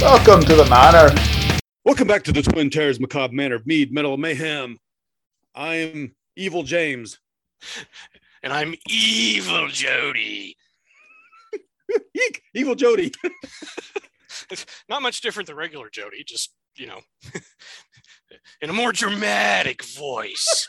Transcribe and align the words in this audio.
Welcome 0.00 0.40
to 0.44 0.54
the 0.54 0.64
manor. 0.70 1.12
Welcome 1.84 2.06
back 2.06 2.22
to 2.24 2.32
the 2.32 2.42
Twin 2.42 2.70
Terrors 2.70 3.00
Macabre 3.00 3.34
Manor 3.34 3.56
of 3.56 3.66
Mead, 3.66 3.92
Metal 3.92 4.12
and 4.14 4.22
Mayhem. 4.22 4.78
I'm 5.54 6.14
Evil 6.36 6.62
James. 6.62 7.18
And 8.40 8.52
I'm 8.52 8.76
evil 8.88 9.66
Jody. 9.66 10.56
Eek, 12.14 12.42
Evil 12.54 12.76
Jody. 12.76 13.12
It's 14.48 14.64
not 14.88 15.02
much 15.02 15.22
different 15.22 15.48
than 15.48 15.56
regular 15.56 15.90
Jody, 15.90 16.22
just, 16.22 16.54
you 16.76 16.86
know, 16.86 17.00
in 18.60 18.70
a 18.70 18.72
more 18.72 18.92
dramatic 18.92 19.82
voice. 19.82 20.68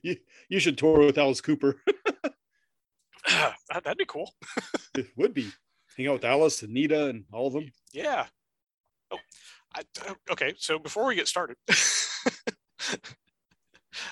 you, 0.00 0.16
you 0.48 0.58
should 0.58 0.78
tour 0.78 1.00
with 1.00 1.18
Alice 1.18 1.42
Cooper. 1.42 1.76
That- 3.28 3.84
That'd 3.84 3.98
be 3.98 4.06
cool. 4.06 4.32
it 4.94 5.08
would 5.18 5.34
be. 5.34 5.50
Hang 5.96 6.08
out 6.08 6.14
with 6.14 6.24
Alice, 6.24 6.62
Anita, 6.62 7.06
and 7.06 7.24
all 7.32 7.46
of 7.46 7.52
them. 7.52 7.70
Yeah. 7.92 8.26
Oh, 9.10 9.18
I, 9.74 9.82
uh, 10.06 10.14
okay. 10.30 10.54
So 10.58 10.78
before 10.78 11.06
we 11.06 11.14
get 11.14 11.28
started, 11.28 11.56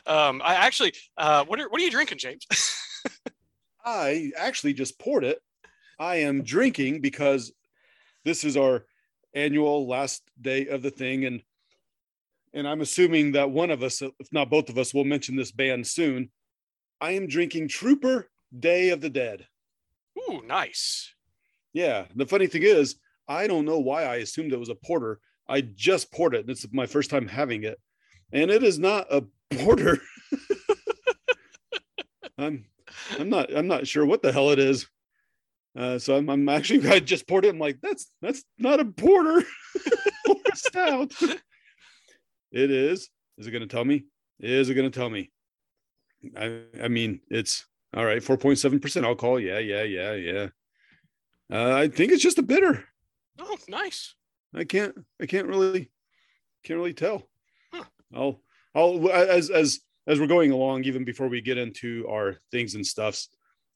um, 0.07 0.43
I 0.45 0.55
actually, 0.55 0.93
uh, 1.17 1.45
what 1.45 1.61
are 1.61 1.69
what 1.69 1.81
are 1.81 1.85
you 1.85 1.91
drinking, 1.91 2.19
James? 2.19 2.47
I 3.85 4.33
actually 4.37 4.75
just 4.75 4.99
poured 4.99 5.25
it. 5.25 5.41
I 5.99 6.17
am 6.17 6.43
drinking 6.43 7.01
because 7.01 7.53
this 8.25 8.45
is 8.45 8.57
our 8.57 8.85
annual 9.35 9.87
last 9.87 10.23
day 10.41 10.67
of 10.67 10.83
the 10.83 10.91
thing, 10.91 11.25
and 11.25 11.43
and 12.53 12.69
I'm 12.69 12.81
assuming 12.81 13.33
that 13.33 13.51
one 13.51 13.71
of 13.71 13.83
us, 13.83 14.03
if 14.03 14.33
not 14.33 14.51
both 14.51 14.69
of 14.69 14.77
us, 14.77 14.93
will 14.93 15.05
mention 15.05 15.37
this 15.37 15.53
band 15.53 15.87
soon. 15.87 16.31
I 17.01 17.13
am 17.13 17.27
drinking 17.27 17.69
Trooper 17.69 18.29
Day 18.57 18.91
of 18.91 19.01
the 19.01 19.09
Dead. 19.09 19.47
Ooh, 20.19 20.43
nice. 20.47 21.15
Yeah. 21.73 22.07
The 22.15 22.27
funny 22.27 22.47
thing 22.47 22.63
is, 22.63 22.97
I 23.29 23.47
don't 23.47 23.65
know 23.65 23.79
why 23.79 24.05
I 24.05 24.17
assumed 24.17 24.53
it 24.53 24.59
was 24.59 24.71
a 24.71 24.75
porter. 24.75 25.21
I 25.49 25.61
just 25.61 26.13
poured 26.13 26.35
it, 26.35 26.41
and 26.41 26.51
it's 26.51 26.67
my 26.73 26.87
first 26.87 27.11
time 27.11 27.27
having 27.27 27.65
it, 27.65 27.79
and 28.33 28.51
it 28.51 28.63
is 28.63 28.79
not 28.79 29.07
a 29.11 29.25
porter. 29.57 29.99
I'm 32.39 32.65
I'm 33.19 33.29
not 33.29 33.55
I'm 33.55 33.67
not 33.67 33.87
sure 33.87 34.07
what 34.07 34.23
the 34.23 34.33
hell 34.33 34.51
it 34.51 34.59
is. 34.59 34.87
Uh, 35.77 35.99
so 35.99 36.17
I'm, 36.17 36.29
I'm 36.29 36.49
actually 36.49 36.89
I 36.91 37.01
just 37.01 37.29
poured 37.29 37.45
it. 37.45 37.51
I'm 37.51 37.59
like, 37.59 37.79
that's 37.83 38.11
that's 38.23 38.45
not 38.59 38.81
a 38.81 38.85
porter 38.85 39.45
stout. 40.55 41.13
It 42.53 42.71
is. 42.71 43.09
Is 43.39 43.47
it 43.47 43.53
going 43.53 43.63
to 43.63 43.69
tell 43.69 43.85
me? 43.85 44.05
Is 44.41 44.71
it 44.71 44.75
going 44.75 44.91
to 44.91 44.99
tell 44.99 45.11
me? 45.11 45.31
I 46.37 46.63
I 46.83 46.89
mean, 46.89 47.21
it's 47.29 47.67
all 47.95 48.05
right. 48.05 48.23
Four 48.23 48.37
point 48.37 48.59
seven 48.59 48.81
percent 48.81 49.07
alcohol. 49.07 49.39
Yeah, 49.39 49.59
yeah, 49.59 49.83
yeah, 49.83 50.15
yeah. 50.15 50.49
Uh, 51.51 51.75
I 51.75 51.89
think 51.89 52.13
it's 52.13 52.23
just 52.23 52.39
a 52.39 52.43
bitter. 52.43 52.85
Oh, 53.39 53.57
nice. 53.69 54.15
I 54.55 54.65
can't 54.65 54.95
I 55.21 55.27
can't 55.27 55.47
really 55.47 55.91
can't 56.65 56.79
really 56.79 56.95
tell. 56.95 57.29
Huh. 57.73 57.85
I'll 58.15 58.43
I'll 58.75 59.11
as 59.11 59.51
as 59.51 59.81
as 60.07 60.21
we're 60.21 60.27
going 60.27 60.53
along, 60.53 60.85
even 60.85 61.05
before 61.05 61.29
we 61.29 61.41
get 61.41 61.59
into 61.59 62.07
our 62.09 62.37
things 62.51 62.75
and 62.75 62.87
stuffs, 62.87 63.29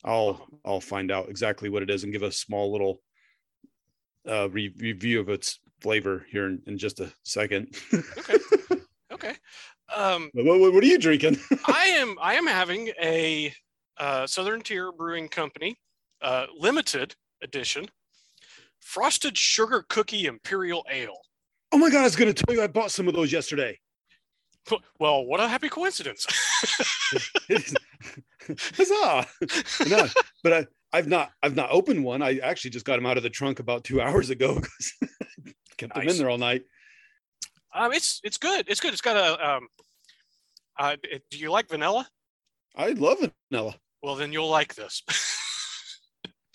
I'll 0.04 0.46
I'll 0.64 0.80
find 0.80 1.10
out 1.10 1.28
exactly 1.28 1.68
what 1.68 1.82
it 1.82 1.90
is 1.90 2.04
and 2.04 2.12
give 2.12 2.22
a 2.22 2.32
small 2.32 2.72
little 2.72 3.00
uh 4.28 4.48
re- 4.50 4.74
review 4.78 5.20
of 5.20 5.28
its 5.28 5.60
flavor 5.80 6.26
here 6.30 6.46
in, 6.46 6.62
in 6.66 6.78
just 6.78 7.00
a 7.00 7.12
second. 7.22 7.74
Okay. 7.92 8.38
Okay. 9.12 9.36
Um, 9.94 10.28
what, 10.34 10.58
what, 10.58 10.72
what 10.72 10.82
are 10.82 10.86
you 10.86 10.98
drinking? 10.98 11.38
I 11.66 11.86
am 11.86 12.16
I 12.20 12.34
am 12.34 12.46
having 12.46 12.90
a 13.00 13.54
uh, 13.96 14.26
Southern 14.26 14.60
Tier 14.60 14.90
Brewing 14.92 15.28
Company 15.28 15.78
uh, 16.20 16.46
limited 16.58 17.14
edition 17.44 17.86
frosted 18.80 19.36
sugar 19.38 19.84
cookie 19.88 20.26
imperial 20.26 20.84
ale. 20.90 21.18
oh 21.72 21.78
my 21.78 21.88
god, 21.90 22.00
I 22.00 22.04
was 22.04 22.16
gonna 22.16 22.32
tell 22.34 22.54
you 22.54 22.62
I 22.62 22.66
bought 22.66 22.90
some 22.90 23.06
of 23.08 23.14
those 23.14 23.30
yesterday. 23.32 23.78
Well, 24.98 25.26
what 25.26 25.40
a 25.40 25.46
happy 25.48 25.68
coincidence. 25.68 26.26
Huzzah! 28.76 29.26
no, 29.88 30.06
but 30.42 30.52
I, 30.52 30.66
I've 30.92 31.06
not 31.08 31.32
I've 31.42 31.56
not 31.56 31.70
opened 31.70 32.02
one. 32.04 32.22
I 32.22 32.38
actually 32.38 32.70
just 32.70 32.84
got 32.84 32.96
them 32.96 33.06
out 33.06 33.16
of 33.16 33.22
the 33.22 33.30
trunk 33.30 33.60
about 33.60 33.84
two 33.84 34.00
hours 34.02 34.30
ago 34.30 34.54
because 34.54 34.92
kept 35.76 35.94
them 35.94 36.08
in 36.08 36.16
there 36.18 36.30
all 36.30 36.38
night. 36.38 36.62
um, 37.74 37.92
it's 37.92 38.20
it's 38.24 38.38
good. 38.38 38.66
It's 38.68 38.80
good. 38.80 38.92
It's 38.92 39.02
got 39.02 39.16
a. 39.16 39.48
Um, 39.56 39.68
uh, 40.78 40.96
it- 41.04 41.24
do 41.30 41.38
you 41.38 41.50
like 41.50 41.68
vanilla? 41.68 42.08
I 42.76 42.90
love 42.90 43.18
vanilla. 43.50 43.76
Well, 44.02 44.16
then 44.16 44.32
you'll 44.32 44.50
like 44.50 44.74
this. 44.74 45.02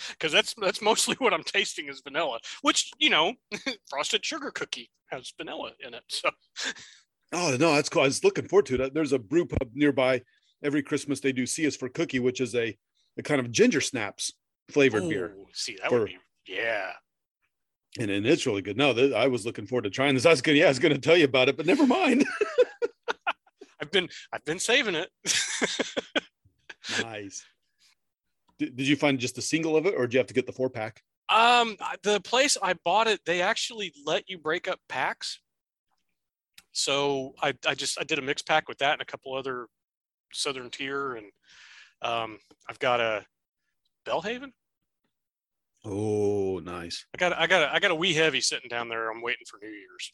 Because 0.09 0.31
that's 0.31 0.53
that's 0.61 0.81
mostly 0.81 1.15
what 1.19 1.33
I'm 1.33 1.43
tasting 1.43 1.87
is 1.89 2.01
vanilla, 2.01 2.39
which 2.61 2.91
you 2.99 3.09
know, 3.09 3.33
frosted 3.89 4.25
sugar 4.25 4.51
cookie 4.51 4.89
has 5.11 5.33
vanilla 5.37 5.71
in 5.85 5.93
it. 5.93 6.03
So 6.09 6.29
Oh 7.31 7.55
no, 7.59 7.73
that's 7.75 7.89
cool. 7.89 8.01
I 8.01 8.05
was 8.05 8.23
looking 8.23 8.47
forward 8.47 8.65
to 8.67 8.81
it. 8.83 8.93
There's 8.93 9.13
a 9.13 9.19
brew 9.19 9.45
pub 9.45 9.69
nearby. 9.73 10.21
Every 10.63 10.81
Christmas 10.83 11.19
they 11.19 11.31
do 11.31 11.45
see 11.45 11.67
us 11.67 11.75
for 11.75 11.87
cookie, 11.87 12.19
which 12.19 12.41
is 12.41 12.55
a, 12.55 12.75
a 13.17 13.23
kind 13.23 13.39
of 13.39 13.51
ginger 13.51 13.81
snaps 13.81 14.33
flavored 14.69 15.07
beer, 15.07 15.35
See, 15.53 15.77
that 15.81 15.89
For- 15.89 15.99
would 15.99 16.07
be 16.07 16.17
yeah. 16.47 16.91
and, 17.99 18.09
and 18.11 18.25
it's 18.25 18.45
really 18.45 18.61
good. 18.61 18.77
No, 18.77 18.93
th- 18.93 19.13
I 19.13 19.27
was 19.27 19.45
looking 19.45 19.65
forward 19.67 19.83
to 19.83 19.89
trying 19.89 20.15
this. 20.15 20.25
I 20.25 20.31
was 20.31 20.41
gonna, 20.41 20.57
yeah, 20.57 20.65
I 20.65 20.69
was 20.69 20.79
gonna 20.79 20.97
tell 20.97 21.15
you 21.17 21.25
about 21.25 21.49
it, 21.49 21.57
but 21.57 21.65
never 21.65 21.85
mind. 21.87 22.25
I've 23.81 23.91
been 23.91 24.09
I've 24.33 24.43
been 24.45 24.59
saving 24.59 24.95
it. 24.95 25.09
nice. 27.01 27.43
Did, 28.59 28.75
did 28.75 28.87
you 28.87 28.95
find 28.95 29.19
just 29.19 29.37
a 29.37 29.41
single 29.41 29.75
of 29.75 29.85
it, 29.85 29.95
or 29.95 30.01
did 30.05 30.13
you 30.13 30.19
have 30.19 30.27
to 30.27 30.33
get 30.33 30.45
the 30.45 30.53
four 30.53 30.69
pack? 30.69 31.01
um, 31.29 31.77
the 32.03 32.19
place 32.21 32.57
I 32.61 32.73
bought 32.83 33.07
it, 33.07 33.21
they 33.25 33.41
actually 33.41 33.93
let 34.05 34.27
you 34.27 34.37
break 34.37 34.67
up 34.67 34.79
packs. 34.89 35.39
So 36.71 37.33
I 37.41 37.53
I 37.65 37.75
just 37.75 37.99
I 37.99 38.03
did 38.03 38.19
a 38.19 38.21
mix 38.21 38.41
pack 38.41 38.67
with 38.67 38.79
that 38.79 38.93
and 38.93 39.01
a 39.01 39.05
couple 39.05 39.33
other 39.35 39.67
Southern 40.33 40.69
Tier, 40.69 41.15
and 41.15 41.27
um, 42.01 42.39
I've 42.69 42.79
got 42.79 42.99
a 42.99 43.25
Belhaven. 44.05 44.51
Oh, 45.85 46.59
nice. 46.59 47.05
I 47.13 47.17
got 47.17 47.33
I 47.33 47.47
got 47.47 47.63
a, 47.63 47.73
I 47.73 47.79
got 47.79 47.91
a 47.91 47.95
wee 47.95 48.13
heavy 48.13 48.41
sitting 48.41 48.69
down 48.69 48.89
there. 48.89 49.09
I'm 49.09 49.21
waiting 49.21 49.45
for 49.49 49.59
New 49.61 49.69
Year's. 49.69 50.13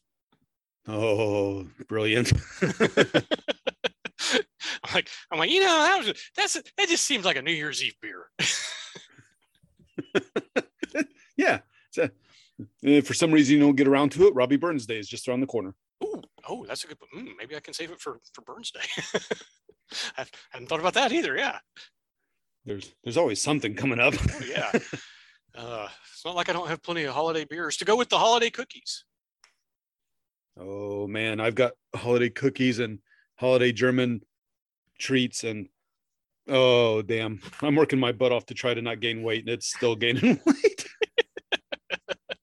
Oh, 0.88 1.68
brilliant. 1.88 2.32
I'm 4.84 4.94
like 4.94 5.10
I'm 5.32 5.40
like 5.40 5.52
you 5.52 5.62
know 5.62 5.84
that 5.84 6.06
was 6.06 6.32
that's 6.36 6.54
that 6.54 6.88
just 6.90 7.04
seems 7.04 7.26
like 7.26 7.38
a 7.38 7.42
New 7.42 7.52
Year's 7.52 7.84
Eve 7.84 7.96
beer. 8.02 8.26
yeah. 11.38 11.60
So, 11.92 12.10
uh, 12.88 13.02
for 13.02 13.14
some 13.14 13.32
reason 13.32 13.56
you 13.56 13.62
don't 13.62 13.76
get 13.76 13.88
around 13.88 14.12
to 14.14 14.28
it. 14.28 14.36
Robbie 14.36 14.58
Burns 14.58 14.86
Day 14.86 15.00
is 15.00 15.08
just 15.08 15.28
around 15.28 15.42
the 15.42 15.48
corner. 15.48 15.74
Ooh, 16.04 16.22
oh, 16.48 16.66
that's 16.66 16.84
a 16.84 16.88
good. 16.88 16.98
Mm, 17.16 17.34
maybe 17.38 17.56
I 17.56 17.60
can 17.60 17.74
save 17.74 17.92
it 17.92 18.00
for 18.00 18.20
for 18.34 18.42
Burns 18.42 18.72
Day. 18.72 19.04
I 20.18 20.26
hadn't 20.52 20.68
thought 20.68 20.80
about 20.80 20.96
that 20.96 21.12
either. 21.12 21.38
Yeah, 21.38 21.60
There's 22.66 22.94
there's 23.04 23.18
always 23.18 23.42
something 23.42 23.76
coming 23.76 24.00
up. 24.00 24.14
Oh, 24.18 24.42
yeah. 24.46 24.72
Uh, 25.58 25.88
it's 26.12 26.26
not 26.26 26.36
like 26.36 26.50
I 26.50 26.54
don't 26.54 26.68
have 26.68 26.84
plenty 26.84 27.04
of 27.04 27.14
holiday 27.14 27.46
beers 27.46 27.78
to 27.78 27.86
go 27.86 27.96
with 27.96 28.10
the 28.10 28.18
holiday 28.18 28.50
cookies. 28.50 29.06
Oh 30.60 31.08
man, 31.08 31.40
I've 31.40 31.56
got 31.56 31.74
holiday 31.96 32.30
cookies 32.30 32.80
and 32.80 33.00
holiday 33.36 33.72
German 33.72 34.22
treats 35.00 35.44
and 35.44 35.68
oh 36.48 37.02
damn, 37.02 37.42
I'm 37.62 37.76
working 37.76 38.00
my 38.00 38.12
butt 38.12 38.32
off 38.32 38.46
to 38.48 38.54
try 38.54 38.74
to 38.74 38.82
not 38.82 39.00
gain 39.00 39.24
weight 39.24 39.42
and 39.42 39.50
it's 39.50 39.68
still 39.68 39.96
gaining 39.96 40.40
weight. 40.46 40.88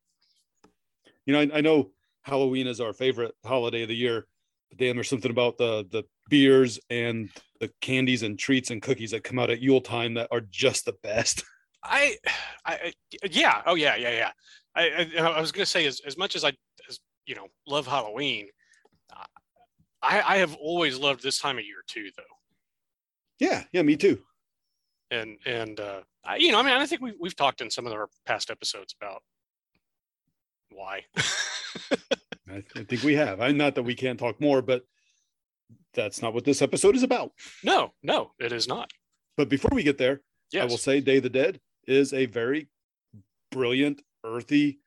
you 1.27 1.33
know, 1.33 1.41
I, 1.41 1.51
I 1.55 1.61
know 1.61 1.91
Halloween 2.23 2.67
is 2.67 2.81
our 2.81 2.93
favorite 2.93 3.35
holiday 3.45 3.83
of 3.83 3.89
the 3.89 3.97
year, 3.97 4.27
but 4.69 4.79
damn, 4.79 4.97
there's 4.97 5.09
something 5.09 5.31
about 5.31 5.59
the 5.59 5.87
the 5.91 6.05
beers 6.29 6.79
and 6.91 7.31
the 7.61 7.71
candies 7.81 8.23
and 8.23 8.39
treats 8.39 8.71
and 8.71 8.83
cookies 8.83 9.11
that 9.11 9.25
come 9.25 9.39
out 9.39 9.51
at 9.51 9.61
Yule 9.61 9.81
time 9.81 10.15
that 10.15 10.29
are 10.31 10.41
just 10.41 10.85
the 10.85 10.95
best. 11.03 11.45
I, 11.85 12.17
I, 12.65 12.93
yeah, 13.29 13.63
oh 13.67 13.75
yeah, 13.75 13.97
yeah, 13.97 14.11
yeah. 14.11 14.31
I, 14.75 15.11
I, 15.19 15.21
I 15.23 15.41
was 15.41 15.51
gonna 15.51 15.67
say 15.67 15.85
as 15.87 16.01
as 16.07 16.17
much 16.17 16.37
as 16.37 16.45
I, 16.45 16.53
as 16.89 17.01
you 17.27 17.35
know, 17.35 17.49
love 17.67 17.87
Halloween. 17.87 18.49
I, 20.03 20.35
I 20.35 20.37
have 20.39 20.55
always 20.57 20.99
loved 20.99 21.23
this 21.23 21.39
time 21.39 21.59
of 21.59 21.65
year 21.65 21.83
too, 21.87 22.11
though. 22.17 22.23
Yeah, 23.43 23.65
yeah, 23.73 23.83
me 23.83 23.97
too. 23.97 24.21
and 25.11 25.37
and 25.45 25.81
uh, 25.81 26.03
I, 26.25 26.37
you 26.37 26.53
know, 26.53 26.61
I 26.61 26.63
mean, 26.63 26.73
I 26.75 26.87
think 26.87 27.01
we've 27.03 27.15
we've 27.21 27.35
talked 27.35 27.61
in 27.61 27.71
some 27.71 27.87
of 27.89 27.93
our 27.93 28.09
past 28.25 28.51
episodes 28.51 28.95
about 29.01 29.23
why. 30.71 31.03
I, 32.49 32.63
I 32.77 32.85
think 32.85 33.03
we 33.03 33.15
have. 33.15 33.41
I'm 33.41 33.57
not 33.57 33.75
that 33.75 33.83
we 33.83 33.95
can't 33.97 34.19
talk 34.19 34.41
more, 34.41 34.63
but 34.63 34.83
that's 35.95 36.23
not 36.23 36.35
what 36.35 36.45
this 36.45 36.63
episode 36.63 36.95
is 36.95 37.03
about. 37.03 37.33
no, 37.65 37.93
no, 38.03 38.31
it 38.39 38.53
is 38.53 38.69
not. 38.69 38.91
But 39.37 39.49
before 39.49 39.71
we 39.73 39.83
get 39.83 39.99
there, 39.99 40.21
Yes. 40.53 40.63
I 40.63 40.67
will 40.67 40.79
say 40.79 41.01
Day 41.01 41.17
of 41.17 41.23
the 41.23 41.31
Dead 41.31 41.59
is 41.87 42.13
a 42.13 42.27
very 42.27 42.69
brilliant, 43.51 44.03
earthy, 44.25 44.81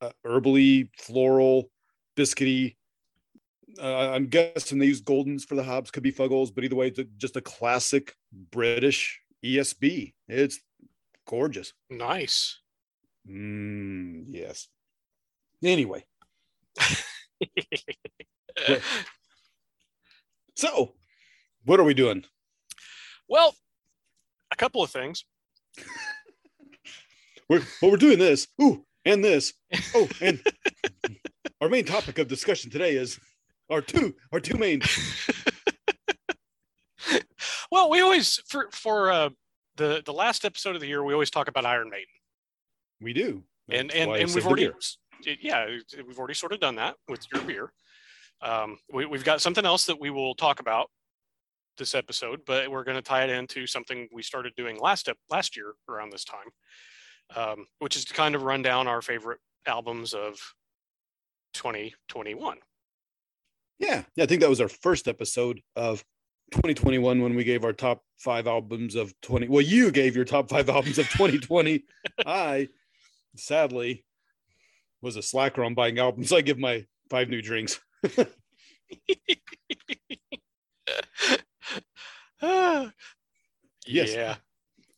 uh, 0.00 0.12
herbally, 0.26 0.90
floral, 0.98 1.70
biscuity. 2.16 2.76
Uh, 3.78 4.10
I'm 4.10 4.26
guessing 4.26 4.78
they 4.78 4.86
use 4.86 5.00
Goldings 5.00 5.44
for 5.44 5.54
the 5.54 5.62
hops, 5.62 5.90
could 5.90 6.02
be 6.02 6.12
Fuggles, 6.12 6.54
but 6.54 6.64
either 6.64 6.76
way, 6.76 6.88
it's 6.88 7.00
just 7.18 7.36
a 7.36 7.40
classic 7.40 8.14
British 8.32 9.20
ESB. 9.44 10.14
It's 10.28 10.60
gorgeous. 11.26 11.72
nice. 11.88 12.58
Mm. 13.28 14.24
Yes. 14.30 14.68
Anyway, 15.62 16.04
so 20.56 20.94
what 21.66 21.78
are 21.78 21.84
we 21.84 21.92
doing? 21.92 22.24
well, 23.28 23.54
a 24.50 24.56
couple 24.56 24.82
of 24.82 24.90
things. 24.90 25.24
We're 27.48 27.62
well, 27.82 27.90
we're 27.90 27.96
doing 27.96 28.18
this. 28.20 28.46
Ooh, 28.62 28.86
and 29.04 29.24
this. 29.24 29.52
Oh, 29.92 30.08
and 30.20 30.40
our 31.60 31.68
main 31.68 31.84
topic 31.84 32.20
of 32.20 32.28
discussion 32.28 32.70
today 32.70 32.92
is 32.94 33.18
our 33.70 33.80
two 33.80 34.14
our 34.32 34.40
two 34.40 34.58
main. 34.58 34.82
Well, 37.70 37.88
we 37.88 38.00
always 38.00 38.42
for 38.48 38.68
for 38.72 39.10
uh, 39.10 39.30
the 39.76 40.02
the 40.04 40.12
last 40.12 40.44
episode 40.44 40.74
of 40.74 40.80
the 40.80 40.88
year, 40.88 41.04
we 41.04 41.12
always 41.12 41.30
talk 41.30 41.48
about 41.48 41.64
Iron 41.64 41.88
Maiden, 41.88 42.06
We 43.00 43.12
do. 43.12 43.44
and 43.68 43.90
That's 43.90 44.00
and, 44.00 44.10
I 44.10 44.18
and 44.18 44.34
we've 44.34 44.46
already 44.46 44.70
yeah 45.40 45.66
we've 46.06 46.18
already 46.18 46.34
sort 46.34 46.52
of 46.52 46.60
done 46.60 46.74
that 46.76 46.96
with 47.08 47.24
your 47.32 47.42
beer. 47.42 47.72
Um, 48.42 48.78
we, 48.92 49.06
we've 49.06 49.24
got 49.24 49.40
something 49.40 49.64
else 49.64 49.86
that 49.86 50.00
we 50.00 50.10
will 50.10 50.34
talk 50.34 50.60
about 50.60 50.90
this 51.78 51.94
episode, 51.94 52.40
but 52.46 52.70
we're 52.70 52.84
going 52.84 52.96
to 52.96 53.02
tie 53.02 53.22
it 53.24 53.30
into 53.30 53.66
something 53.66 54.08
we 54.12 54.22
started 54.22 54.54
doing 54.56 54.78
last 54.80 55.08
ep- 55.08 55.18
last 55.30 55.56
year 55.56 55.74
around 55.88 56.10
this 56.10 56.24
time, 56.24 56.48
um, 57.36 57.66
which 57.78 57.96
is 57.96 58.04
to 58.06 58.14
kind 58.14 58.34
of 58.34 58.42
run 58.42 58.62
down 58.62 58.88
our 58.88 59.02
favorite 59.02 59.38
albums 59.66 60.12
of 60.12 60.38
2021. 61.54 62.58
Yeah, 63.80 64.04
yeah. 64.14 64.24
I 64.24 64.26
think 64.26 64.42
that 64.42 64.50
was 64.50 64.60
our 64.60 64.68
first 64.68 65.08
episode 65.08 65.60
of 65.74 66.04
2021 66.52 67.22
when 67.22 67.34
we 67.34 67.44
gave 67.44 67.64
our 67.64 67.72
top 67.72 68.02
five 68.18 68.46
albums 68.46 68.94
of 68.94 69.12
20. 69.22 69.48
Well, 69.48 69.62
you 69.62 69.90
gave 69.90 70.14
your 70.14 70.24
top 70.24 70.48
five 70.48 70.68
albums 70.68 70.98
of 70.98 71.08
2020. 71.08 71.82
I 72.26 72.68
sadly 73.36 74.04
was 75.02 75.16
a 75.16 75.22
slacker 75.22 75.64
on 75.64 75.74
buying 75.74 75.98
albums. 75.98 76.32
I 76.32 76.42
give 76.42 76.58
my 76.58 76.86
five 77.08 77.28
new 77.28 77.42
drinks. 77.42 77.80
Yes. 83.90 84.14
Yeah. 84.14 84.36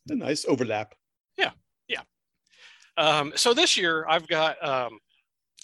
A 0.09 0.15
nice 0.15 0.45
overlap. 0.45 0.93
Yeah. 1.37 1.51
Yeah. 1.87 2.01
Um, 2.97 3.33
so 3.35 3.53
this 3.53 3.75
year 3.75 4.05
I've 4.07 4.27
got 4.27 4.63
um, 4.65 4.99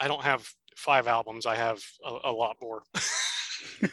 I 0.01 0.07
don't 0.07 0.23
have 0.23 0.49
five 0.79 1.07
albums. 1.07 1.45
I 1.45 1.55
have 1.55 1.81
a, 2.05 2.17
a 2.25 2.31
lot 2.31 2.57
more. 2.61 2.83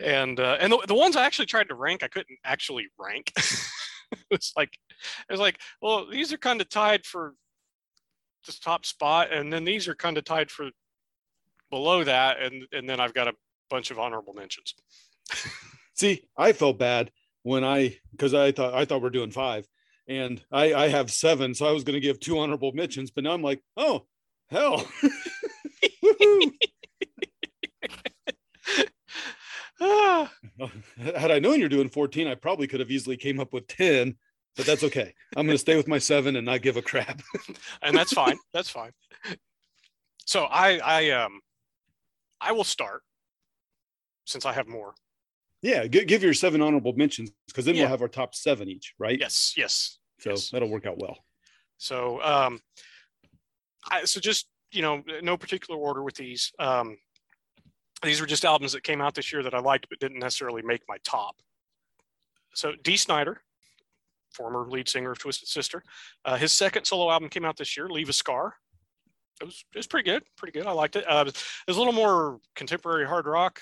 and 0.00 0.40
uh, 0.40 0.56
and 0.60 0.72
the, 0.72 0.84
the 0.86 0.94
ones 0.94 1.16
I 1.16 1.24
actually 1.24 1.46
tried 1.46 1.68
to 1.68 1.74
rank, 1.74 2.02
I 2.02 2.08
couldn't 2.08 2.38
actually 2.44 2.86
rank. 2.98 3.32
it's 4.30 4.52
like 4.56 4.78
it 4.92 5.32
was 5.32 5.40
like, 5.40 5.58
well, 5.80 6.06
these 6.10 6.32
are 6.32 6.38
kind 6.38 6.60
of 6.60 6.68
tied 6.68 7.04
for 7.04 7.34
this 8.44 8.58
top 8.58 8.84
spot, 8.84 9.32
and 9.32 9.52
then 9.52 9.64
these 9.64 9.88
are 9.88 9.94
kind 9.94 10.18
of 10.18 10.24
tied 10.24 10.50
for 10.50 10.70
below 11.70 12.04
that, 12.04 12.42
and 12.42 12.64
and 12.72 12.88
then 12.88 13.00
I've 13.00 13.14
got 13.14 13.28
a 13.28 13.34
bunch 13.70 13.90
of 13.90 13.98
honorable 13.98 14.34
mentions. 14.34 14.74
See, 15.94 16.22
I 16.36 16.52
felt 16.52 16.78
bad 16.78 17.10
when 17.42 17.64
I 17.64 17.98
because 18.12 18.34
I 18.34 18.52
thought 18.52 18.74
I 18.74 18.84
thought 18.84 19.02
we 19.02 19.08
are 19.08 19.10
doing 19.10 19.30
five, 19.30 19.66
and 20.08 20.42
I 20.50 20.74
I 20.74 20.88
have 20.88 21.10
seven, 21.10 21.54
so 21.54 21.66
I 21.66 21.72
was 21.72 21.84
going 21.84 21.94
to 21.94 22.00
give 22.00 22.18
two 22.18 22.38
honorable 22.38 22.72
mentions, 22.72 23.10
but 23.10 23.22
now 23.24 23.32
I'm 23.32 23.42
like, 23.42 23.62
oh 23.76 24.06
hell, 24.48 24.86
Ah. 29.80 30.32
had 30.98 31.30
I 31.30 31.38
known 31.38 31.60
you're 31.60 31.68
doing 31.68 31.88
14, 31.88 32.26
I 32.26 32.34
probably 32.34 32.66
could 32.66 32.80
have 32.80 32.90
easily 32.90 33.16
came 33.16 33.38
up 33.38 33.52
with 33.52 33.68
10, 33.68 34.16
but 34.56 34.66
that's 34.66 34.82
okay. 34.84 35.14
I'm 35.36 35.46
going 35.46 35.54
to 35.54 35.60
stay 35.60 35.76
with 35.76 35.86
my 35.86 35.98
seven 35.98 36.34
and 36.36 36.44
not 36.46 36.62
give 36.62 36.76
a 36.76 36.82
crap. 36.82 37.22
and 37.82 37.96
that's 37.96 38.12
fine. 38.12 38.38
That's 38.52 38.70
fine. 38.70 38.90
So 40.26 40.44
I 40.44 40.78
I 40.78 41.10
um 41.10 41.40
I 42.40 42.52
will 42.52 42.64
start 42.64 43.02
since 44.24 44.44
I 44.44 44.52
have 44.52 44.66
more. 44.68 44.94
yeah, 45.62 45.86
give 45.86 46.22
your 46.22 46.34
seven 46.34 46.60
honorable 46.60 46.92
mentions 46.94 47.30
because 47.46 47.64
then 47.64 47.74
Yeah. 47.76 47.82
we'll 47.82 47.90
have 47.90 48.02
our 48.02 48.08
top 48.08 48.34
seven 48.34 48.68
each, 48.68 48.94
right? 48.98 49.18
Yes, 49.18 49.54
yes. 49.56 49.97
So 50.20 50.30
yes. 50.30 50.50
that'll 50.50 50.68
work 50.70 50.86
out 50.86 50.98
well. 50.98 51.18
So 51.78 52.22
um 52.22 52.60
I 53.90 54.04
so 54.04 54.20
just 54.20 54.48
you 54.72 54.82
know 54.82 55.02
no 55.22 55.36
particular 55.36 55.78
order 55.80 56.02
with 56.02 56.16
these. 56.16 56.52
Um 56.58 56.98
these 58.02 58.20
were 58.20 58.26
just 58.26 58.44
albums 58.44 58.72
that 58.72 58.82
came 58.84 59.00
out 59.00 59.14
this 59.14 59.32
year 59.32 59.42
that 59.42 59.54
I 59.54 59.58
liked 59.58 59.88
but 59.88 59.98
didn't 59.98 60.20
necessarily 60.20 60.62
make 60.62 60.82
my 60.88 60.98
top. 61.04 61.36
So 62.54 62.72
Dee 62.82 62.96
Snider, 62.96 63.40
former 64.32 64.66
lead 64.68 64.88
singer 64.88 65.10
of 65.12 65.18
Twisted 65.18 65.48
Sister, 65.48 65.82
uh, 66.24 66.36
his 66.36 66.52
second 66.52 66.84
solo 66.84 67.10
album 67.10 67.28
came 67.28 67.44
out 67.44 67.56
this 67.56 67.76
year, 67.76 67.88
Leave 67.88 68.08
a 68.08 68.12
Scar. 68.12 68.54
It 69.40 69.44
was 69.44 69.64
it 69.74 69.78
was 69.78 69.86
pretty 69.86 70.08
good, 70.10 70.22
pretty 70.36 70.58
good. 70.58 70.66
I 70.66 70.72
liked 70.72 70.96
it. 70.96 71.04
Uh, 71.08 71.24
it 71.28 71.36
was 71.68 71.76
a 71.76 71.80
little 71.80 71.92
more 71.92 72.40
contemporary 72.56 73.06
hard 73.06 73.26
rock, 73.26 73.60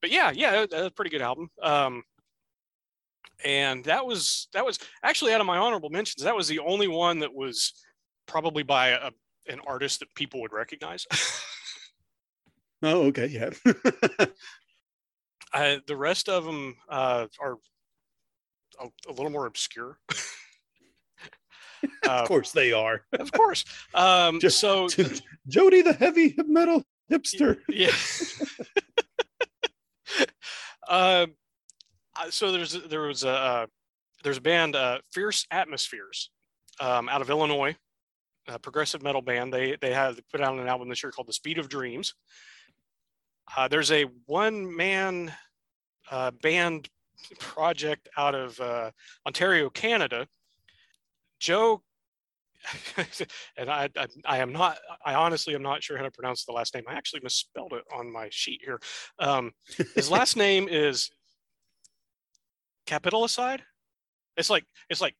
but 0.00 0.10
yeah, 0.10 0.32
yeah, 0.32 0.62
it- 0.62 0.72
a 0.72 0.90
pretty 0.90 1.10
good 1.10 1.22
album. 1.22 1.50
Um, 1.62 2.02
and 3.44 3.84
that 3.84 4.04
was 4.06 4.48
that 4.52 4.64
was 4.64 4.78
actually 5.02 5.32
out 5.32 5.40
of 5.40 5.46
my 5.46 5.56
honorable 5.58 5.90
mentions. 5.90 6.22
That 6.24 6.36
was 6.36 6.48
the 6.48 6.58
only 6.60 6.88
one 6.88 7.18
that 7.20 7.32
was 7.34 7.72
probably 8.26 8.62
by 8.62 8.88
a, 8.88 9.10
an 9.48 9.60
artist 9.66 10.00
that 10.00 10.14
people 10.14 10.40
would 10.42 10.52
recognize. 10.52 11.06
Oh, 12.86 13.04
okay. 13.04 13.28
Yeah. 13.28 13.48
I, 15.54 15.80
the 15.86 15.96
rest 15.96 16.28
of 16.28 16.44
them 16.44 16.76
uh, 16.86 17.28
are 17.40 17.56
a, 18.78 18.88
a 19.08 19.12
little 19.12 19.30
more 19.30 19.46
obscure. 19.46 19.98
Uh, 22.06 22.10
of 22.22 22.28
course 22.28 22.52
they 22.52 22.72
are. 22.72 23.02
of 23.12 23.30
course. 23.32 23.62
Um, 23.92 24.40
Just- 24.40 24.58
so 24.58 24.88
Jody, 25.48 25.82
the 25.82 25.92
heavy 25.92 26.34
metal 26.46 26.82
hipster. 27.10 27.58
yeah. 27.68 27.90
uh, 30.88 31.26
so 32.30 32.52
there's 32.52 32.72
there 32.72 33.02
was 33.02 33.24
a 33.24 33.30
uh, 33.30 33.66
there's 34.22 34.38
a 34.38 34.42
band 34.42 34.76
uh, 34.76 34.98
Fierce 35.12 35.46
Atmospheres 35.50 36.30
um, 36.80 37.08
out 37.08 37.20
of 37.20 37.30
Illinois, 37.30 37.76
a 38.48 38.58
progressive 38.58 39.02
metal 39.02 39.22
band. 39.22 39.52
They 39.52 39.76
they 39.80 39.92
had 39.92 40.16
put 40.30 40.40
out 40.40 40.58
an 40.58 40.68
album 40.68 40.88
this 40.88 41.02
year 41.02 41.12
called 41.12 41.28
The 41.28 41.32
Speed 41.32 41.58
of 41.58 41.68
Dreams. 41.68 42.14
Uh, 43.56 43.68
there's 43.68 43.92
a 43.92 44.04
one 44.26 44.74
man 44.74 45.32
uh, 46.10 46.30
band 46.42 46.88
project 47.38 48.08
out 48.16 48.34
of 48.34 48.58
uh, 48.60 48.90
Ontario, 49.26 49.70
Canada. 49.70 50.26
Joe 51.40 51.82
and 53.56 53.70
I, 53.70 53.88
I, 53.96 54.06
I 54.24 54.38
am 54.38 54.52
not, 54.52 54.78
I 55.04 55.14
honestly 55.14 55.54
am 55.54 55.62
not 55.62 55.82
sure 55.82 55.96
how 55.96 56.04
to 56.04 56.10
pronounce 56.10 56.44
the 56.44 56.52
last 56.52 56.74
name. 56.74 56.84
I 56.88 56.94
actually 56.94 57.20
misspelled 57.22 57.72
it 57.72 57.84
on 57.94 58.10
my 58.10 58.28
sheet 58.30 58.62
here. 58.64 58.80
Um, 59.18 59.52
his 59.94 60.10
last 60.10 60.36
name 60.38 60.68
is 60.68 61.10
Capitalicide. 62.86 63.62
It's 64.36 64.50
like, 64.50 64.64
it's 64.90 65.00
like 65.00 65.14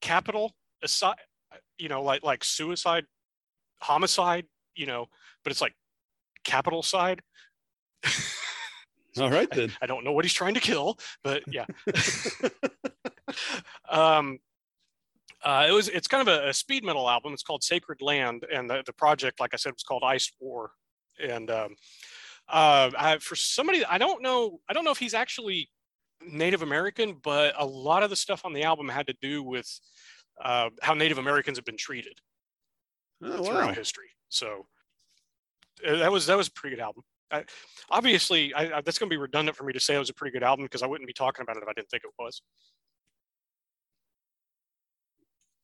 capital 0.00 0.52
aside, 0.82 1.16
you 1.78 1.88
know, 1.88 2.02
like, 2.02 2.22
like 2.22 2.44
suicide, 2.44 3.04
homicide, 3.80 4.46
you 4.74 4.86
know, 4.86 5.06
but 5.42 5.50
it's 5.50 5.60
like 5.60 5.74
capital 6.44 6.82
side. 6.82 7.20
All 9.18 9.30
right 9.30 9.50
then. 9.50 9.72
I 9.82 9.86
don't 9.86 10.04
know 10.04 10.12
what 10.12 10.24
he's 10.24 10.32
trying 10.32 10.54
to 10.54 10.60
kill, 10.60 10.98
but 11.22 11.42
yeah. 11.46 11.66
um, 13.88 14.38
uh, 15.44 15.66
it 15.68 15.72
was 15.72 15.88
it's 15.88 16.08
kind 16.08 16.26
of 16.26 16.34
a, 16.34 16.48
a 16.48 16.54
speed 16.54 16.84
metal 16.84 17.08
album. 17.08 17.32
It's 17.32 17.42
called 17.42 17.62
Sacred 17.62 18.00
Land, 18.00 18.44
and 18.52 18.68
the, 18.68 18.82
the 18.84 18.92
project, 18.92 19.40
like 19.40 19.52
I 19.52 19.56
said, 19.56 19.72
was 19.74 19.82
called 19.82 20.02
Ice 20.04 20.30
War. 20.40 20.72
And 21.22 21.50
um, 21.50 21.76
uh, 22.48 22.90
I, 22.98 23.18
for 23.20 23.36
somebody, 23.36 23.84
I 23.84 23.98
don't 23.98 24.22
know, 24.22 24.60
I 24.68 24.72
don't 24.72 24.84
know 24.84 24.90
if 24.90 24.98
he's 24.98 25.14
actually 25.14 25.68
Native 26.26 26.62
American, 26.62 27.14
but 27.22 27.54
a 27.58 27.66
lot 27.66 28.02
of 28.02 28.10
the 28.10 28.16
stuff 28.16 28.44
on 28.44 28.52
the 28.52 28.62
album 28.64 28.88
had 28.88 29.06
to 29.08 29.14
do 29.20 29.42
with 29.42 29.68
uh, 30.42 30.70
how 30.82 30.94
Native 30.94 31.18
Americans 31.18 31.58
have 31.58 31.64
been 31.64 31.76
treated 31.76 32.18
Oh, 33.22 33.42
throughout 33.44 33.68
wow. 33.68 33.72
history. 33.72 34.08
So 34.28 34.66
uh, 35.86 35.96
that 35.96 36.10
was 36.12 36.26
that 36.26 36.36
was 36.36 36.48
a 36.48 36.52
pretty 36.52 36.76
good 36.76 36.82
album. 36.82 37.04
I, 37.30 37.44
obviously, 37.90 38.52
I, 38.54 38.78
I, 38.78 38.80
that's 38.80 38.98
going 38.98 39.08
to 39.08 39.14
be 39.14 39.18
redundant 39.20 39.56
for 39.56 39.64
me 39.64 39.72
to 39.72 39.80
say 39.80 39.94
it 39.94 39.98
was 39.98 40.10
a 40.10 40.14
pretty 40.14 40.32
good 40.32 40.42
album 40.42 40.64
because 40.66 40.82
I 40.82 40.86
wouldn't 40.86 41.06
be 41.06 41.14
talking 41.14 41.42
about 41.42 41.56
it 41.56 41.62
if 41.62 41.68
I 41.68 41.72
didn't 41.72 41.88
think 41.90 42.02
it 42.04 42.10
was. 42.18 42.42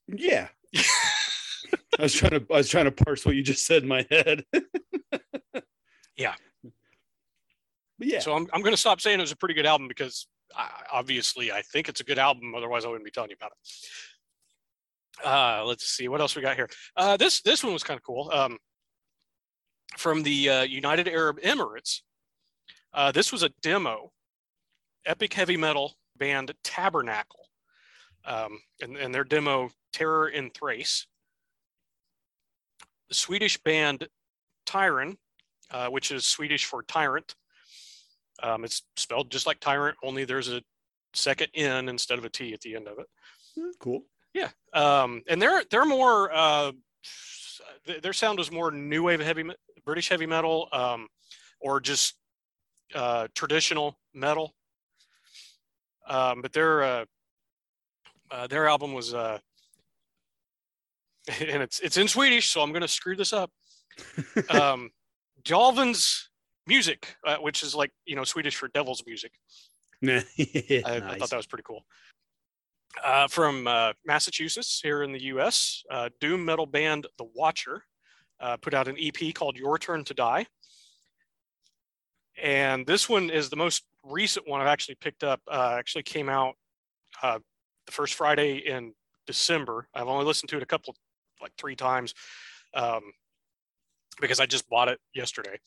Yeah. 0.09 0.49
I 1.99 2.03
was 2.03 2.15
trying 2.15 2.33
to 2.33 2.47
I 2.53 2.57
was 2.57 2.69
trying 2.69 2.87
to 2.87 2.93
parse 2.93 3.25
what 3.27 3.35
you 3.37 3.43
just 3.43 3.67
said 3.67 3.83
in 3.83 3.89
my 3.89 4.07
head. 4.11 4.45
Yeah. 6.17 6.35
But 7.99 8.09
yeah. 8.09 8.19
So 8.21 8.35
I'm 8.35 8.47
I'm 8.53 8.61
going 8.61 8.75
to 8.75 8.81
stop 8.81 9.01
saying 9.01 9.19
it 9.19 9.23
was 9.23 9.33
a 9.33 9.37
pretty 9.37 9.55
good 9.55 9.65
album 9.65 9.89
because 9.89 10.27
Obviously 10.93 11.53
I 11.53 11.63
think 11.63 11.89
it's 11.89 12.01
a 12.01 12.05
good 12.05 12.19
album. 12.19 12.55
Otherwise, 12.55 12.85
I 12.85 12.89
wouldn't 12.89 13.05
be 13.05 13.11
telling 13.11 13.31
you 13.31 13.37
about 13.39 13.53
it. 13.53 15.27
Uh, 15.27 15.65
let's 15.65 15.87
see 15.87 16.09
what 16.09 16.21
else 16.21 16.35
we 16.35 16.43
got 16.43 16.57
here. 16.57 16.69
Uh, 16.97 17.17
this 17.17 17.43
this 17.43 17.63
one 17.63 17.73
was 17.73 17.83
kind 17.83 17.99
of 17.99 18.05
cool. 18.05 18.31
Um, 18.33 18.59
from 19.97 20.23
the 20.23 20.49
uh, 20.49 20.63
United 20.63 21.09
Arab 21.09 21.41
Emirates. 21.41 22.01
Uh, 22.93 23.13
this 23.13 23.33
was 23.33 23.43
a 23.43 23.51
demo, 23.63 24.13
epic 25.07 25.35
heavy 25.35 25.57
metal 25.57 25.95
band 26.17 26.53
Tabernacle, 26.65 27.47
um, 28.25 28.61
and, 28.81 28.97
and 28.97 29.15
their 29.15 29.25
demo 29.25 29.71
Terror 29.93 30.29
in 30.29 30.51
Thrace. 30.51 31.07
The 33.09 33.15
Swedish 33.15 33.59
band 33.59 34.09
Tyran, 34.67 35.17
uh, 35.71 35.89
which 35.89 36.11
is 36.11 36.27
Swedish 36.27 36.65
for 36.65 36.83
tyrant. 36.83 37.35
Um, 38.43 38.65
it's 38.65 38.83
spelled 38.97 39.31
just 39.31 39.47
like 39.47 39.61
tyrant, 39.61 39.97
only 40.03 40.25
there's 40.25 40.49
a 40.49 40.63
second 41.15 41.49
N 41.55 41.89
instead 41.89 42.19
of 42.19 42.25
a 42.25 42.31
T 42.31 42.53
at 42.53 42.61
the 42.61 42.77
end 42.77 42.89
of 42.89 42.99
it. 42.99 43.07
Hmm, 43.57 43.71
Cool. 43.79 44.03
Yeah, 44.33 44.51
um, 44.73 45.23
and 45.29 45.43
they're 45.43 45.63
they're 45.71 45.85
more 45.85 46.33
uh, 46.33 46.71
th- 47.87 48.01
their 48.01 48.13
sound 48.13 48.39
was 48.39 48.53
more 48.53 48.71
new 48.71 49.03
wave 49.03 49.21
heavy 49.21 49.45
British 49.85 50.09
heavy 50.09 50.27
metal, 50.27 50.69
um, 50.73 51.09
or 51.61 51.81
just 51.81 52.15
uh, 52.95 53.27
traditional 53.35 53.99
metal. 54.15 54.55
Um, 56.07 56.43
but 56.43 56.53
their 56.53 56.83
uh, 56.83 57.05
uh, 58.31 58.47
their 58.47 58.69
album 58.69 58.93
was 58.95 59.13
uh, 59.15 59.39
and 61.41 61.63
it's 61.63 61.81
it's 61.81 61.97
in 61.97 62.07
Swedish, 62.09 62.51
so 62.51 62.63
I'm 62.63 62.71
going 62.71 62.83
to 62.83 62.89
screw 62.89 63.17
this 63.17 63.33
up. 63.33 63.51
um, 64.51 64.91
Jalvin's 65.45 66.30
music, 66.71 67.17
uh, 67.27 67.37
which 67.37 67.63
is 67.63 67.75
like 67.75 67.93
you 68.07 68.17
know 68.17 68.25
Swedish 68.25 68.57
for 68.57 68.69
devil's 68.69 69.03
music. 69.07 69.33
I, 70.09 70.25
I 70.85 70.99
Nice. 71.01 71.19
thought 71.19 71.31
that 71.31 71.37
was 71.37 71.47
pretty 71.47 71.65
cool. 71.67 71.85
Uh, 73.05 73.29
from 73.29 73.67
uh, 73.67 73.93
Massachusetts, 74.07 74.81
here 74.83 75.03
in 75.03 75.13
the 75.13 75.23
U.S., 75.35 75.83
uh, 75.91 76.09
doom 76.21 76.45
metal 76.45 76.67
band 76.67 77.07
The 77.19 77.27
Watcher 77.35 77.83
uh, 78.41 78.57
put 78.57 78.73
out 78.73 78.89
an 78.89 78.97
EP 78.99 79.35
called 79.35 79.59
"Your 79.59 79.79
Turn 79.79 80.05
to 80.05 80.15
Die," 80.15 80.47
and 82.41 82.87
this 82.87 83.09
one 83.09 83.29
is 83.31 83.51
the 83.51 83.57
most 83.57 83.85
recent 84.03 84.49
one 84.49 84.61
I've 84.61 84.67
actually 84.67 84.95
picked 84.97 85.25
up. 85.25 85.41
Uh, 85.51 85.75
actually 85.79 86.05
came 86.05 86.29
out 86.29 86.55
uh, 87.23 87.39
the 87.87 87.93
first 87.93 88.15
Friday 88.15 88.59
in 88.59 88.95
December. 89.27 89.87
I've 89.95 90.09
only 90.09 90.25
listened 90.25 90.49
to 90.51 90.57
it 90.57 90.63
a 90.63 90.67
couple, 90.67 90.95
like 91.43 91.53
three 91.59 91.77
times, 91.77 92.15
um, 92.75 93.03
because 94.21 94.41
I 94.41 94.47
just 94.47 94.69
bought 94.69 94.89
it 94.89 94.99
yesterday. 95.15 95.59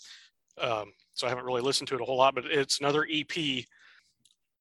Um, 0.59 0.93
so 1.13 1.25
I 1.27 1.29
haven't 1.29 1.45
really 1.45 1.61
listened 1.61 1.87
to 1.89 1.95
it 1.95 2.01
a 2.01 2.05
whole 2.05 2.17
lot, 2.17 2.35
but 2.35 2.45
it's 2.45 2.79
another 2.79 3.07
EP 3.11 3.65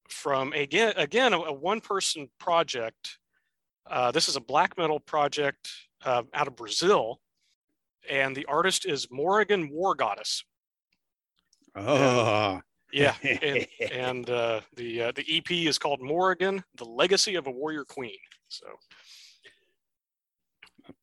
from 0.08 0.52
again 0.52 0.92
again 0.96 1.32
a, 1.32 1.38
a 1.40 1.52
one 1.52 1.80
person 1.80 2.28
project. 2.38 3.18
Uh, 3.90 4.10
this 4.10 4.28
is 4.28 4.36
a 4.36 4.40
black 4.40 4.76
metal 4.78 5.00
project 5.00 5.70
uh, 6.04 6.22
out 6.34 6.46
of 6.46 6.56
Brazil, 6.56 7.20
and 8.08 8.34
the 8.36 8.44
artist 8.46 8.86
is 8.86 9.08
Morrigan 9.10 9.70
War 9.70 9.94
Goddess. 9.94 10.44
Ah. 11.74 12.60
Yeah, 12.92 13.14
and, 13.22 13.66
and 13.92 14.30
uh, 14.30 14.60
the 14.76 15.02
uh, 15.04 15.12
the 15.12 15.24
EP 15.28 15.50
is 15.50 15.78
called 15.78 16.02
Morrigan: 16.02 16.62
The 16.76 16.84
Legacy 16.84 17.34
of 17.36 17.46
a 17.46 17.50
Warrior 17.50 17.84
Queen. 17.84 18.18
So 18.48 18.66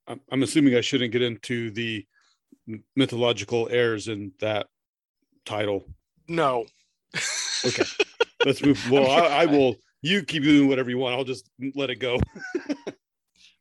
I'm- 0.08 0.22
I'm 0.32 0.44
assuming 0.44 0.76
I 0.76 0.82
shouldn't 0.82 1.12
get 1.12 1.22
into 1.22 1.72
the 1.72 2.06
mythological 2.96 3.68
airs 3.72 4.08
in 4.08 4.32
that 4.40 4.68
title. 5.50 5.86
no, 6.28 6.66
Okay. 7.66 7.84
Let's 8.46 8.64
move. 8.64 8.90
Well, 8.90 9.10
I, 9.10 9.42
I 9.42 9.46
will. 9.46 9.76
You 10.02 10.24
keep 10.24 10.44
doing 10.44 10.70
whatever 10.70 10.90
you 10.90 10.98
want. 10.98 11.16
I'll 11.16 11.26
just 11.26 11.50
let 11.76 11.90
it 11.90 11.96
go. 11.96 12.20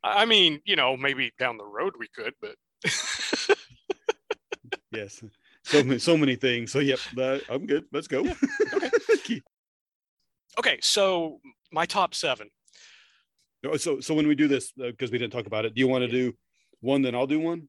I 0.04 0.24
mean, 0.24 0.60
you 0.64 0.76
know, 0.76 0.96
maybe 0.96 1.32
down 1.38 1.56
the 1.56 1.64
road 1.64 1.94
we 1.98 2.06
could, 2.14 2.32
but 2.40 2.54
Yes. 4.92 5.22
So 5.64 5.82
many, 5.82 5.98
so 5.98 6.16
many 6.16 6.36
things. 6.36 6.72
So 6.72 6.78
yep, 6.78 7.00
that, 7.16 7.42
I'm 7.50 7.66
good. 7.66 7.84
Let's 7.92 8.06
go. 8.06 8.24
okay. 8.74 9.42
okay. 10.58 10.78
So 10.80 11.40
my 11.72 11.84
top 11.84 12.14
seven. 12.14 12.48
So 13.76 14.00
so 14.00 14.14
when 14.14 14.28
we 14.28 14.34
do 14.36 14.46
this, 14.48 14.72
because 14.72 15.10
we 15.10 15.18
didn't 15.18 15.32
talk 15.32 15.46
about 15.46 15.64
it, 15.64 15.74
do 15.74 15.80
you 15.80 15.88
want 15.88 16.02
to 16.02 16.08
do 16.08 16.32
one? 16.80 17.02
Then 17.02 17.14
I'll 17.14 17.26
do 17.26 17.40
one. 17.40 17.68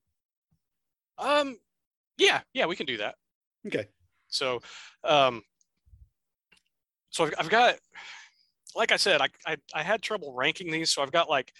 Um, 1.17 1.57
yeah, 2.17 2.41
yeah, 2.53 2.67
we 2.67 2.75
can 2.75 2.85
do 2.85 2.97
that. 2.97 3.15
Okay. 3.67 3.87
So, 4.29 4.61
um, 5.03 5.41
so 7.09 7.25
I've, 7.25 7.33
I've 7.39 7.49
got, 7.49 7.75
like 8.75 8.91
I 8.91 8.97
said, 8.97 9.21
I, 9.21 9.27
I 9.45 9.57
I 9.73 9.83
had 9.83 10.01
trouble 10.01 10.33
ranking 10.33 10.71
these, 10.71 10.91
so 10.91 11.01
I've 11.01 11.11
got 11.11 11.29
like, 11.29 11.51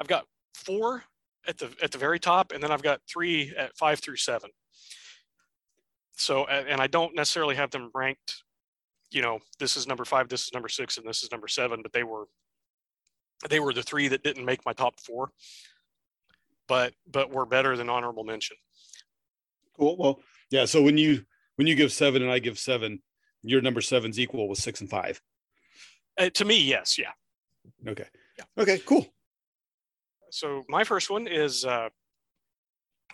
I've 0.00 0.08
got 0.08 0.26
four 0.54 1.04
at 1.46 1.58
the 1.58 1.70
at 1.82 1.90
the 1.90 1.98
very 1.98 2.18
top, 2.18 2.52
and 2.52 2.62
then 2.62 2.70
I've 2.70 2.82
got 2.82 3.00
three 3.08 3.52
at 3.56 3.76
five 3.76 3.98
through 3.98 4.16
seven. 4.16 4.50
So, 6.16 6.44
and 6.46 6.80
I 6.80 6.86
don't 6.86 7.16
necessarily 7.16 7.56
have 7.56 7.70
them 7.70 7.90
ranked. 7.94 8.44
You 9.10 9.22
know, 9.22 9.40
this 9.58 9.76
is 9.76 9.88
number 9.88 10.04
five, 10.04 10.28
this 10.28 10.44
is 10.44 10.52
number 10.52 10.68
six, 10.68 10.98
and 10.98 11.06
this 11.06 11.22
is 11.22 11.32
number 11.32 11.48
seven, 11.48 11.80
but 11.82 11.92
they 11.92 12.04
were, 12.04 12.28
they 13.50 13.58
were 13.60 13.72
the 13.72 13.82
three 13.82 14.08
that 14.08 14.22
didn't 14.22 14.44
make 14.44 14.64
my 14.64 14.72
top 14.72 15.00
four. 15.00 15.30
But 16.68 16.94
but 17.10 17.32
were 17.32 17.44
better 17.44 17.76
than 17.76 17.90
honorable 17.90 18.22
mention. 18.22 18.56
Cool. 19.76 19.96
Well, 19.96 20.20
yeah. 20.50 20.64
So 20.64 20.80
when 20.80 20.96
you 20.96 21.24
when 21.56 21.66
you 21.66 21.74
give 21.74 21.92
seven 21.92 22.22
and 22.22 22.30
I 22.30 22.38
give 22.38 22.58
seven, 22.58 23.02
your 23.42 23.60
number 23.60 23.80
seven's 23.80 24.18
equal 24.18 24.48
with 24.48 24.58
six 24.58 24.80
and 24.80 24.90
five. 24.90 25.20
Uh, 26.18 26.30
to 26.30 26.44
me, 26.44 26.60
yes, 26.60 26.98
yeah. 26.98 27.12
Okay. 27.86 28.06
Yeah. 28.38 28.44
Okay. 28.62 28.78
Cool. 28.78 29.06
so 30.30 30.62
my 30.68 30.84
first 30.84 31.10
one 31.10 31.26
is 31.26 31.64
uh, 31.64 31.88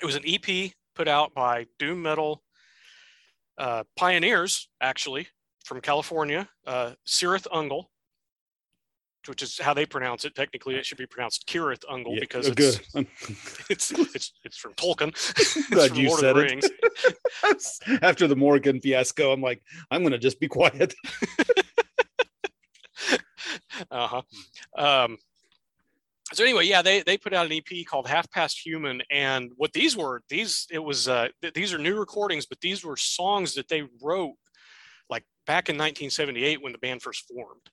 it 0.00 0.06
was 0.06 0.16
an 0.16 0.22
EP 0.26 0.72
put 0.94 1.08
out 1.08 1.34
by 1.34 1.66
doom 1.78 2.02
metal 2.02 2.42
uh, 3.58 3.84
pioneers, 3.96 4.68
actually 4.80 5.28
from 5.68 5.80
California, 5.82 6.48
uh, 6.66 6.92
Cirith 7.06 7.46
Ungol, 7.52 7.84
which 9.26 9.42
is 9.42 9.58
how 9.58 9.74
they 9.74 9.86
pronounce 9.86 10.24
it. 10.24 10.34
Technically, 10.34 10.76
it 10.76 10.86
should 10.86 10.98
be 10.98 11.06
pronounced 11.06 11.46
Kirith 11.46 11.84
Ungol 11.90 12.14
Yeah, 12.14 12.20
because 12.20 12.48
oh, 12.48 12.54
it's. 12.56 12.80
It's 13.70 13.90
it's 14.14 14.32
it's 14.44 14.56
from 14.56 14.74
Tolkien. 14.74 15.08
It's 15.38 15.68
glad 15.68 15.90
from 15.90 15.98
you 15.98 16.08
Lord 16.08 16.20
said 16.20 16.36
of 16.36 16.48
the 16.48 16.70
it. 17.44 18.02
After 18.02 18.26
the 18.26 18.36
Morrigan 18.36 18.80
fiasco, 18.80 19.32
I'm 19.32 19.42
like, 19.42 19.62
I'm 19.90 20.02
gonna 20.02 20.18
just 20.18 20.40
be 20.40 20.48
quiet. 20.48 20.94
uh-huh 23.90 24.22
um 24.76 25.16
so 26.32 26.42
anyway 26.42 26.64
yeah 26.64 26.82
they 26.82 27.00
they 27.02 27.16
put 27.16 27.32
out 27.32 27.46
an 27.46 27.52
ep 27.52 27.86
called 27.86 28.08
half 28.08 28.28
past 28.30 28.58
human 28.64 29.00
and 29.10 29.52
what 29.56 29.72
these 29.72 29.96
were 29.96 30.22
these 30.28 30.66
it 30.70 30.80
was 30.80 31.06
uh 31.06 31.28
th- 31.40 31.54
these 31.54 31.72
are 31.72 31.78
new 31.78 31.96
recordings 31.96 32.44
but 32.44 32.60
these 32.60 32.84
were 32.84 32.96
songs 32.96 33.54
that 33.54 33.68
they 33.68 33.84
wrote 34.02 34.34
like 35.08 35.24
back 35.46 35.68
in 35.68 35.76
1978 35.76 36.60
when 36.60 36.72
the 36.72 36.78
band 36.78 37.00
first 37.00 37.24
formed 37.28 37.70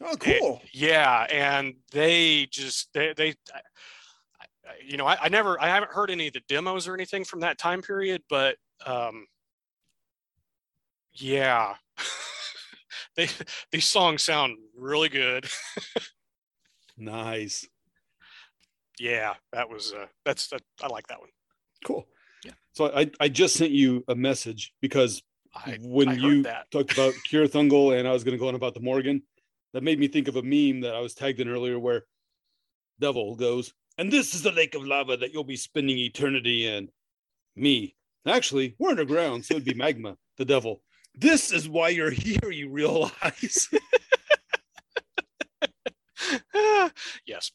Oh, 0.00 0.16
cool. 0.16 0.62
yeah 0.72 1.26
and 1.30 1.74
they 1.92 2.46
just 2.50 2.88
they 2.94 3.12
they 3.16 3.28
I- 3.52 3.58
I- 4.40 4.74
you 4.86 4.96
know 4.96 5.06
I, 5.06 5.16
I 5.24 5.28
never 5.28 5.60
i 5.60 5.66
haven't 5.68 5.90
heard 5.92 6.10
any 6.10 6.28
of 6.28 6.34
the 6.34 6.42
demos 6.48 6.86
or 6.86 6.94
anything 6.94 7.24
from 7.24 7.40
that 7.40 7.58
time 7.58 7.82
period 7.82 8.22
but 8.30 8.56
um 8.86 9.26
yeah 11.14 11.74
they 13.16 13.28
these 13.72 13.86
songs 13.86 14.22
sound 14.22 14.56
really 14.76 15.08
good 15.08 15.46
Nice. 16.96 17.66
yeah 19.00 19.34
that 19.52 19.68
was 19.68 19.92
uh 19.92 20.06
that's 20.24 20.48
that 20.48 20.62
i 20.82 20.86
like 20.88 21.06
that 21.08 21.18
one 21.20 21.30
Cool. 21.84 22.06
Yeah. 22.44 22.52
So 22.72 22.86
I, 22.92 23.08
I 23.20 23.28
just 23.28 23.54
sent 23.54 23.70
you 23.70 24.04
a 24.08 24.14
message 24.16 24.72
because 24.80 25.22
i 25.54 25.78
when 25.80 26.08
I 26.08 26.12
you 26.14 26.42
that. 26.42 26.68
talked 26.72 26.92
about 26.92 27.14
Kirith 27.28 27.52
Ungol 27.52 27.96
and 27.96 28.06
I 28.08 28.12
was 28.12 28.24
going 28.24 28.32
to 28.32 28.38
go 28.38 28.48
on 28.48 28.56
about 28.56 28.74
the 28.74 28.80
Morrigan, 28.80 29.22
that 29.72 29.82
made 29.82 29.98
me 29.98 30.08
think 30.08 30.28
of 30.28 30.36
a 30.36 30.42
meme 30.42 30.82
that 30.82 30.94
I 30.94 31.00
was 31.00 31.14
tagged 31.14 31.40
in 31.40 31.48
earlier 31.48 31.78
where 31.78 32.04
Devil 33.00 33.36
goes, 33.36 33.72
and 33.96 34.12
this 34.12 34.34
is 34.34 34.42
the 34.42 34.52
lake 34.52 34.74
of 34.74 34.86
lava 34.86 35.16
that 35.16 35.32
you'll 35.32 35.44
be 35.44 35.56
spending 35.56 35.98
eternity 35.98 36.66
in. 36.66 36.88
Me. 37.56 37.94
Actually, 38.26 38.76
we're 38.78 38.90
underground, 38.90 39.44
so 39.44 39.54
it'd 39.54 39.64
be 39.64 39.74
magma, 39.74 40.16
the 40.36 40.44
devil. 40.44 40.82
This 41.14 41.52
is 41.52 41.68
why 41.68 41.88
you're 41.88 42.10
here, 42.10 42.50
you 42.50 42.70
realize. 42.70 43.68
yes 47.26 47.50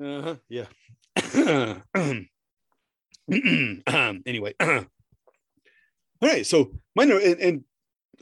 uh-huh. 0.00 0.36
Yeah. 0.48 0.66
anyway. 4.26 4.54
All 4.60 4.84
right. 6.22 6.46
So 6.46 6.72
are, 6.98 7.02
and, 7.02 7.40
and 7.40 7.64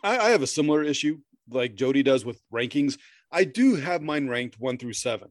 I, 0.03 0.19
I 0.19 0.31
have 0.31 0.43
a 0.43 0.47
similar 0.47 0.83
issue 0.83 1.19
like 1.51 1.75
Jody 1.75 2.03
does 2.03 2.25
with 2.25 2.41
rankings. 2.53 2.99
I 3.33 3.45
do 3.45 3.75
have 3.77 4.03
mine 4.03 4.29
ranked 4.29 4.61
one 4.61 4.77
through 4.79 4.93
seven, 4.93 5.31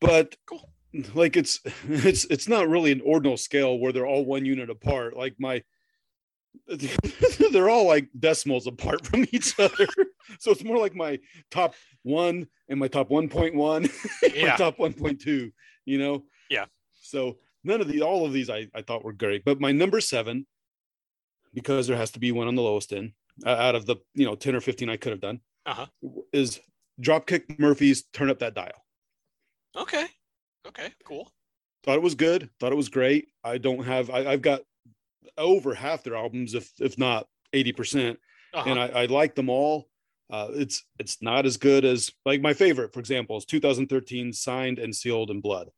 but 0.00 0.36
Cool. 0.46 0.72
like 1.14 1.36
it's 1.36 1.60
it's 1.88 2.24
it's 2.26 2.48
not 2.48 2.68
really 2.68 2.92
an 2.92 3.00
ordinal 3.04 3.36
scale 3.36 3.78
where 3.78 3.92
they're 3.92 4.06
all 4.06 4.24
one 4.24 4.44
unit 4.44 4.68
apart. 4.70 5.16
Like 5.16 5.36
my 5.38 5.62
they're 7.52 7.70
all 7.70 7.86
like 7.86 8.08
decimals 8.18 8.66
apart 8.66 9.06
from 9.10 9.24
each 9.32 9.58
other. 9.58 9.86
so 10.38 10.50
it's 10.50 10.64
more 10.64 10.78
like 10.78 10.94
my 10.94 11.18
top 11.50 11.74
one 12.02 12.46
and 12.68 12.78
my 12.78 12.88
top 12.88 13.08
1.1, 13.08 13.54
my 13.54 13.88
yeah 14.34 14.56
top 14.56 14.76
1.2, 14.78 15.50
you 15.84 15.98
know? 15.98 16.24
Yeah. 16.50 16.66
So 17.00 17.38
none 17.64 17.80
of 17.80 17.88
the 17.88 18.02
all 18.02 18.24
of 18.26 18.32
these 18.32 18.50
I, 18.50 18.68
I 18.74 18.82
thought 18.82 19.04
were 19.04 19.12
great. 19.12 19.44
But 19.44 19.60
my 19.60 19.72
number 19.72 20.00
seven, 20.00 20.46
because 21.54 21.86
there 21.86 21.96
has 21.96 22.10
to 22.12 22.20
be 22.20 22.32
one 22.32 22.48
on 22.48 22.54
the 22.54 22.62
lowest 22.62 22.92
end 22.92 23.12
uh, 23.46 23.50
out 23.50 23.74
of 23.74 23.86
the 23.86 23.96
you 24.14 24.26
know 24.26 24.34
10 24.34 24.54
or 24.54 24.60
15 24.60 24.88
I 24.90 24.96
could 24.96 25.12
have 25.12 25.20
done, 25.20 25.40
Uh-huh. 25.66 25.86
is 26.32 26.60
Dropkick 27.00 27.58
Murphys 27.58 28.04
Turn 28.12 28.30
Up 28.30 28.38
That 28.40 28.54
Dial. 28.54 28.84
okay 29.76 30.06
Okay, 30.68 30.92
cool. 31.04 31.28
Thought 31.82 31.96
it 31.96 32.02
was 32.02 32.14
good. 32.14 32.48
Thought 32.60 32.70
it 32.72 32.76
was 32.76 32.88
great. 32.88 33.26
I 33.42 33.58
don't 33.58 33.82
have. 33.84 34.10
I, 34.10 34.26
I've 34.30 34.42
got 34.42 34.60
over 35.36 35.74
half 35.74 36.04
their 36.04 36.14
albums, 36.14 36.54
if 36.54 36.70
if 36.78 36.96
not 36.98 37.26
eighty 37.52 37.72
percent, 37.72 38.18
Uh-huh. 38.54 38.70
and 38.70 38.78
I, 38.78 38.86
I 39.02 39.06
like 39.06 39.34
them 39.34 39.50
all. 39.50 39.88
Uh, 40.30 40.48
it's 40.52 40.84
it's 41.00 41.20
not 41.20 41.46
as 41.46 41.56
good 41.56 41.84
as 41.84 42.12
like 42.24 42.40
my 42.40 42.54
favorite, 42.54 42.92
for 42.94 43.00
example, 43.00 43.36
is 43.36 43.44
2013 43.44 44.32
Signed 44.32 44.78
and 44.78 44.94
Sealed 44.94 45.30
in 45.32 45.40
Blood. 45.40 45.68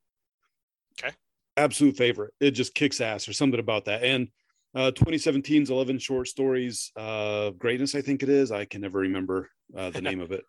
Okay. 1.03 1.15
Absolute 1.57 1.97
favorite. 1.97 2.35
It 2.41 2.51
just 2.51 2.75
kicks 2.75 3.01
ass 3.01 3.27
or 3.27 3.33
something 3.33 3.59
about 3.61 3.87
that. 3.87 4.03
And 4.05 4.29
uh 4.75 4.91
2017's 4.95 5.71
11 5.71 5.99
short 5.99 6.29
stories 6.29 6.93
uh 6.97 7.51
greatness, 7.53 7.95
I 7.95 8.03
think 8.03 8.23
it 8.23 8.29
is. 8.29 8.53
I 8.53 8.67
can 8.67 8.83
never 8.83 8.99
remember 8.99 9.51
uh, 9.75 9.89
the 9.89 10.03
name 10.09 10.21
of 10.21 10.31
it. 10.31 10.45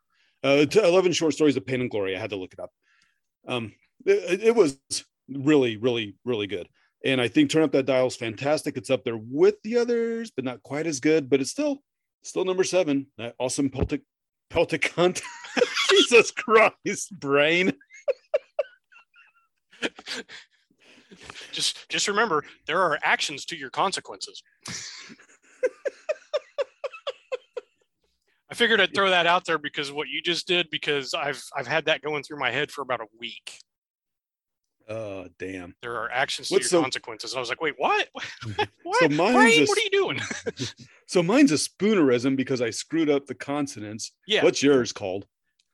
Uh 0.45 0.65
t- 0.65 0.79
11 0.79 1.11
short 1.13 1.33
stories 1.33 1.57
of 1.57 1.65
pain 1.65 1.81
and 1.81 1.89
glory. 1.89 2.15
I 2.15 2.19
had 2.19 2.29
to 2.29 2.35
look 2.35 2.53
it 2.53 2.59
up. 2.59 2.71
Um 3.47 3.73
it, 4.05 4.43
it 4.43 4.55
was 4.55 4.79
really, 5.27 5.77
really, 5.77 6.15
really 6.23 6.47
good. 6.47 6.67
And 7.03 7.19
I 7.19 7.27
think 7.27 7.49
Turn 7.49 7.63
Up 7.63 7.71
That 7.71 7.85
Dial 7.85 8.07
is 8.07 8.15
fantastic. 8.15 8.77
It's 8.77 8.89
up 8.89 9.03
there 9.03 9.17
with 9.17 9.61
the 9.63 9.77
others, 9.77 10.31
but 10.35 10.45
not 10.45 10.63
quite 10.63 10.87
as 10.87 10.99
good. 10.99 11.29
But 11.29 11.41
it's 11.41 11.51
still 11.51 11.81
still 12.23 12.45
number 12.45 12.63
seven. 12.63 13.07
That 13.17 13.35
awesome 13.39 13.69
Peltic, 13.69 14.01
Peltic 14.51 14.89
hunt. 14.91 15.21
Jesus 15.89 16.31
Christ, 16.31 17.19
brain. 17.19 17.73
just 21.51 21.89
just 21.89 22.07
remember 22.07 22.43
there 22.67 22.81
are 22.81 22.99
actions 23.03 23.45
to 23.45 23.55
your 23.55 23.69
consequences. 23.69 24.41
I 28.55 28.57
figured 28.57 28.79
I'd 28.79 28.95
throw 28.95 29.09
that 29.09 29.27
out 29.27 29.43
there 29.43 29.57
because 29.57 29.91
what 29.91 30.07
you 30.07 30.21
just 30.21 30.47
did 30.47 30.69
because 30.69 31.13
I've 31.13 31.43
I've 31.53 31.67
had 31.67 31.85
that 31.85 32.01
going 32.01 32.23
through 32.23 32.39
my 32.39 32.51
head 32.51 32.71
for 32.71 32.83
about 32.83 33.01
a 33.01 33.05
week. 33.19 33.59
Oh 34.87 35.27
damn. 35.37 35.75
There 35.81 35.97
are 35.97 36.09
actions 36.09 36.47
to 36.47 36.53
What's 36.53 36.71
your 36.71 36.79
so- 36.79 36.81
consequences. 36.81 37.35
I 37.35 37.39
was 37.41 37.49
like, 37.49 37.59
wait, 37.61 37.73
what? 37.77 38.07
what? 38.83 38.99
So 39.01 39.09
mine's 39.09 39.35
Brain, 39.35 39.63
a 39.63 39.65
what 39.65 39.77
are 39.77 39.81
you 39.81 39.89
doing? 39.91 40.19
So 41.07 41.21
mine's 41.21 41.51
a 41.51 41.55
spoonerism 41.55 42.35
because 42.35 42.61
I 42.61 42.71
screwed 42.71 43.11
up 43.11 43.27
the 43.27 43.35
consonants. 43.35 44.13
yeah, 44.25 44.43
What's 44.43 44.63
yours 44.63 44.91
called? 44.91 45.27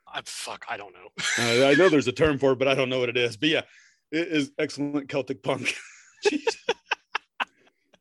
I, 0.06 0.22
fuck, 0.26 0.66
I 0.68 0.76
don't 0.76 0.94
know. 0.94 1.08
Uh, 1.40 1.68
I 1.70 1.76
know 1.76 1.88
there's 1.88 2.10
a 2.10 2.12
term 2.12 2.38
for 2.38 2.52
it, 2.52 2.60
but 2.60 2.68
I 2.68 2.76
don't 2.76 2.90
know 2.90 3.00
what 3.00 3.08
it 3.08 3.16
is. 3.16 3.38
But 3.38 3.48
yeah, 3.48 3.62
it 4.12 4.28
is 4.28 4.52
excellent 4.60 5.08
Celtic 5.08 5.42
punk. 5.42 5.74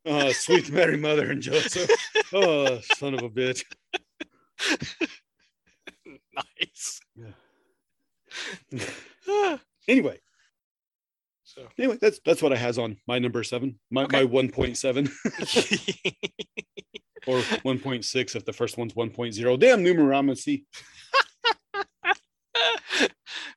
Oh, 0.07 0.33
sweet 0.33 0.73
Mary 0.73 0.97
Mother 0.97 1.31
and 1.31 1.41
Joseph. 1.41 1.89
Oh, 2.33 2.81
son 2.97 3.15
of 3.15 3.23
a 3.23 3.29
bitch. 3.31 3.63
nice. 6.35 7.00
Yeah. 7.17 8.85
Ah, 9.29 9.61
Anyway, 9.88 10.21
so 11.43 11.67
anyway, 11.79 11.99
that's 12.00 12.21
that's 12.25 12.43
what 12.43 12.52
I 12.52 12.57
has 12.57 12.79
on 12.79 12.97
my 13.09 13.19
number 13.19 13.43
seven, 13.43 13.81
my 13.90 14.05
Okay. 14.05 14.25
my 14.25 14.31
1.7 14.31 15.09
or 17.26 17.38
1.6 17.40 18.37
if 18.37 18.45
the 18.45 18.52
first 18.52 18.79
one's 18.79 18.93
1.0. 18.95 19.59
Damn 19.59 19.85
numeracy. 19.85 20.64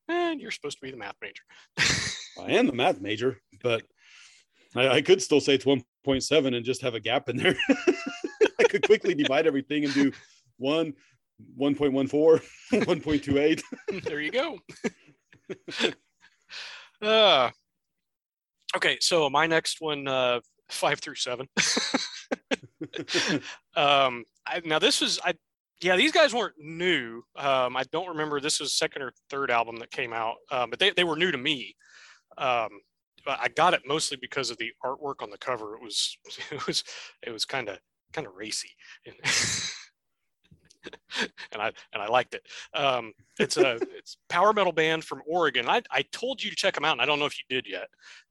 and 0.07 0.41
you're 0.41 0.49
supposed 0.51 0.79
to 0.79 0.85
be 0.85 0.91
the 0.91 0.97
math 0.97 1.15
major. 1.21 1.43
I 2.41 2.53
am 2.53 2.65
the 2.65 2.73
math 2.73 2.99
major, 2.99 3.39
but 3.61 3.83
I, 4.75 4.87
I 4.87 5.01
could 5.01 5.21
still 5.21 5.39
say 5.41 5.53
it's 5.55 5.65
1.7 5.65 6.55
and 6.55 6.65
just 6.65 6.81
have 6.81 6.95
a 6.95 6.99
gap 6.99 7.29
in 7.29 7.37
there. 7.37 7.55
I 8.59 8.63
could 8.63 8.87
quickly 8.87 9.13
divide 9.13 9.45
everything 9.45 9.85
and 9.85 9.93
do 9.93 10.11
one, 10.63 10.93
1.14, 11.59 12.41
1.28. 12.71 13.61
there 14.03 14.21
you 14.21 14.31
go. 14.31 14.57
uh, 17.01 17.49
okay, 18.75 18.97
so 19.01 19.29
my 19.29 19.45
next 19.45 19.81
one, 19.81 20.07
uh, 20.07 20.39
five 20.69 20.99
through 20.99 21.15
seven. 21.15 21.47
um, 23.75 24.23
I, 24.45 24.61
now 24.65 24.79
this 24.79 25.01
was 25.01 25.19
I, 25.23 25.33
yeah, 25.81 25.97
these 25.97 26.13
guys 26.13 26.33
weren't 26.33 26.55
new. 26.57 27.23
Um, 27.35 27.75
I 27.75 27.83
don't 27.91 28.07
remember 28.07 28.39
this 28.39 28.59
was 28.61 28.73
second 28.73 29.01
or 29.01 29.11
third 29.29 29.51
album 29.51 29.75
that 29.77 29.91
came 29.91 30.13
out, 30.13 30.35
um, 30.49 30.69
but 30.69 30.79
they 30.79 30.91
they 30.91 31.03
were 31.03 31.17
new 31.17 31.31
to 31.31 31.37
me. 31.37 31.75
Um, 32.37 32.69
but 33.25 33.39
I 33.41 33.49
got 33.49 33.73
it 33.73 33.81
mostly 33.85 34.17
because 34.19 34.49
of 34.49 34.57
the 34.57 34.71
artwork 34.83 35.21
on 35.21 35.29
the 35.29 35.37
cover. 35.37 35.75
It 35.75 35.83
was 35.83 36.17
it 36.51 36.65
was 36.65 36.83
it 37.21 37.31
was 37.31 37.45
kind 37.45 37.69
of 37.69 37.79
kind 38.13 38.25
of 38.27 38.33
racy. 38.35 38.71
and 41.51 41.61
I 41.61 41.71
and 41.93 42.01
I 42.01 42.07
liked 42.07 42.33
it. 42.33 42.47
Um, 42.73 43.13
it's 43.39 43.57
a 43.57 43.75
it's 43.97 44.17
power 44.29 44.53
metal 44.53 44.71
band 44.71 45.03
from 45.03 45.21
Oregon. 45.27 45.67
I 45.67 45.81
I 45.91 46.03
told 46.11 46.43
you 46.43 46.49
to 46.49 46.55
check 46.55 46.75
them 46.75 46.85
out, 46.85 46.93
and 46.93 47.01
I 47.01 47.05
don't 47.05 47.19
know 47.19 47.25
if 47.25 47.37
you 47.37 47.45
did 47.49 47.67
yet. 47.67 47.87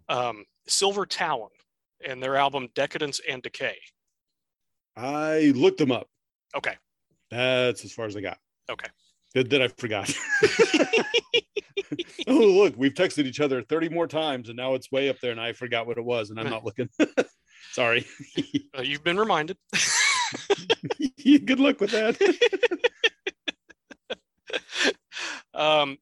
Um, 0.09 0.45
Silver 0.67 1.07
Talon 1.07 1.51
and 2.07 2.23
their 2.23 2.37
album 2.37 2.69
Decadence 2.75 3.21
and 3.29 3.43
Decay. 3.43 3.77
I 4.97 5.53
looked 5.55 5.79
them 5.79 5.93
up. 5.93 6.09
Okay, 6.55 6.75
That's 7.31 7.85
as 7.85 7.93
far 7.93 8.07
as 8.07 8.17
I 8.17 8.21
got. 8.21 8.39
Okay. 8.71 8.89
That, 9.35 9.49
that 9.51 9.63
I 9.63 9.69
forgot. 9.69 10.15
oh, 12.29 12.35
look, 12.35 12.75
we've 12.77 12.93
texted 12.93 13.25
each 13.25 13.41
other 13.41 13.63
30 13.63 13.89
more 13.89 14.07
times 14.07 14.49
and 14.49 14.57
now 14.57 14.75
it's 14.75 14.93
way 14.93 15.09
up 15.09 15.19
there 15.21 15.33
and 15.33 15.41
I 15.41 15.53
forgot 15.55 15.87
what 15.87 15.97
it 15.97 16.05
was 16.05 16.31
and 16.31 16.39
I'm 16.39 16.51
not 16.51 16.65
looking. 16.65 16.91
Sorry. 17.73 18.07
uh, 18.77 18.83
you've 18.83 19.05
been 19.05 19.19
reminded. 19.19 19.57
Good 21.45 21.61
luck 21.61 21.81
with 21.81 21.91
that. 21.91 22.21
um, 25.55 25.99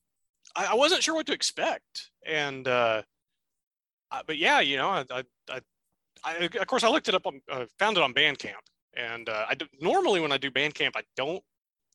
I, 0.56 0.66
I 0.70 0.74
wasn't 0.74 1.02
sure 1.02 1.14
what 1.14 1.26
to 1.26 1.32
expect, 1.32 2.10
and 2.26 2.66
uh, 2.66 3.02
I, 4.10 4.22
but 4.26 4.38
yeah, 4.38 4.60
you 4.60 4.76
know, 4.76 4.88
I, 4.88 5.04
I, 5.48 5.60
I, 6.24 6.48
of 6.60 6.66
course 6.66 6.84
I 6.84 6.88
looked 6.88 7.08
it 7.08 7.14
up 7.14 7.26
on, 7.26 7.40
uh, 7.50 7.66
found 7.78 7.96
it 7.96 8.02
on 8.02 8.14
Bandcamp, 8.14 8.62
and 8.96 9.28
uh, 9.28 9.46
I 9.48 9.54
do, 9.54 9.66
normally 9.80 10.20
when 10.20 10.32
I 10.32 10.38
do 10.38 10.50
Bandcamp, 10.50 10.92
I 10.96 11.02
don't 11.16 11.42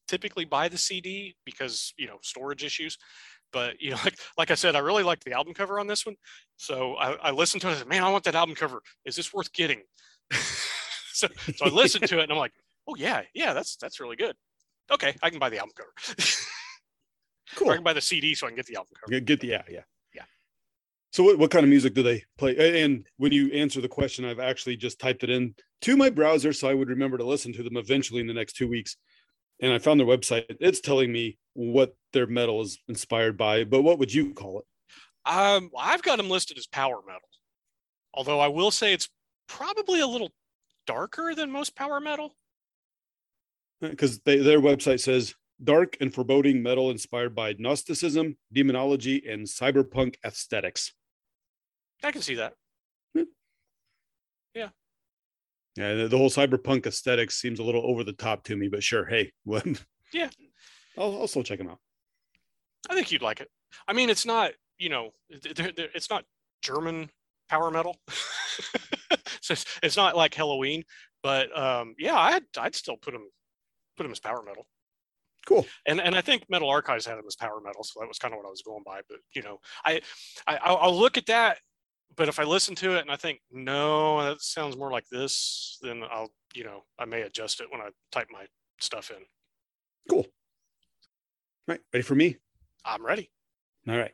typically 0.08 0.46
buy 0.46 0.70
the 0.70 0.78
CD 0.78 1.36
because 1.46 1.94
you 1.98 2.08
know 2.08 2.18
storage 2.22 2.64
issues. 2.64 2.98
But 3.52 3.82
you 3.82 3.92
know, 3.92 3.98
like 4.04 4.18
like 4.38 4.52
I 4.52 4.56
said, 4.56 4.76
I 4.76 4.80
really 4.80 5.04
liked 5.04 5.24
the 5.24 5.34
album 5.34 5.54
cover 5.54 5.80
on 5.80 5.88
this 5.88 6.06
one, 6.06 6.16
so 6.58 6.96
I, 6.96 7.14
I 7.14 7.32
listened 7.32 7.62
to 7.62 7.68
it. 7.68 7.72
and 7.72 7.80
said, 7.80 7.88
Man, 7.88 8.04
I 8.04 8.10
want 8.10 8.24
that 8.26 8.36
album 8.36 8.56
cover. 8.56 8.82
Is 9.06 9.16
this 9.16 9.34
worth 9.34 9.52
getting? 9.54 9.84
So 11.16 11.28
so 11.56 11.66
I 11.66 11.70
listened 11.70 12.08
to 12.08 12.20
it, 12.20 12.24
and 12.24 12.32
I'm 12.32 12.38
like, 12.38 12.54
Oh 12.88 12.96
yeah, 12.96 13.22
yeah, 13.34 13.54
that's 13.54 13.76
that's 13.78 14.00
really 14.00 14.16
good. 14.16 14.36
Okay, 14.92 15.16
I 15.22 15.30
can 15.30 15.40
buy 15.40 15.50
the 15.50 15.58
album 15.58 15.74
cover. 15.76 15.94
cool. 17.56 17.68
Or 17.70 17.72
I 17.72 17.76
can 17.76 17.84
buy 17.84 17.94
the 17.94 18.02
CD 18.02 18.36
so 18.36 18.48
I 18.48 18.50
can 18.50 18.58
get 18.58 18.66
the 18.66 18.76
album 18.76 18.94
cover. 19.00 19.20
Get 19.20 19.40
the, 19.40 19.48
yeah, 19.48 19.64
yeah. 19.70 19.82
Yeah. 20.14 20.24
So 21.12 21.24
what, 21.24 21.40
what 21.40 21.52
kind 21.52 21.64
of 21.64 21.70
music 21.70 21.94
do 21.94 22.04
they 22.04 22.24
play? 22.38 22.84
And 22.84 23.08
when 23.18 23.32
you 23.32 23.52
answer 23.52 23.82
the 23.82 23.88
question, 23.88 24.26
I've 24.26 24.40
actually 24.40 24.78
just 24.78 25.00
typed 25.00 25.24
it 25.24 25.30
in 25.30 25.56
to 25.82 25.98
my 25.98 26.10
browser 26.10 26.54
so 26.54 26.70
I 26.70 26.74
would 26.74 26.90
remember 26.90 27.18
to 27.18 27.24
listen 27.24 27.54
to 27.54 27.64
them 27.64 27.78
eventually 27.78 28.22
in 28.22 28.28
the 28.28 28.34
next 28.34 28.54
two 28.54 28.68
weeks. 28.68 28.98
And 29.62 29.72
I 29.72 29.80
found 29.80 30.00
their 30.00 30.08
website. 30.08 30.44
It's 30.60 30.82
telling 30.82 31.12
me 31.12 31.38
what 31.54 31.96
their 32.14 32.28
metal 32.28 32.62
is 32.62 32.78
inspired 32.88 33.38
by, 33.38 33.64
but 33.64 33.84
what 33.84 34.00
would 34.00 34.14
you 34.14 34.34
call 34.34 34.60
it? 34.60 34.66
Um, 35.32 35.72
I've 35.80 36.04
got 36.04 36.18
them 36.18 36.30
listed 36.30 36.58
as 36.58 36.68
power 36.68 37.00
metal, 37.08 37.30
although 38.14 38.40
I 38.40 38.50
will 38.50 38.70
say 38.70 38.94
it's 38.94 39.10
probably 39.48 40.02
a 40.02 40.08
little 40.08 40.32
darker 40.86 41.34
than 41.36 41.52
most 41.52 41.76
power 41.76 42.00
metal. 42.00 42.36
Because 43.82 44.20
their 44.20 44.60
website 44.60 45.02
says 45.02 45.36
dark 45.64 45.98
and 46.00 46.14
foreboding 46.14 46.64
metal 46.64 46.90
inspired 46.90 47.36
by 47.36 47.54
Gnosticism, 47.58 48.38
demonology, 48.52 49.24
and 49.28 49.46
cyberpunk 49.46 50.16
aesthetics. 50.26 50.94
I 52.04 52.12
can 52.12 52.22
see 52.22 52.36
that. 52.36 52.54
Hmm. 53.16 53.24
Yeah, 55.76 55.94
the, 55.94 56.08
the 56.08 56.18
whole 56.18 56.30
cyberpunk 56.30 56.86
aesthetics 56.86 57.36
seems 57.36 57.60
a 57.60 57.64
little 57.64 57.86
over 57.86 58.04
the 58.04 58.14
top 58.14 58.44
to 58.46 58.56
me, 58.56 58.70
but 58.70 58.82
sure. 58.82 59.06
Hey, 59.06 59.32
what? 59.44 59.66
Yeah. 60.14 60.30
I'll 60.98 61.16
also 61.16 61.44
check 61.44 61.58
them 61.58 61.70
out. 61.70 61.80
I 62.90 62.96
think 62.96 63.12
you'd 63.12 63.22
like 63.22 63.42
it. 63.42 63.50
I 63.88 63.94
mean, 63.94 64.10
it's 64.10 64.26
not, 64.26 64.52
you 64.78 64.90
know, 64.90 65.12
th- 65.30 65.56
th- 65.56 65.76
th- 65.76 65.92
it's 65.94 66.10
not 66.10 66.24
German 66.62 67.10
power 67.50 67.70
metal. 67.72 67.98
so 69.46 69.52
it's, 69.54 69.66
it's 69.84 69.98
not 69.98 70.16
like 70.16 70.34
Helloween, 70.34 70.84
but 71.22 71.56
um, 71.58 71.96
yeah, 71.98 72.18
I'd, 72.18 72.44
I'd 72.58 72.76
still 72.76 72.98
put 72.98 73.12
them, 73.12 73.30
put 73.98 74.04
them 74.04 74.12
as 74.12 74.20
power 74.20 74.44
metal. 74.46 74.66
Cool. 75.48 75.64
and 75.86 76.02
and 76.02 76.16
I 76.16 76.22
think 76.22 76.44
Metal 76.50 76.68
Archives 76.70 77.06
had 77.06 77.18
them 77.20 77.26
as 77.28 77.36
power 77.36 77.62
metal, 77.64 77.84
so 77.84 78.00
that 78.00 78.08
was 78.08 78.18
kind 78.18 78.34
of 78.34 78.40
what 78.40 78.48
I 78.48 78.50
was 78.50 78.64
going 78.64 78.82
by. 78.84 79.02
But 79.08 79.20
you 79.36 79.44
know, 79.44 79.60
I, 79.86 80.02
I 80.48 80.58
I'll 80.58 80.98
look 80.98 81.18
at 81.20 81.28
that, 81.28 81.60
but 82.18 82.28
if 82.28 82.40
I 82.40 82.44
listen 82.46 82.74
to 82.78 82.96
it 82.98 83.02
and 83.02 83.12
I 83.12 83.16
think 83.16 83.42
no, 83.52 84.24
that 84.24 84.42
sounds 84.42 84.76
more 84.76 84.90
like 84.92 85.06
this, 85.12 85.78
then 85.84 86.02
I'll 86.12 86.32
you 86.56 86.64
know 86.64 86.82
I 86.98 87.06
may 87.06 87.22
adjust 87.22 87.62
it 87.62 87.68
when 87.70 87.80
I 87.80 87.90
type 88.12 88.28
my 88.32 88.46
stuff 88.82 89.12
in. 89.12 89.24
Cool. 90.10 90.26
Right. 91.68 91.80
Ready 91.94 92.02
for 92.04 92.16
me? 92.16 92.38
I'm 92.84 93.06
ready. 93.06 93.30
All 93.88 93.96
right. 93.98 94.14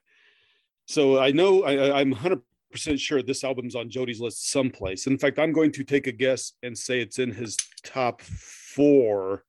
So 0.87 1.17
I 1.17 1.31
know 1.31 1.63
I, 1.63 1.77
I- 1.77 1.99
I'm 2.01 2.13
100% 2.13 2.41
sure 2.75 3.21
this 3.21 3.43
album's 3.43 3.75
on 3.75 3.89
Jody's 3.89 4.19
list 4.19 4.49
someplace. 4.51 5.07
In 5.07 5.17
fact, 5.17 5.39
I'm 5.39 5.51
going 5.51 5.71
to 5.73 5.83
take 5.83 6.07
a 6.07 6.11
guess 6.11 6.53
and 6.63 6.77
say 6.77 7.01
it's 7.01 7.19
in 7.19 7.31
his 7.31 7.57
top 7.83 8.21
four. 8.21 9.43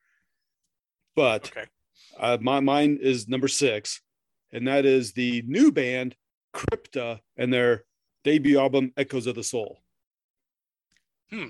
But 1.15 1.51
Okay. 1.57 1.67
uh, 2.19 2.39
my 2.41 2.61
mine 2.61 2.99
is 3.01 3.29
number 3.29 3.49
six, 3.49 4.01
and 4.53 4.67
that 4.69 4.85
is 4.85 5.13
the 5.13 5.43
new 5.47 5.71
band 5.73 6.17
Crypta 6.55 7.21
and 7.37 7.53
their 7.53 7.85
debut 8.25 8.59
album 8.59 8.93
Echoes 8.97 9.27
of 9.27 9.35
the 9.35 9.43
Soul. 9.43 9.79
Hmm. 11.31 11.49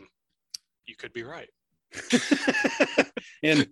You 0.86 0.96
could 0.96 1.12
be 1.12 1.22
right. 1.22 1.48
and 3.42 3.68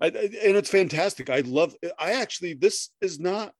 I, 0.00 0.06
and 0.06 0.56
it's 0.56 0.70
fantastic. 0.70 1.28
I 1.30 1.40
love. 1.40 1.74
I 1.98 2.12
actually 2.12 2.54
this 2.54 2.90
is 3.00 3.18
not. 3.18 3.52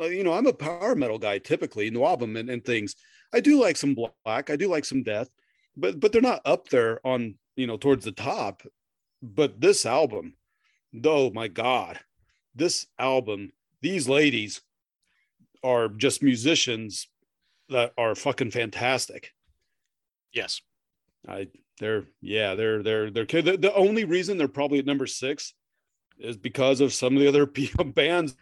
Uh, 0.00 0.06
you 0.06 0.24
know, 0.24 0.32
I'm 0.32 0.46
a 0.46 0.52
power 0.52 0.94
metal 0.94 1.18
guy 1.18 1.38
typically 1.38 1.94
album 1.94 2.36
and, 2.36 2.48
and 2.48 2.64
things. 2.64 2.96
I 3.32 3.40
do 3.40 3.60
like 3.60 3.76
some 3.76 3.94
black. 3.94 4.50
I 4.50 4.56
do 4.56 4.68
like 4.68 4.84
some 4.84 5.02
death, 5.02 5.28
but 5.76 6.00
but 6.00 6.12
they're 6.12 6.22
not 6.22 6.42
up 6.44 6.68
there 6.68 7.04
on 7.06 7.34
you 7.56 7.66
know 7.66 7.76
towards 7.76 8.04
the 8.04 8.12
top. 8.12 8.62
But 9.22 9.60
this 9.60 9.84
album, 9.84 10.34
oh 11.04 11.30
my 11.30 11.48
god, 11.48 12.00
this 12.54 12.86
album, 12.98 13.52
these 13.82 14.08
ladies 14.08 14.62
are 15.62 15.88
just 15.88 16.22
musicians 16.22 17.08
that 17.68 17.92
are 17.98 18.14
fucking 18.14 18.50
fantastic. 18.50 19.32
Yes. 20.32 20.62
I 21.28 21.48
they're 21.78 22.04
yeah, 22.20 22.54
they're 22.54 22.82
they're 22.82 23.10
they're 23.10 23.26
the, 23.26 23.56
the 23.58 23.74
only 23.74 24.04
reason 24.04 24.38
they're 24.38 24.48
probably 24.48 24.78
at 24.78 24.86
number 24.86 25.06
6 25.06 25.54
is 26.18 26.36
because 26.36 26.80
of 26.80 26.92
some 26.92 27.16
of 27.16 27.22
the 27.22 27.28
other 27.28 27.46
bands 27.84 28.36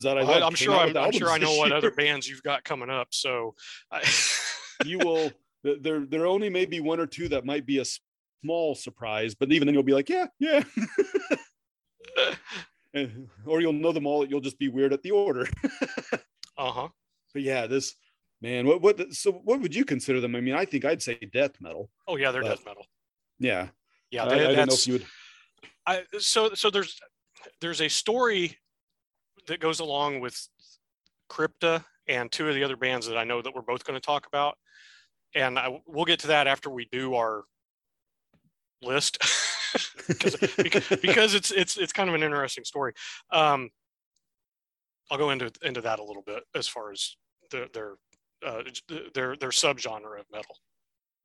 that 0.00 0.18
I 0.18 0.24
well, 0.24 0.44
I'm 0.44 0.54
sure 0.54 0.74
I'm, 0.74 0.96
I'm 0.96 1.12
sure 1.12 1.30
I 1.30 1.38
know 1.38 1.56
what 1.56 1.72
other 1.72 1.90
bands 1.96 2.28
you've 2.28 2.42
got 2.42 2.64
coming 2.64 2.90
up. 2.90 3.08
So 3.10 3.54
I... 3.90 4.02
you 4.84 4.98
will 4.98 5.30
there 5.62 6.04
there 6.06 6.26
only 6.26 6.48
may 6.48 6.64
be 6.64 6.80
one 6.80 7.00
or 7.00 7.06
two 7.06 7.28
that 7.28 7.44
might 7.44 7.66
be 7.66 7.78
a 7.78 7.84
small 8.42 8.74
surprise, 8.74 9.34
but 9.34 9.50
even 9.52 9.66
then 9.66 9.74
you'll 9.74 9.82
be 9.82 9.94
like, 9.94 10.08
yeah, 10.08 10.26
yeah. 10.38 10.62
or 13.46 13.60
you'll 13.60 13.72
know 13.72 13.92
them 13.92 14.06
all. 14.06 14.26
You'll 14.26 14.40
just 14.40 14.58
be 14.58 14.68
weird 14.68 14.92
at 14.92 15.02
the 15.02 15.10
order. 15.10 15.48
uh 16.56 16.70
huh. 16.70 16.88
But 17.32 17.42
yeah, 17.42 17.66
this 17.66 17.94
man. 18.40 18.66
What 18.66 18.82
what? 18.82 19.12
So 19.12 19.32
what 19.32 19.60
would 19.60 19.74
you 19.74 19.84
consider 19.84 20.20
them? 20.20 20.36
I 20.36 20.40
mean, 20.40 20.54
I 20.54 20.64
think 20.64 20.84
I'd 20.84 21.02
say 21.02 21.18
death 21.32 21.60
metal. 21.60 21.90
Oh 22.06 22.16
yeah, 22.16 22.30
they're 22.30 22.42
death 22.42 22.64
metal. 22.64 22.86
Yeah. 23.38 23.68
Yeah. 24.10 24.26
They, 24.26 24.46
I, 24.46 24.50
I 24.50 24.54
don't 24.54 24.68
know 24.68 24.74
if 24.74 24.86
you 24.86 24.94
would. 24.94 25.06
I 25.86 26.02
so 26.18 26.54
so 26.54 26.70
there's 26.70 26.98
there's 27.60 27.80
a 27.80 27.88
story 27.88 28.56
that 29.46 29.60
goes 29.60 29.80
along 29.80 30.20
with 30.20 30.48
Crypta 31.30 31.84
and 32.08 32.30
two 32.30 32.48
of 32.48 32.54
the 32.54 32.64
other 32.64 32.76
bands 32.76 33.06
that 33.06 33.16
I 33.16 33.24
know 33.24 33.42
that 33.42 33.54
we're 33.54 33.62
both 33.62 33.84
going 33.84 33.98
to 33.98 34.04
talk 34.04 34.26
about, 34.26 34.56
and 35.34 35.58
I, 35.58 35.80
we'll 35.86 36.04
get 36.04 36.20
to 36.20 36.28
that 36.28 36.46
after 36.46 36.70
we 36.70 36.86
do 36.90 37.14
our 37.14 37.44
list. 38.82 39.18
because, 40.08 40.88
because 41.02 41.34
it's 41.34 41.50
it's 41.50 41.76
it's 41.76 41.92
kind 41.92 42.08
of 42.08 42.14
an 42.14 42.22
interesting 42.22 42.64
story. 42.64 42.92
Um, 43.32 43.70
I'll 45.10 45.18
go 45.18 45.30
into 45.30 45.50
into 45.62 45.80
that 45.82 45.98
a 45.98 46.04
little 46.04 46.22
bit 46.22 46.44
as 46.54 46.66
far 46.66 46.92
as 46.92 47.16
the, 47.50 47.68
their 47.72 47.94
uh, 48.44 48.62
their 49.14 49.36
their 49.36 49.50
subgenre 49.50 50.20
of 50.20 50.26
metal. 50.32 50.56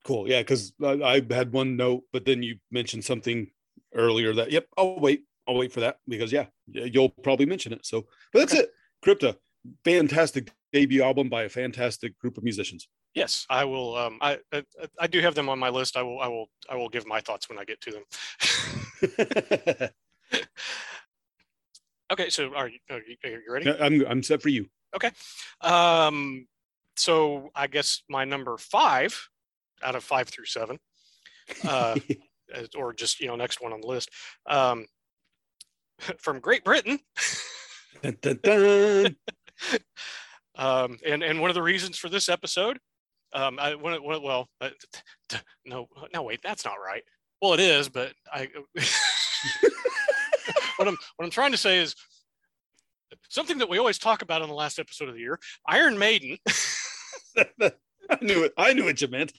Cool, 0.03 0.27
yeah, 0.27 0.41
because 0.41 0.73
I, 0.84 1.21
I 1.29 1.34
had 1.34 1.51
one 1.51 1.77
note, 1.77 2.03
but 2.12 2.25
then 2.25 2.41
you 2.41 2.57
mentioned 2.71 3.05
something 3.05 3.51
earlier 3.93 4.34
that 4.34 4.51
yep, 4.51 4.67
I'll 4.77 4.99
wait, 4.99 5.23
I'll 5.47 5.56
wait 5.56 5.71
for 5.71 5.80
that 5.82 5.97
because 6.08 6.32
yeah, 6.32 6.45
you'll 6.67 7.10
probably 7.10 7.45
mention 7.45 7.73
it. 7.73 7.86
So, 7.86 8.06
but 8.34 8.39
that's 8.39 8.54
okay. 8.54 8.63
it. 8.63 8.71
Crypta, 9.06 9.36
fantastic 9.84 10.51
debut 10.71 11.04
album 11.04 11.30
by 11.30 11.43
a 11.43 11.49
fantastic 11.49 12.17
group 12.19 12.38
of 12.38 12.43
musicians. 12.43 12.88
Yes, 13.13 13.45
I 13.49 13.65
will. 13.65 13.97
Um, 13.97 14.17
I, 14.21 14.39
I, 14.54 14.63
I 14.99 15.08
do 15.08 15.19
have 15.19 15.36
them 15.36 15.49
on 15.49 15.60
my 15.60 15.69
list. 15.69 15.97
I 15.97 16.04
will 16.04 16.19
I 16.19 16.27
will 16.27 16.49
I 16.69 16.75
will 16.75 16.89
give 16.89 17.06
my 17.06 17.19
thoughts 17.19 17.49
when 17.49 17.58
I 17.58 17.65
get 17.65 17.82
to 17.82 17.91
them. 17.91 19.89
okay, 22.12 22.30
so 22.30 22.54
are 22.56 22.69
you, 22.69 22.80
are 22.89 22.99
you, 22.99 23.17
are 23.23 23.30
you 23.30 23.41
ready? 23.49 23.71
I'm 23.71 24.06
I'm 24.08 24.23
set 24.23 24.41
for 24.41 24.49
you. 24.49 24.67
Okay, 24.95 25.12
um, 25.62 26.47
so 26.95 27.49
I 27.56 27.67
guess 27.67 28.04
my 28.10 28.25
number 28.25 28.58
five 28.58 29.30
out 29.84 29.95
of 29.95 30.04
five 30.04 30.30
through 30.30 30.45
seven, 30.45 30.80
uh, 31.67 31.97
or 32.77 32.93
just 32.93 33.19
you 33.19 33.27
know 33.27 33.36
next 33.36 33.62
one 33.62 33.73
on 33.73 33.82
the 33.82 33.88
list, 33.88 34.10
um, 34.47 34.86
from 36.20 36.40
Great 36.40 36.64
Britain. 36.64 37.00
dun, 38.02 38.18
dun, 38.22 38.40
dun. 38.44 39.16
um, 40.56 40.98
and 41.06 41.24
and 41.24 41.40
one 41.40 41.50
of 41.50 41.56
the 41.56 41.62
reasons 41.62 41.98
for 41.98 42.10
this 42.10 42.30
episode 42.30 42.80
um, 43.34 43.60
I 43.60 43.76
when, 43.76 44.04
when, 44.04 44.22
well, 44.22 44.50
uh, 44.60 44.70
no, 45.66 45.88
no, 46.14 46.24
wait, 46.24 46.42
that's 46.44 46.66
not 46.66 46.76
right. 46.84 47.04
Well, 47.42 47.54
it 47.54 47.60
is, 47.60 47.90
but 47.90 48.14
I. 48.32 48.48
what 50.78 50.88
I'm 50.88 50.98
what 51.16 51.26
I'm 51.26 51.32
trying 51.32 51.52
to 51.52 51.58
say 51.58 51.80
is 51.80 51.96
something 53.30 53.58
that 53.60 53.70
we 53.70 53.78
always 53.78 53.98
talk 53.98 54.22
about 54.22 54.42
in 54.42 54.50
the 54.50 54.54
last 54.54 54.80
episode 54.80 55.10
of 55.10 55.16
the 55.16 55.22
year. 55.22 55.40
Iron 55.68 55.98
Maiden. 55.98 56.38
I 57.38 58.18
knew 58.22 58.44
it. 58.44 58.54
I 58.58 58.74
knew 58.74 58.86
what 58.86 59.02
you 59.02 59.08
meant. 59.08 59.32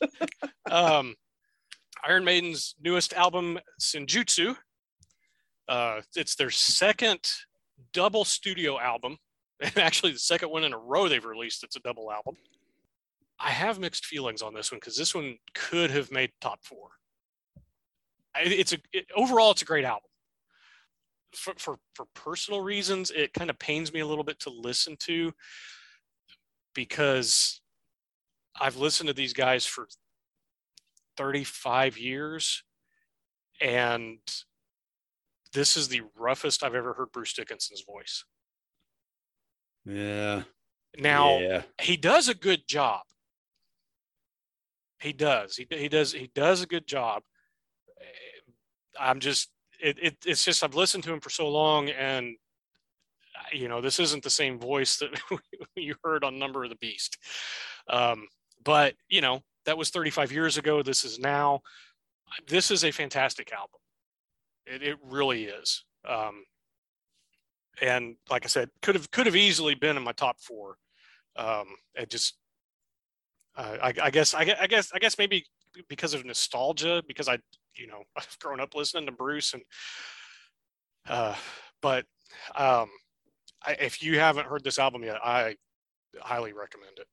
um, 0.70 1.14
Iron 2.06 2.24
Maiden's 2.24 2.74
newest 2.82 3.12
album, 3.12 3.58
Senjutsu. 3.80 4.56
Uh, 5.72 6.02
it's 6.14 6.34
their 6.34 6.50
second 6.50 7.18
double 7.94 8.26
studio 8.26 8.78
album, 8.78 9.16
and 9.58 9.78
actually 9.78 10.12
the 10.12 10.18
second 10.18 10.50
one 10.50 10.64
in 10.64 10.74
a 10.74 10.78
row 10.78 11.08
they've 11.08 11.24
released. 11.24 11.64
It's 11.64 11.76
a 11.76 11.80
double 11.80 12.12
album. 12.12 12.36
I 13.40 13.48
have 13.48 13.78
mixed 13.78 14.04
feelings 14.04 14.42
on 14.42 14.52
this 14.52 14.70
one 14.70 14.80
because 14.80 14.98
this 14.98 15.14
one 15.14 15.38
could 15.54 15.90
have 15.90 16.12
made 16.12 16.30
top 16.42 16.58
four. 16.62 16.90
It's 18.36 18.74
a 18.74 18.78
it, 18.92 19.06
overall, 19.16 19.50
it's 19.50 19.62
a 19.62 19.64
great 19.64 19.86
album. 19.86 20.10
For, 21.34 21.54
for 21.56 21.78
for 21.94 22.04
personal 22.14 22.60
reasons, 22.60 23.10
it 23.10 23.32
kind 23.32 23.48
of 23.48 23.58
pains 23.58 23.94
me 23.94 24.00
a 24.00 24.06
little 24.06 24.24
bit 24.24 24.40
to 24.40 24.50
listen 24.50 24.96
to 25.04 25.32
because 26.74 27.62
I've 28.60 28.76
listened 28.76 29.06
to 29.06 29.14
these 29.14 29.32
guys 29.32 29.64
for 29.64 29.88
35 31.16 31.96
years, 31.96 32.62
and 33.58 34.18
this 35.52 35.76
is 35.76 35.88
the 35.88 36.02
roughest 36.16 36.62
I've 36.62 36.74
ever 36.74 36.94
heard 36.94 37.12
Bruce 37.12 37.32
Dickinson's 37.32 37.82
voice. 37.82 38.24
Yeah. 39.84 40.42
Now 40.98 41.38
yeah. 41.38 41.62
he 41.80 41.96
does 41.96 42.28
a 42.28 42.34
good 42.34 42.66
job. 42.66 43.02
He 45.00 45.12
does. 45.12 45.56
He, 45.56 45.66
he 45.70 45.88
does. 45.88 46.12
He 46.12 46.30
does 46.34 46.62
a 46.62 46.66
good 46.66 46.86
job. 46.86 47.22
I'm 48.98 49.20
just. 49.20 49.50
It, 49.82 49.98
it, 50.00 50.16
it's 50.24 50.44
just 50.44 50.62
I've 50.62 50.76
listened 50.76 51.02
to 51.04 51.12
him 51.12 51.20
for 51.20 51.30
so 51.30 51.48
long, 51.48 51.88
and 51.88 52.36
you 53.52 53.68
know 53.68 53.80
this 53.80 53.98
isn't 53.98 54.22
the 54.22 54.30
same 54.30 54.60
voice 54.60 54.98
that 54.98 55.10
you 55.74 55.96
heard 56.04 56.22
on 56.22 56.38
Number 56.38 56.62
of 56.62 56.70
the 56.70 56.76
Beast. 56.76 57.18
Um, 57.88 58.28
but 58.64 58.94
you 59.08 59.20
know 59.20 59.40
that 59.66 59.76
was 59.76 59.90
35 59.90 60.30
years 60.30 60.56
ago. 60.56 60.82
This 60.82 61.04
is 61.04 61.18
now. 61.18 61.60
This 62.46 62.70
is 62.70 62.84
a 62.84 62.92
fantastic 62.92 63.52
album. 63.52 63.81
It, 64.66 64.82
it 64.82 64.98
really 65.02 65.44
is. 65.44 65.84
Um, 66.08 66.44
and 67.80 68.16
like 68.30 68.44
I 68.44 68.48
said, 68.48 68.70
could 68.82 68.94
have 68.94 69.10
could 69.10 69.26
have 69.26 69.36
easily 69.36 69.74
been 69.74 69.96
in 69.96 70.02
my 70.02 70.12
top 70.12 70.40
four. 70.40 70.76
Um, 71.36 71.66
it 71.94 72.10
just 72.10 72.34
uh, 73.56 73.76
I, 73.82 73.92
I, 74.02 74.10
guess 74.10 74.34
I, 74.34 74.54
I, 74.60 74.66
guess 74.66 74.90
I 74.94 74.98
guess 74.98 75.18
maybe 75.18 75.44
because 75.88 76.14
of 76.14 76.24
nostalgia 76.24 77.02
because 77.06 77.28
I 77.28 77.38
you 77.76 77.86
know 77.86 78.02
I've 78.16 78.38
grown 78.40 78.60
up 78.60 78.74
listening 78.74 79.06
to 79.06 79.12
Bruce 79.12 79.54
and 79.54 79.62
uh, 81.08 81.34
but 81.80 82.04
um, 82.54 82.88
I, 83.64 83.72
if 83.80 84.02
you 84.02 84.18
haven't 84.18 84.46
heard 84.46 84.64
this 84.64 84.78
album 84.78 85.02
yet 85.02 85.16
I 85.22 85.56
highly 86.20 86.52
recommend 86.52 86.98
it. 86.98 87.06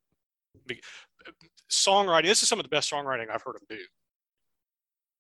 Be, 0.68 0.82
songwriting 1.72 2.26
this 2.26 2.44
is 2.44 2.50
some 2.50 2.60
of 2.60 2.64
the 2.64 2.70
best 2.70 2.92
songwriting 2.92 3.30
I've 3.30 3.44
heard 3.44 3.56
him 3.56 3.68
do, 3.70 3.78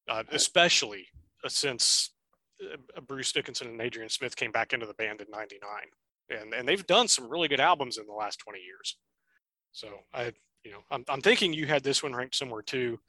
uh, 0.09 0.23
especially 0.31 1.05
uh, 1.43 1.49
since 1.49 2.11
Bruce 3.07 3.31
Dickinson 3.31 3.67
and 3.67 3.81
Adrian 3.81 4.09
Smith 4.09 4.35
came 4.35 4.51
back 4.51 4.73
into 4.73 4.85
the 4.85 4.93
band 4.93 5.21
in 5.21 5.27
'99, 5.31 5.59
and 6.29 6.53
and 6.53 6.67
they've 6.67 6.85
done 6.85 7.07
some 7.07 7.29
really 7.29 7.47
good 7.47 7.59
albums 7.59 7.97
in 7.97 8.05
the 8.05 8.13
last 8.13 8.39
20 8.39 8.59
years. 8.59 8.97
So 9.71 9.87
I 10.13 10.33
you 10.63 10.71
know, 10.71 10.79
I'm, 10.91 11.03
I'm 11.07 11.21
thinking 11.21 11.53
you 11.53 11.65
had 11.65 11.83
this 11.83 12.03
one 12.03 12.13
ranked 12.13 12.35
somewhere 12.35 12.61
too. 12.61 12.99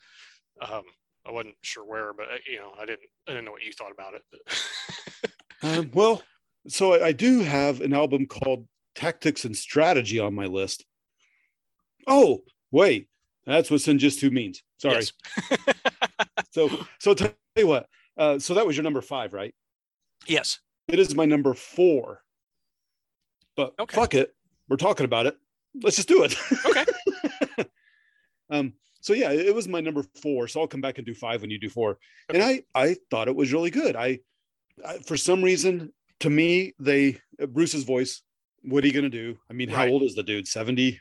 Um, 0.62 0.82
I 1.26 1.32
wasn't 1.32 1.56
sure 1.62 1.84
where, 1.84 2.12
but 2.12 2.26
uh, 2.26 2.38
you 2.50 2.58
know, 2.58 2.72
I 2.80 2.86
didn't, 2.86 3.08
I 3.28 3.32
didn't 3.32 3.44
know 3.44 3.52
what 3.52 3.62
you 3.62 3.72
thought 3.72 3.92
about 3.92 4.14
it. 4.14 5.32
um, 5.62 5.90
well, 5.92 6.22
so 6.68 6.94
I, 6.94 7.08
I, 7.08 7.12
do 7.12 7.40
have 7.40 7.80
an 7.80 7.92
album 7.92 8.26
called 8.26 8.66
Tactics 8.94 9.44
and 9.44 9.56
Strategy 9.56 10.18
on 10.18 10.34
my 10.34 10.46
list. 10.46 10.84
Oh, 12.06 12.40
wait, 12.70 13.08
that's 13.46 13.70
what 13.70 13.80
Senjutsu 13.80 14.30
means. 14.30 14.62
Sorry. 14.78 14.94
Yes. 14.94 15.12
so, 16.50 16.70
so 16.98 17.14
tell 17.14 17.32
you 17.56 17.66
what. 17.66 17.86
Uh, 18.20 18.38
so 18.38 18.52
that 18.54 18.66
was 18.66 18.76
your 18.76 18.84
number 18.84 19.00
five, 19.00 19.32
right? 19.32 19.54
Yes. 20.26 20.60
It 20.88 20.98
is 20.98 21.14
my 21.14 21.24
number 21.24 21.54
four. 21.54 22.20
But 23.56 23.72
okay. 23.80 23.96
fuck 23.96 24.14
it, 24.14 24.34
we're 24.68 24.76
talking 24.76 25.04
about 25.04 25.26
it. 25.26 25.36
Let's 25.82 25.96
just 25.96 26.08
do 26.08 26.22
it. 26.22 26.36
Okay. 26.66 26.84
Um, 28.50 28.74
so 29.00 29.12
yeah, 29.12 29.30
it 29.30 29.54
was 29.54 29.68
my 29.68 29.80
number 29.80 30.04
four. 30.20 30.48
So 30.48 30.60
I'll 30.60 30.66
come 30.66 30.80
back 30.80 30.98
and 30.98 31.06
do 31.06 31.14
five 31.14 31.40
when 31.40 31.50
you 31.50 31.58
do 31.58 31.70
four. 31.70 31.98
Okay. 32.28 32.40
And 32.40 32.42
I 32.42 32.62
I 32.74 32.96
thought 33.10 33.28
it 33.28 33.36
was 33.36 33.52
really 33.52 33.70
good. 33.70 33.96
I, 33.96 34.18
I, 34.84 34.98
for 35.06 35.16
some 35.16 35.42
reason 35.42 35.92
to 36.18 36.30
me 36.30 36.74
they 36.80 37.18
Bruce's 37.48 37.84
voice. 37.84 38.22
What 38.62 38.84
are 38.84 38.88
you 38.88 38.92
gonna 38.92 39.08
do? 39.08 39.38
I 39.48 39.54
mean, 39.54 39.70
right. 39.70 39.76
how 39.76 39.86
old 39.86 40.02
is 40.02 40.14
the 40.14 40.22
dude? 40.22 40.48
70, 40.48 41.00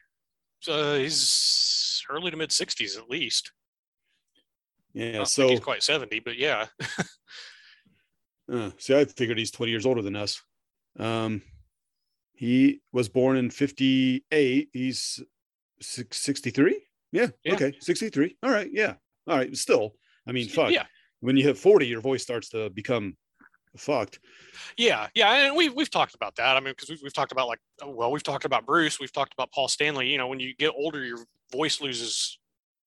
uh, 0.68 0.94
he's 0.96 2.04
early 2.10 2.32
to 2.32 2.38
mid 2.38 2.52
60s 2.52 2.98
at 2.98 3.10
least. 3.10 3.52
Yeah. 5.00 5.24
So 5.24 5.50
he's 5.50 5.60
quite 5.60 5.84
70, 5.84 6.20
but 6.20 6.38
yeah. 6.38 6.68
Uh, 8.52 8.72
see, 8.80 8.96
I 8.96 9.06
figured 9.06 9.38
he's 9.38 9.52
20 9.52 9.72
years 9.72 9.86
older 9.86 10.02
than 10.02 10.16
us. 10.16 10.42
Um, 10.98 11.44
he 12.34 12.82
was 12.92 13.08
born 13.08 13.38
in 13.38 13.52
58. 13.52 14.70
He's 14.74 15.20
63. 15.82 16.82
Yeah, 17.12 17.28
Yeah. 17.44 17.54
Okay. 17.54 17.74
63. 17.80 18.38
All 18.42 18.50
right. 18.50 18.68
Yeah. 18.74 18.96
All 19.28 19.38
right. 19.38 19.56
Still, 19.56 19.94
I 20.28 20.32
mean, 20.32 20.50
fuck. 20.50 20.72
Yeah. 20.72 20.86
When 21.20 21.38
you 21.38 21.44
hit 21.44 21.60
40, 21.60 21.86
your 21.86 22.02
voice 22.02 22.24
starts 22.24 22.50
to 22.50 22.72
become 22.72 23.16
fucked. 23.78 24.20
Yeah, 24.78 25.08
yeah, 25.14 25.48
and 25.48 25.56
we've 25.56 25.74
we've 25.74 25.92
talked 25.92 26.16
about 26.16 26.36
that. 26.38 26.58
I 26.58 26.60
mean, 26.60 26.74
because 26.74 26.90
we've, 26.90 27.00
we've 27.04 27.14
talked 27.14 27.32
about 27.32 27.48
like, 27.48 27.60
well, 27.86 28.12
we've 28.12 28.24
talked 28.24 28.46
about 28.46 28.66
Bruce, 28.66 29.00
we've 29.00 29.12
talked 29.12 29.34
about 29.34 29.52
Paul 29.52 29.68
Stanley. 29.68 30.08
You 30.08 30.18
know, 30.18 30.28
when 30.28 30.40
you 30.40 30.56
get 30.56 30.74
older, 30.76 31.04
your 31.04 31.20
voice 31.52 31.82
loses, 31.82 32.40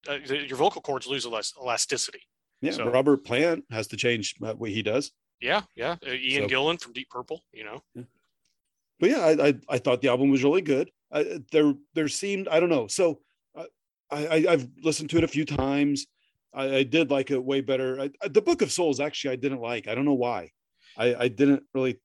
uh, 0.09 0.15
your 0.15 0.57
vocal 0.57 0.81
cords 0.83 1.07
lose 1.07 1.27
elasticity. 1.27 2.21
Yeah. 2.61 2.73
So- 2.73 2.91
Robert 2.91 3.25
Plant 3.25 3.65
has 3.71 3.87
to 3.89 3.97
change 3.97 4.35
uh, 4.43 4.55
what 4.55 4.71
he 4.71 4.83
does. 4.83 5.13
Yeah, 5.41 5.63
yeah. 5.75 5.97
Uh, 6.07 6.13
Ian 6.13 6.49
So- 6.49 6.55
Gillan 6.55 6.81
from 6.81 6.93
Deep 6.93 7.11
Purple. 7.11 7.43
You 7.53 7.65
know, 7.65 7.83
But 9.01 9.11
yeah, 9.11 9.19
I, 9.21 9.49
I, 9.49 9.55
I 9.69 9.79
thought 9.79 10.01
the 10.01 10.09
album 10.09 10.31
was 10.31 10.45
really 10.45 10.63
good. 10.63 10.91
I, 11.11 11.41
there, 11.51 11.75
there 11.95 12.09
seemed, 12.09 12.47
I 12.49 12.61
don't 12.61 12.69
know. 12.69 12.87
So 12.87 13.21
uh, 13.57 13.65
I, 14.11 14.27
I, 14.27 14.45
I've 14.53 14.69
listened 14.83 15.11
to 15.11 15.19
it 15.19 15.25
a 15.25 15.29
few 15.29 15.45
times. 15.45 16.07
I, 16.55 16.77
I 16.77 16.83
did 16.85 17.11
like 17.11 17.31
it 17.31 17.43
way 17.43 17.61
better. 17.61 18.01
I, 18.01 18.11
I- 18.23 18.29
the 18.29 18.43
Book 18.43 18.63
of 18.63 18.71
Souls, 18.71 19.01
actually, 19.01 19.33
I 19.33 19.37
didn't 19.37 19.61
like. 19.61 19.89
I 19.89 19.95
don't 19.95 20.05
know 20.05 20.13
why. 20.15 20.51
I, 20.97 21.15
I 21.15 21.29
didn't 21.29 21.65
really 21.75 21.99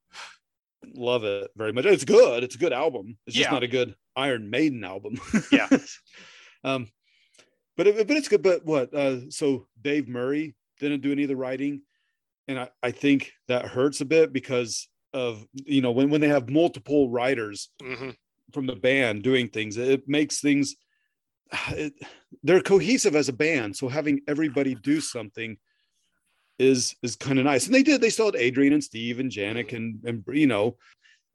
love 0.96 1.24
it 1.24 1.52
very 1.56 1.74
much. 1.74 1.86
It's 1.86 2.06
good. 2.06 2.44
It's 2.44 2.56
a 2.56 2.60
good 2.60 2.74
album. 2.74 3.18
It's 3.28 3.36
just 3.36 3.48
Yeah. 3.50 3.54
not 3.54 3.64
a 3.64 3.68
good 3.68 3.94
Iron 4.16 4.50
Maiden 4.50 4.84
album. 4.84 5.20
Yeah. 5.52 5.68
um, 6.64 6.88
but 7.78 7.88
it, 7.88 8.08
but 8.08 8.18
it's 8.18 8.28
good. 8.28 8.42
But 8.44 8.66
what? 8.66 8.94
Uh, 8.94 9.30
so 9.30 9.68
Dave 9.82 10.08
Murray 10.08 10.56
didn't 10.80 11.02
do 11.02 11.12
any 11.12 11.24
of 11.24 11.30
the 11.30 11.36
writing, 11.36 11.82
and 12.48 12.60
I, 12.60 12.70
I 12.84 12.92
think 12.92 13.32
that 13.48 13.66
hurts 13.66 14.02
a 14.02 14.06
bit 14.06 14.34
because 14.34 14.90
of 15.14 15.46
you 15.54 15.82
know 15.82 15.92
when 15.92 16.10
when 16.10 16.22
they 16.22 16.28
have 16.28 16.50
multiple 16.50 17.10
writers 17.10 17.70
hmm 17.82 18.10
from 18.54 18.66
the 18.66 18.76
band 18.76 19.24
doing 19.24 19.48
things, 19.50 19.76
it 19.78 20.08
makes 20.08 20.40
things. 20.40 20.76
It, 21.70 21.94
they're 22.44 22.62
cohesive 22.62 23.16
as 23.16 23.30
a 23.30 23.34
band, 23.34 23.76
so 23.76 23.88
having 23.90 24.22
everybody 24.28 24.76
do 24.76 25.00
something 25.02 25.58
is 26.60 26.96
is 27.04 27.16
kind 27.16 27.40
of 27.40 27.46
nice. 27.46 27.66
And 27.66 27.76
they 27.76 27.84
did. 27.84 28.02
They 28.02 28.10
still 28.10 28.26
had 28.28 28.36
Adrian 28.36 28.74
and 28.74 28.84
Steve 28.84 29.20
and 29.20 29.32
Janick 29.32 29.74
and 29.74 30.04
and 30.06 30.24
you 30.34 30.48
know, 30.48 30.78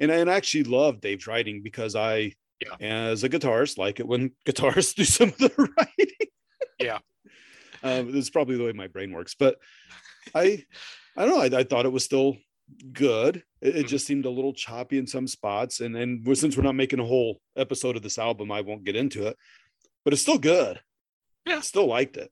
and 0.01 0.11
and 0.11 0.31
I 0.31 0.35
actually 0.35 0.65
love 0.65 1.01
Dave's 1.01 1.27
writing 1.27 1.63
because 1.63 1.95
I, 1.95 2.33
Yeah. 2.61 2.77
as 3.11 3.25
a 3.25 3.29
guitarist, 3.29 3.79
like 3.79 4.01
it 4.01 4.07
when 4.07 4.33
guitarists 4.47 4.95
do 4.95 5.05
some 5.05 5.29
of 5.29 5.39
the 5.39 5.53
writing. 5.77 6.22
Yeah. 6.79 6.99
um, 7.83 8.07
this 8.13 8.25
is 8.25 8.31
probably 8.31 8.57
the 8.57 8.65
way 8.65 8.73
my 8.73 8.87
brain 8.89 9.13
works, 9.13 9.35
but 9.39 9.57
I, 10.35 10.65
I 11.17 11.25
don't 11.27 11.31
know. 11.31 11.57
I, 11.59 11.61
I 11.61 11.65
thought 11.65 11.85
it 11.87 11.93
was 11.93 12.05
still 12.05 12.37
good. 12.93 13.43
It, 13.61 13.77
it 13.77 13.87
Mhm. 13.87 13.89
just 13.89 14.07
seemed 14.07 14.25
a 14.25 14.31
little 14.31 14.53
choppy 14.53 14.99
in 14.99 15.07
some 15.07 15.27
spots, 15.27 15.81
and 15.81 15.97
and 15.97 16.39
since 16.39 16.57
we're 16.57 16.63
not 16.63 16.75
making 16.75 17.01
a 17.01 17.05
whole 17.05 17.41
episode 17.57 17.97
of 17.97 18.03
this 18.03 18.19
album, 18.19 18.51
I 18.53 18.61
won't 18.61 18.85
get 18.85 18.97
into 18.97 19.27
it. 19.27 19.37
But 20.05 20.13
it's 20.13 20.23
still 20.23 20.39
good. 20.39 20.81
Yeah. 21.47 21.61
still 21.61 21.87
liked 21.87 22.17
it. 22.17 22.31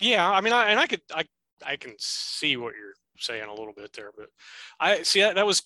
Yeah, 0.00 0.30
I 0.30 0.40
mean, 0.42 0.52
I 0.52 0.70
and 0.70 0.78
I 0.78 0.86
could 0.86 1.00
I 1.14 1.24
I 1.64 1.76
can 1.76 1.94
see 1.98 2.56
what 2.56 2.74
you're 2.74 2.92
saying 3.18 3.44
a 3.48 3.54
little 3.54 3.72
bit 3.72 3.92
there, 3.94 4.10
but 4.16 4.28
I 4.78 5.02
see 5.02 5.20
that 5.20 5.36
that 5.36 5.46
was 5.46 5.62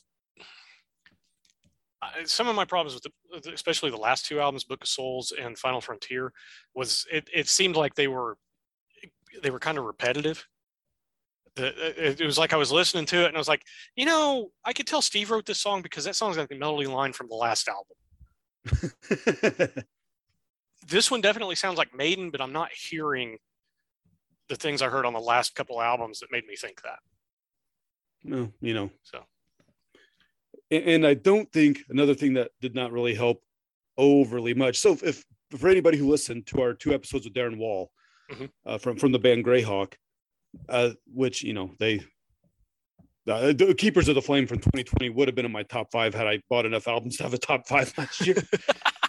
I, 2.02 2.24
some 2.24 2.48
of 2.48 2.56
my 2.56 2.64
problems 2.64 2.94
with 2.94 3.42
the, 3.42 3.52
especially 3.52 3.90
the 3.90 3.96
last 3.96 4.26
two 4.26 4.40
albums, 4.40 4.64
Book 4.64 4.82
of 4.82 4.88
Souls 4.88 5.32
and 5.38 5.58
Final 5.58 5.80
Frontier, 5.80 6.32
was 6.74 7.06
it 7.10 7.28
it 7.32 7.48
seemed 7.48 7.76
like 7.76 7.94
they 7.94 8.08
were 8.08 8.36
they 9.42 9.50
were 9.50 9.58
kind 9.58 9.78
of 9.78 9.84
repetitive. 9.84 10.46
The, 11.56 12.10
it, 12.10 12.20
it 12.20 12.26
was 12.26 12.38
like 12.38 12.52
I 12.52 12.56
was 12.56 12.70
listening 12.70 13.06
to 13.06 13.24
it 13.24 13.26
and 13.26 13.36
I 13.36 13.40
was 13.40 13.48
like, 13.48 13.62
you 13.96 14.06
know, 14.06 14.50
I 14.64 14.72
could 14.72 14.86
tell 14.86 15.02
Steve 15.02 15.30
wrote 15.30 15.46
this 15.46 15.60
song 15.60 15.82
because 15.82 16.04
that 16.04 16.16
song's 16.16 16.38
like 16.38 16.48
the 16.48 16.56
melody 16.56 16.86
line 16.86 17.12
from 17.12 17.28
the 17.28 17.34
last 17.34 17.68
album. 17.68 18.92
This 20.86 21.10
one 21.10 21.20
definitely 21.20 21.54
sounds 21.54 21.78
like 21.78 21.94
Maiden, 21.94 22.30
but 22.30 22.40
I'm 22.40 22.52
not 22.52 22.70
hearing 22.72 23.38
the 24.48 24.56
things 24.56 24.82
I 24.82 24.88
heard 24.88 25.06
on 25.06 25.12
the 25.12 25.20
last 25.20 25.54
couple 25.54 25.80
albums 25.80 26.20
that 26.20 26.32
made 26.32 26.46
me 26.46 26.56
think 26.56 26.82
that. 26.82 26.98
no, 28.24 28.52
you 28.60 28.74
know. 28.74 28.90
So 29.02 29.22
and, 30.70 30.84
and 30.84 31.06
I 31.06 31.14
don't 31.14 31.50
think 31.52 31.80
another 31.88 32.14
thing 32.14 32.34
that 32.34 32.50
did 32.60 32.74
not 32.74 32.92
really 32.92 33.14
help 33.14 33.42
overly 33.98 34.54
much. 34.54 34.78
So 34.78 34.92
if, 34.92 35.02
if 35.02 35.24
for 35.58 35.68
anybody 35.68 35.98
who 35.98 36.08
listened 36.08 36.46
to 36.48 36.62
our 36.62 36.74
two 36.74 36.92
episodes 36.94 37.24
with 37.24 37.34
Darren 37.34 37.58
Wall 37.58 37.90
Mhm. 38.30 38.48
uh, 38.64 38.78
from 38.78 38.96
from 38.96 39.10
the 39.12 39.18
band 39.18 39.44
Greyhawk, 39.44 39.94
uh, 40.68 40.90
which 41.12 41.42
you 41.42 41.52
know 41.52 41.72
they 41.80 42.00
uh, 43.28 43.52
the 43.52 43.74
Keepers 43.76 44.08
of 44.08 44.14
the 44.14 44.22
Flame 44.22 44.46
from 44.46 44.58
2020 44.58 45.10
would 45.10 45.28
have 45.28 45.34
been 45.34 45.44
in 45.46 45.52
my 45.52 45.62
top 45.64 45.90
five 45.92 46.14
had 46.14 46.26
I 46.26 46.40
bought 46.48 46.64
enough 46.66 46.88
albums 46.88 47.16
to 47.18 47.22
have 47.24 47.34
a 47.34 47.38
top 47.38 47.66
five 47.68 47.92
last 47.98 48.26
year. 48.26 48.36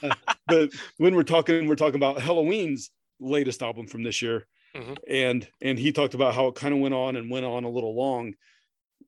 Uh, 0.04 0.16
but 0.48 0.72
when 0.98 1.14
we're 1.14 1.22
talking, 1.22 1.68
we're 1.68 1.76
talking 1.76 1.94
about 1.98 2.20
Helloween's 2.20 2.90
latest 3.20 3.62
album 3.62 3.86
from 3.86 4.02
this 4.02 4.20
year, 4.20 4.48
Mhm. 4.76 4.98
and 5.08 5.48
and 5.62 5.78
he 5.78 5.92
talked 5.92 6.16
about 6.16 6.34
how 6.34 6.48
it 6.48 6.56
kind 6.56 6.74
of 6.74 6.80
went 6.80 6.96
on 6.96 7.16
and 7.18 7.30
went 7.30 7.46
on 7.46 7.66
a 7.66 7.70
little 7.70 7.96
long, 7.96 8.34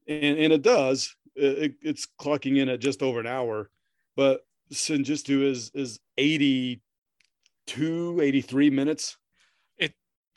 and 0.07 0.37
and 0.37 0.53
it 0.53 0.61
does. 0.61 1.15
It, 1.35 1.75
it's 1.81 2.07
clocking 2.19 2.57
in 2.57 2.69
at 2.69 2.79
just 2.79 3.01
over 3.01 3.19
an 3.19 3.27
hour, 3.27 3.69
but 4.15 4.45
Senjutsu 4.71 5.43
is 5.43 5.71
is 5.73 5.99
82, 6.17 8.21
83 8.21 8.69
minutes. 8.69 9.17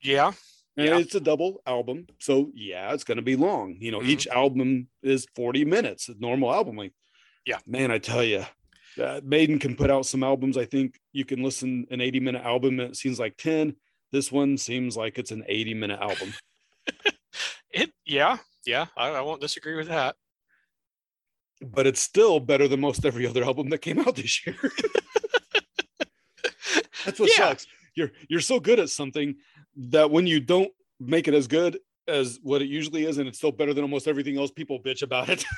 yeah, 0.02 0.32
And 0.76 0.86
Yeah. 0.88 0.98
it's 0.98 1.14
a 1.14 1.20
double 1.20 1.62
album. 1.66 2.06
So 2.20 2.50
yeah, 2.54 2.92
it's 2.92 3.04
gonna 3.04 3.22
be 3.22 3.36
long. 3.36 3.76
You 3.80 3.90
know, 3.92 4.00
Mhm. 4.00 4.08
each 4.08 4.26
album 4.28 4.88
is 5.02 5.26
40 5.34 5.64
minutes, 5.64 6.08
a 6.08 6.14
normal 6.18 6.52
album 6.52 6.76
length. 6.76 6.94
Yeah. 7.46 7.58
Man, 7.66 7.90
I 7.90 7.98
tell 7.98 8.22
you, 8.22 8.44
uh, 9.00 9.20
Maiden 9.24 9.58
can 9.58 9.74
put 9.74 9.90
out 9.90 10.04
some 10.06 10.22
albums. 10.22 10.56
I 10.58 10.66
think 10.66 11.00
you 11.12 11.24
can 11.24 11.42
listen 11.42 11.86
an 11.90 12.00
80 12.00 12.20
minute 12.20 12.42
album, 12.44 12.78
it 12.80 12.96
seems 12.96 13.18
like 13.18 13.36
10. 13.38 13.76
This 14.12 14.30
one 14.30 14.58
seems 14.58 14.96
like 14.96 15.18
it's 15.18 15.32
an 15.32 15.44
80 15.48 15.74
minute 15.74 15.98
album. 16.00 16.34
it 17.70 17.90
yeah, 18.04 18.38
yeah. 18.66 18.86
I, 18.96 19.08
I 19.08 19.20
won't 19.22 19.40
disagree 19.40 19.76
with 19.76 19.88
that. 19.88 20.16
But 21.62 21.86
it's 21.86 22.00
still 22.00 22.40
better 22.40 22.68
than 22.68 22.80
most 22.80 23.04
every 23.04 23.26
other 23.26 23.44
album 23.44 23.68
that 23.70 23.78
came 23.78 23.98
out 24.00 24.16
this 24.16 24.46
year. 24.46 24.56
That's 27.04 27.20
what 27.20 27.30
Yeah. 27.30 27.48
sucks. 27.48 27.66
You're 27.94 28.10
you're 28.28 28.40
so 28.40 28.60
good 28.60 28.78
at 28.78 28.90
something 28.90 29.36
that 29.76 30.10
when 30.10 30.26
you 30.26 30.40
don't 30.40 30.70
make 31.00 31.28
it 31.28 31.34
as 31.34 31.46
good 31.46 31.78
as 32.08 32.38
what 32.42 32.60
it 32.62 32.68
usually 32.68 33.04
is, 33.04 33.18
and 33.18 33.26
it's 33.28 33.38
still 33.38 33.52
better 33.52 33.72
than 33.74 33.82
almost 33.84 34.06
everything 34.08 34.36
else, 34.38 34.50
people 34.50 34.80
bitch 34.82 35.02
about 35.02 35.28
it. 35.28 35.44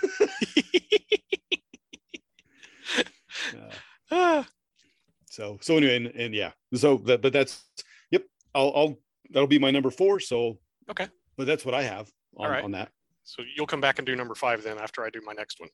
Uh, 3.55 3.71
Ah, 4.11 4.49
so 5.27 5.59
so 5.61 5.77
anyway, 5.77 5.97
and, 5.97 6.07
and 6.09 6.35
yeah, 6.35 6.53
so 6.75 6.97
that 6.99 7.21
but 7.23 7.33
that's 7.33 7.65
yep. 8.11 8.25
I'll 8.55 8.73
I'll 8.75 8.99
that'll 9.31 9.47
be 9.47 9.59
my 9.59 9.71
number 9.71 9.91
four. 9.91 10.19
So 10.21 10.59
Okay. 10.91 11.07
but 11.37 11.47
that's 11.47 11.65
what 11.65 11.75
I 11.75 11.83
have 11.83 12.11
on, 12.37 12.47
All 12.47 12.51
right. 12.53 12.65
on 12.65 12.71
that. 12.73 12.91
so 13.25 13.43
you'll 13.55 13.67
come 13.67 13.81
back 13.81 13.99
and 13.99 14.07
do 14.07 14.17
number 14.17 14.35
five 14.35 14.63
then 14.63 14.79
after 14.79 15.05
I 15.05 15.11
do 15.11 15.21
my 15.25 15.33
next 15.35 15.61
one. 15.61 15.69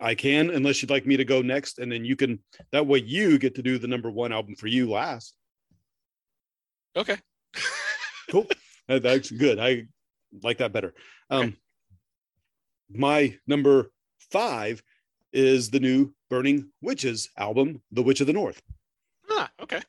I 0.00 0.14
can, 0.14 0.50
unless 0.50 0.82
you'd 0.82 0.90
like 0.90 1.06
me 1.06 1.16
to 1.16 1.24
go 1.24 1.42
next, 1.42 1.78
and 1.78 1.90
then 1.90 2.04
you 2.04 2.16
can. 2.16 2.38
That 2.72 2.86
way, 2.86 2.98
you 3.00 3.38
get 3.38 3.54
to 3.56 3.62
do 3.62 3.78
the 3.78 3.88
number 3.88 4.10
one 4.10 4.32
album 4.32 4.54
for 4.54 4.66
you 4.66 4.90
last. 4.90 5.34
Okay. 6.96 7.16
cool 8.30 8.46
that's 8.86 9.30
good 9.30 9.58
i 9.58 9.84
like 10.42 10.58
that 10.58 10.72
better 10.72 10.94
um 11.30 11.40
Okay. 11.46 11.56
my 12.90 13.36
number 13.46 13.90
five 14.30 14.82
is 15.32 15.70
the 15.70 15.80
new 15.80 16.12
burning 16.28 16.70
witches 16.80 17.28
album 17.36 17.82
the 17.90 18.02
witch 18.02 18.20
of 18.20 18.26
the 18.28 18.32
north 18.32 18.60
Ah, 19.30 19.50
okay. 19.60 19.80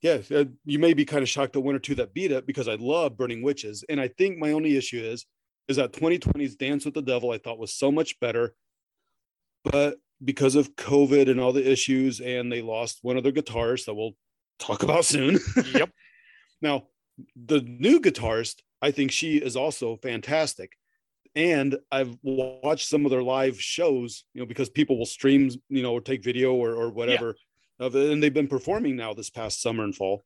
yeah 0.00 0.18
uh, 0.34 0.44
you 0.64 0.78
may 0.78 0.94
be 0.94 1.04
kind 1.04 1.22
of 1.22 1.28
shocked 1.28 1.56
at 1.56 1.62
one 1.62 1.74
or 1.74 1.78
two 1.78 1.94
that 1.96 2.14
beat 2.14 2.32
it 2.32 2.46
because 2.46 2.68
i 2.68 2.74
love 2.74 3.16
burning 3.18 3.42
witches 3.42 3.84
and 3.90 4.00
i 4.00 4.08
think 4.08 4.38
my 4.38 4.52
only 4.52 4.76
issue 4.78 5.00
is 5.02 5.26
is 5.68 5.76
that 5.76 5.92
2020's 5.92 6.56
dance 6.56 6.84
with 6.86 6.94
the 6.94 7.02
devil 7.02 7.30
i 7.32 7.38
thought 7.38 7.58
was 7.58 7.74
so 7.74 7.90
much 7.92 8.18
better 8.20 8.54
but 9.64 9.96
because 10.22 10.54
of 10.54 10.74
covid 10.76 11.28
and 11.30 11.40
all 11.40 11.52
the 11.52 11.70
issues 11.70 12.20
and 12.20 12.50
they 12.50 12.62
lost 12.62 12.98
one 13.02 13.16
of 13.16 13.22
their 13.22 13.32
guitarists 13.32 13.86
that 13.86 13.94
we'll 13.94 14.12
talk 14.58 14.82
about 14.82 15.04
soon 15.04 15.38
Yep. 15.74 15.90
Now, 16.64 16.84
the 17.36 17.60
new 17.60 18.00
guitarist, 18.00 18.62
I 18.80 18.90
think 18.90 19.12
she 19.12 19.36
is 19.36 19.54
also 19.54 19.96
fantastic. 19.96 20.72
And 21.36 21.76
I've 21.92 22.16
watched 22.22 22.88
some 22.88 23.04
of 23.04 23.10
their 23.10 23.22
live 23.22 23.60
shows, 23.60 24.24
you 24.32 24.40
know, 24.40 24.46
because 24.46 24.70
people 24.70 24.98
will 24.98 25.06
stream, 25.06 25.50
you 25.68 25.82
know, 25.82 25.92
or 25.92 26.00
take 26.00 26.24
video 26.24 26.54
or, 26.54 26.74
or 26.74 26.90
whatever 26.90 27.34
of 27.78 27.96
it. 27.96 28.10
And 28.10 28.22
they've 28.22 28.32
been 28.32 28.48
performing 28.48 28.96
now 28.96 29.14
this 29.14 29.30
past 29.30 29.60
summer 29.60 29.84
and 29.84 29.94
fall. 29.94 30.24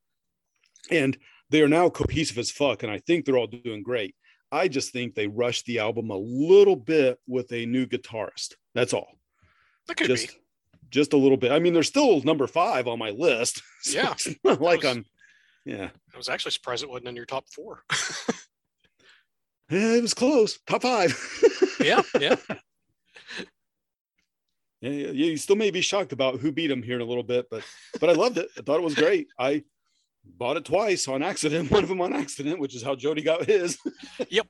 And 0.90 1.16
they 1.50 1.62
are 1.62 1.68
now 1.68 1.88
cohesive 1.88 2.38
as 2.38 2.50
fuck. 2.50 2.82
And 2.82 2.92
I 2.92 2.98
think 2.98 3.24
they're 3.24 3.38
all 3.38 3.46
doing 3.46 3.82
great. 3.82 4.14
I 4.52 4.68
just 4.68 4.92
think 4.92 5.14
they 5.14 5.26
rushed 5.26 5.64
the 5.64 5.78
album 5.78 6.10
a 6.10 6.16
little 6.16 6.76
bit 6.76 7.18
with 7.26 7.52
a 7.52 7.66
new 7.66 7.86
guitarist. 7.86 8.54
That's 8.74 8.94
all 8.94 9.17
That 9.88 9.96
could 9.96 10.06
just 10.06 10.28
be. 10.28 10.34
just 10.90 11.12
a 11.12 11.16
little 11.16 11.36
bit. 11.36 11.50
I 11.50 11.58
mean, 11.58 11.72
they're 11.74 11.82
still 11.82 12.20
number 12.22 12.46
five 12.46 12.86
on 12.86 12.98
my 12.98 13.10
list. 13.10 13.62
So 13.82 13.92
Yeah. 13.98 14.14
like 14.44 14.82
was- 14.82 14.96
I'm. 14.96 15.04
Yeah, 15.64 15.90
I 16.14 16.16
was 16.16 16.28
actually 16.28 16.50
surprised 16.52 16.82
it 16.82 16.88
wasn't 16.90 17.08
in 17.08 17.16
your 17.16 17.26
top 17.26 17.44
four. 17.54 17.82
Yeah, 19.70 19.96
it 19.96 20.00
was 20.02 20.14
close. 20.14 20.58
Top 20.66 20.80
five. 20.80 21.12
yeah, 21.80 22.00
yeah. 22.18 22.36
yeah, 24.80 24.90
yeah, 24.90 25.10
you 25.10 25.36
still 25.36 25.56
may 25.56 25.70
be 25.70 25.80
shocked 25.82 26.12
about 26.12 26.40
who 26.40 26.52
beat 26.52 26.70
him 26.70 26.82
here 26.82 26.96
in 26.96 27.02
a 27.02 27.04
little 27.04 27.22
bit, 27.22 27.46
but 27.50 27.62
but 28.00 28.08
I 28.08 28.14
loved 28.14 28.38
it. 28.38 28.48
I 28.56 28.62
thought 28.62 28.78
it 28.78 28.82
was 28.84 28.94
great. 28.94 29.26
I 29.38 29.64
bought 30.24 30.56
it 30.56 30.64
twice 30.64 31.06
on 31.08 31.22
accident. 31.22 31.70
One 31.70 31.82
of 31.82 31.88
them 31.90 32.00
on 32.00 32.14
accident, 32.14 32.60
which 32.60 32.74
is 32.74 32.82
how 32.82 32.94
Jody 32.94 33.22
got 33.22 33.44
his. 33.44 33.76
Yep, 34.30 34.46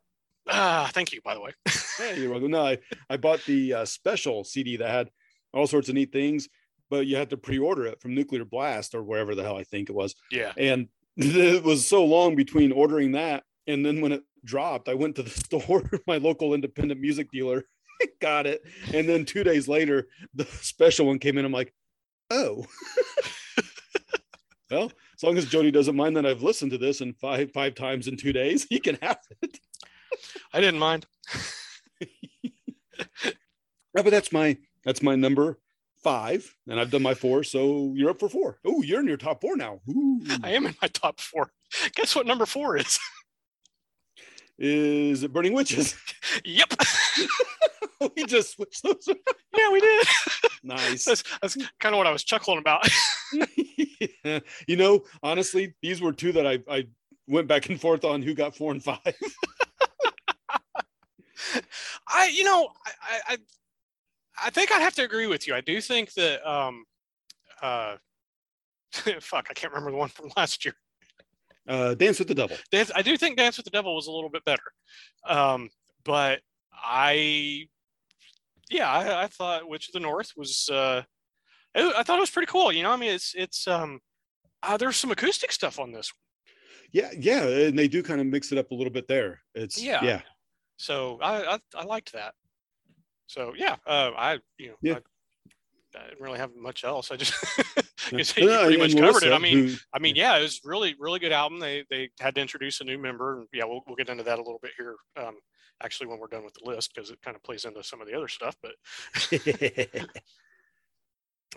ah, 0.49 0.89
thank 0.93 1.13
you, 1.13 1.21
by 1.25 1.35
the 1.35 1.41
way. 1.41 1.51
Yeah, 1.99 2.13
you're 2.13 2.31
welcome. 2.31 2.51
No, 2.53 2.65
I, 2.65 2.79
I 3.11 3.17
bought 3.17 3.41
the 3.45 3.75
uh, 3.75 3.85
special 3.87 4.45
CD 4.45 4.77
that 4.77 4.89
had 4.91 5.11
all 5.53 5.67
sorts 5.67 5.89
of 5.89 5.95
neat 5.95 6.13
things, 6.13 6.49
but 6.91 7.07
you 7.07 7.17
had 7.17 7.31
to 7.31 7.37
pre-order 7.37 7.87
it 7.87 8.01
from 8.01 8.15
Nuclear 8.15 8.45
Blast 8.45 8.95
or 8.95 9.03
wherever 9.03 9.35
the 9.35 9.43
hell 9.43 9.57
I 9.57 9.65
think 9.65 9.89
it 9.89 9.95
was. 9.95 10.15
Yeah. 10.31 10.53
And 10.57 10.89
it 11.17 11.63
was 11.63 11.87
so 11.87 12.05
long 12.05 12.37
between 12.37 12.73
ordering 12.73 13.13
that 13.13 13.45
and 13.69 13.85
then 13.85 14.01
when 14.01 14.13
it 14.13 14.25
dropped, 14.45 14.89
I 14.89 14.95
went 14.95 15.15
to 15.17 15.23
the 15.23 15.31
store, 15.45 15.89
my 16.07 16.17
local 16.17 16.55
independent 16.55 17.01
music 17.01 17.31
dealer, 17.31 17.65
got 18.21 18.47
it, 18.47 18.63
and 18.93 19.09
then 19.09 19.25
two 19.25 19.45
days 19.45 19.69
later, 19.69 20.09
the 20.35 20.45
special 20.47 21.07
one 21.07 21.21
came 21.21 21.39
in. 21.39 21.45
I'm 21.45 21.53
like, 21.53 21.73
oh. 22.31 22.65
well, 24.71 24.91
as 25.15 25.23
long 25.23 25.37
as 25.39 25.47
Jody 25.47 25.71
doesn't 25.71 25.97
mind 25.97 26.17
that 26.17 26.27
I've 26.27 26.43
listened 26.43 26.73
to 26.73 26.79
this 26.79 27.01
in 27.01 27.13
five 27.15 27.53
five 27.53 27.75
times 27.75 28.09
in 28.09 28.17
two 28.17 28.33
days, 28.33 28.67
he 28.69 28.81
can 28.81 28.99
have 29.03 29.19
it. 29.43 29.61
I 30.53 30.61
didn't 30.61 30.81
mind. 30.81 31.07
But 33.95 34.11
that's 34.11 34.33
my 34.33 34.57
that's 34.89 35.03
my 35.03 35.15
number 35.15 35.59
five, 36.03 36.57
and 36.67 36.81
I've 36.81 36.91
done 36.91 37.03
my 37.03 37.13
four. 37.13 37.45
So 37.45 37.93
you're 37.95 38.09
up 38.09 38.19
for 38.19 38.31
four. 38.31 38.59
Oh, 38.65 38.81
you're 38.81 39.01
in 39.01 39.07
your 39.07 39.19
top 39.19 39.43
four 39.43 39.55
now. 39.55 39.81
Ooh. 39.91 40.23
I 40.43 40.53
am 40.53 40.65
in 40.65 40.75
my 40.81 40.89
top 40.89 41.21
four. 41.21 41.53
Guess 41.95 42.17
what 42.17 42.27
number 42.27 42.47
four 42.47 42.79
is? 42.79 42.99
Is 44.59 45.25
it 45.25 45.33
Burning 45.33 45.53
Witches? 45.53 45.95
yep. 46.45 46.73
we 48.17 48.25
just 48.25 48.55
switched 48.55 48.83
those. 48.83 49.07
Yeah, 49.55 49.71
we 49.71 49.79
did. 49.79 50.07
nice. 50.65 51.05
That's, 51.05 51.23
that's 51.43 51.59
kind 51.79 51.95
of 51.95 51.99
what 51.99 52.07
I 52.07 52.11
was 52.11 52.25
chuckling 52.25 52.59
about. 52.59 52.89
Yeah. 54.25 54.41
You 54.67 54.77
know, 54.77 55.05
honestly, 55.23 55.75
these 55.83 56.01
were 56.01 56.13
two 56.15 56.33
that 56.33 56.47
I 56.47 56.61
I 56.69 56.87
went 57.27 57.47
back 57.47 57.69
and 57.69 57.79
forth 57.79 58.05
on 58.05 58.23
who 58.23 58.33
got 58.33 58.57
four 58.57 58.73
and 58.73 58.83
five. 58.83 58.99
I, 62.09 62.33
you 62.35 62.45
know, 62.45 62.71
I, 63.03 63.35
I, 63.35 63.37
I- 64.45 64.51
think 64.51 64.73
I'd 64.73 64.83
have 64.83 64.95
to 64.95 65.05
agree 65.05 65.27
with 65.27 65.47
you. 65.47 65.55
I 65.55 65.61
do 65.61 65.81
think 65.81 66.13
that, 66.15 66.49
um, 66.49 66.85
uh, 67.63 67.97
fuck, 69.21 69.47
I 69.51 69.55
can't 69.55 69.73
remember 69.73 69.91
the 69.91 69.97
one 69.97 70.09
from 70.09 70.31
last 70.37 70.65
year. 70.65 70.75
Uh, 71.69 71.95
Dance 71.95 72.19
with 72.19 72.29
the 72.29 72.35
Devil. 72.35 72.57
Dance, 72.73 72.91
I 72.95 73.03
do 73.03 73.17
think 73.17 73.37
Dance 73.37 73.57
with 73.59 73.65
the 73.65 73.71
Devil 73.71 73.95
was 73.95 74.07
a 74.07 74.13
little 74.13 74.31
bit 74.31 74.45
better. 74.45 74.63
Um, 75.27 75.69
but 76.05 76.41
I, 76.73 77.67
yeah, 78.71 78.91
I, 78.91 79.25
I 79.25 79.27
thought 79.27 79.69
Witch 79.69 79.89
of 79.89 79.93
the 79.93 80.01
North 80.01 80.33
was, 80.37 80.69
uh, 80.73 81.03
I, 81.77 81.93
I 81.99 82.03
thought 82.03 82.17
it 82.17 82.21
was 82.21 82.31
pretty 82.31 82.51
cool. 82.51 82.73
You 82.73 82.83
know, 82.85 82.91
I 82.91 82.97
mean, 82.97 83.11
it's, 83.11 83.35
it's, 83.37 83.69
um, 83.69 84.01
uh, 84.63 84.77
there's 84.79 84.97
some 84.97 85.11
acoustic 85.11 85.53
stuff 85.53 85.79
on 85.79 85.93
this. 85.93 86.11
Yeah, 86.91 87.11
yeah, 87.19 87.43
and 87.45 87.79
they 87.79 87.87
do 87.87 88.03
kind 88.03 88.21
of 88.21 88.27
mix 88.27 88.51
it 88.51 88.57
up 88.59 88.71
a 88.71 88.75
little 88.75 88.93
bit 88.93 89.07
there. 89.07 89.41
It's 89.55 89.81
Yeah. 89.81 90.03
yeah, 90.03 90.21
So 90.79 91.19
I, 91.21 91.55
I, 91.55 91.59
I 91.75 91.85
liked 91.85 92.15
that. 92.15 92.33
So 93.29 93.55
yeah, 93.57 93.77
uh, 93.87 94.11
I, 94.17 94.39
you 94.59 94.69
know, 94.69 94.75
Yeah. 94.83 94.95
I, 94.95 95.99
I 95.99 96.09
didn't 96.09 96.21
really 96.21 96.39
have 96.39 96.55
much 96.55 96.85
else. 96.85 97.11
I 97.11 97.17
just, 97.17 97.33
you 98.13 98.23
said 98.25 98.43
you 98.43 98.59
pretty 98.59 98.77
much 98.77 98.97
covered 98.97 99.23
it. 99.23 99.33
I 99.33 99.39
mean, 99.39 99.79
I 99.93 99.99
mean, 99.99 100.17
yeah, 100.17 100.37
it 100.37 100.43
was 100.43 100.61
really, 100.65 100.95
really 100.99 101.19
good 101.19 101.33
album. 101.33 101.61
They 101.61 101.85
they 101.91 102.11
had 102.21 102.35
to 102.35 102.41
introduce 102.41 102.81
a 102.81 102.85
new 102.85 102.99
member, 102.99 103.39
and 103.39 103.49
yeah, 103.53 103.65
we'll 103.65 103.83
we'll 103.87 103.97
get 103.97 104.09
into 104.09 104.25
that 104.25 104.39
a 104.39 104.43
little 104.43 104.61
bit 104.63 104.73
here. 104.77 104.97
Um, 105.17 105.39
actually, 105.83 106.09
when 106.09 106.19
we're 106.19 106.29
done 106.29 106.45
with 106.45 106.55
the 106.55 106.69
list, 106.69 106.95
because 106.95 107.11
it 107.11 107.21
kind 107.23 107.37
of 107.37 107.43
plays 107.43 107.65
into 107.65 107.83
some 107.83 108.01
of 108.01 108.07
the 108.07 108.15
other 108.15 108.29
stuff. 108.29 108.55
But 108.63 108.75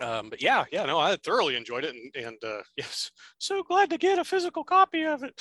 um, 0.00 0.30
but 0.30 0.42
yeah, 0.42 0.64
yeah, 0.72 0.86
no, 0.86 0.98
I 0.98 1.16
thoroughly 1.16 1.56
enjoyed 1.56 1.84
it, 1.84 1.94
and 1.94 2.26
and 2.26 2.38
uh, 2.44 2.62
yes, 2.76 3.10
so 3.38 3.62
glad 3.62 3.90
to 3.90 3.98
get 3.98 4.18
a 4.18 4.24
physical 4.24 4.64
copy 4.64 5.04
of 5.04 5.22
it. 5.24 5.34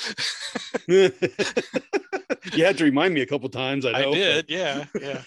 you 2.53 2.65
had 2.65 2.77
to 2.77 2.83
remind 2.83 3.13
me 3.13 3.21
a 3.21 3.25
couple 3.25 3.47
times. 3.49 3.85
I 3.85 3.91
I 3.91 4.01
know. 4.01 4.13
did, 4.13 4.49
yeah, 4.49 4.85
yeah. 4.99 5.23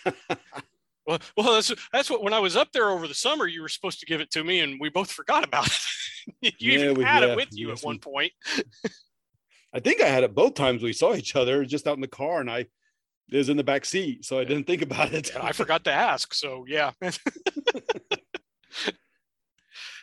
Well, 1.06 1.18
well, 1.36 1.52
that's 1.54 1.72
that's 1.92 2.08
what 2.10 2.22
when 2.22 2.32
I 2.32 2.38
was 2.38 2.56
up 2.56 2.72
there 2.72 2.88
over 2.90 3.06
the 3.06 3.14
summer, 3.14 3.46
you 3.46 3.60
were 3.62 3.68
supposed 3.68 4.00
to 4.00 4.06
give 4.06 4.20
it 4.20 4.30
to 4.32 4.42
me, 4.44 4.60
and 4.60 4.80
we 4.80 4.88
both 4.88 5.10
forgot 5.20 5.44
about 5.44 5.66
it. 5.66 5.80
you 6.58 6.72
Yeah, 6.72 6.78
even 6.80 6.94
we- 6.94 7.04
had 7.04 7.22
yeah, 7.22 7.30
it 7.32 7.36
with 7.36 7.48
you 7.52 7.68
yes, 7.68 7.80
at 7.80 7.84
one 7.86 7.98
point. 7.98 8.32
I 9.74 9.80
think 9.80 10.00
I 10.00 10.06
had 10.06 10.22
it 10.22 10.34
both 10.34 10.54
times 10.54 10.82
we 10.82 10.92
saw 10.92 11.14
each 11.14 11.34
other, 11.34 11.64
just 11.64 11.86
out 11.88 11.96
in 11.96 12.00
the 12.00 12.06
car, 12.08 12.40
and 12.40 12.50
I 12.50 12.66
it 13.30 13.38
was 13.38 13.48
in 13.48 13.56
the 13.56 13.64
back 13.64 13.84
seat, 13.86 14.24
so 14.24 14.38
I 14.38 14.44
didn't 14.44 14.66
think 14.66 14.82
about 14.82 15.12
it. 15.12 15.34
And 15.34 15.42
I 15.42 15.52
forgot 15.52 15.82
to 15.84 15.92
ask, 15.92 16.32
so 16.34 16.64
yeah. 16.68 16.92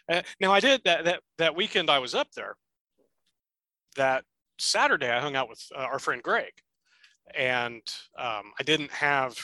Uh, 0.10 0.22
now 0.42 0.52
I 0.52 0.60
did 0.60 0.82
that 0.84 1.06
that 1.06 1.22
that 1.38 1.56
weekend 1.56 1.90
I 1.90 2.00
was 2.00 2.14
up 2.16 2.32
there. 2.36 2.56
That 3.96 4.26
Saturday 4.58 5.10
I 5.10 5.20
hung 5.22 5.36
out 5.36 5.48
with 5.50 5.64
uh, 5.76 5.80
our 5.80 6.00
friend 6.00 6.22
Greg, 6.22 6.52
and 7.36 7.82
um, 8.18 8.52
I 8.60 8.64
didn't 8.66 8.92
have 8.92 9.38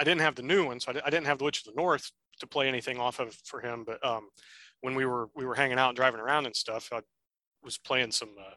I 0.00 0.04
didn't 0.04 0.20
have 0.20 0.34
the 0.34 0.42
new 0.42 0.66
one, 0.66 0.80
so 0.80 0.92
I, 0.92 1.06
I 1.06 1.10
didn't 1.10 1.26
have 1.26 1.38
the 1.38 1.44
Witch 1.44 1.66
of 1.66 1.74
the 1.74 1.80
North 1.80 2.10
to 2.40 2.46
play 2.46 2.68
anything 2.68 2.98
off 2.98 3.18
of 3.18 3.34
for 3.44 3.60
him. 3.60 3.84
But 3.86 4.04
um, 4.04 4.28
when 4.80 4.94
we 4.94 5.06
were 5.06 5.28
we 5.34 5.44
were 5.44 5.54
hanging 5.54 5.78
out 5.78 5.88
and 5.88 5.96
driving 5.96 6.20
around 6.20 6.46
and 6.46 6.54
stuff, 6.54 6.88
I 6.92 7.00
was 7.62 7.78
playing 7.78 8.12
some 8.12 8.34
uh, 8.38 8.54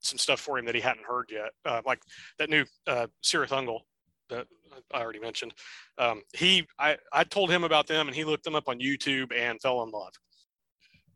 some 0.00 0.18
stuff 0.18 0.40
for 0.40 0.58
him 0.58 0.64
that 0.66 0.74
he 0.74 0.80
hadn't 0.80 1.06
heard 1.06 1.26
yet, 1.30 1.50
uh, 1.64 1.82
like 1.84 2.00
that 2.38 2.50
new 2.50 2.64
uh, 2.86 3.06
Cirith 3.22 3.50
Ungol 3.50 3.80
that 4.30 4.46
I 4.92 5.02
already 5.02 5.20
mentioned. 5.20 5.54
Um, 5.98 6.22
he 6.32 6.66
I 6.78 6.96
I 7.12 7.24
told 7.24 7.50
him 7.50 7.64
about 7.64 7.86
them, 7.86 8.06
and 8.06 8.16
he 8.16 8.24
looked 8.24 8.44
them 8.44 8.54
up 8.56 8.68
on 8.68 8.78
YouTube 8.78 9.32
and 9.36 9.60
fell 9.60 9.82
in 9.82 9.90
love. 9.90 10.12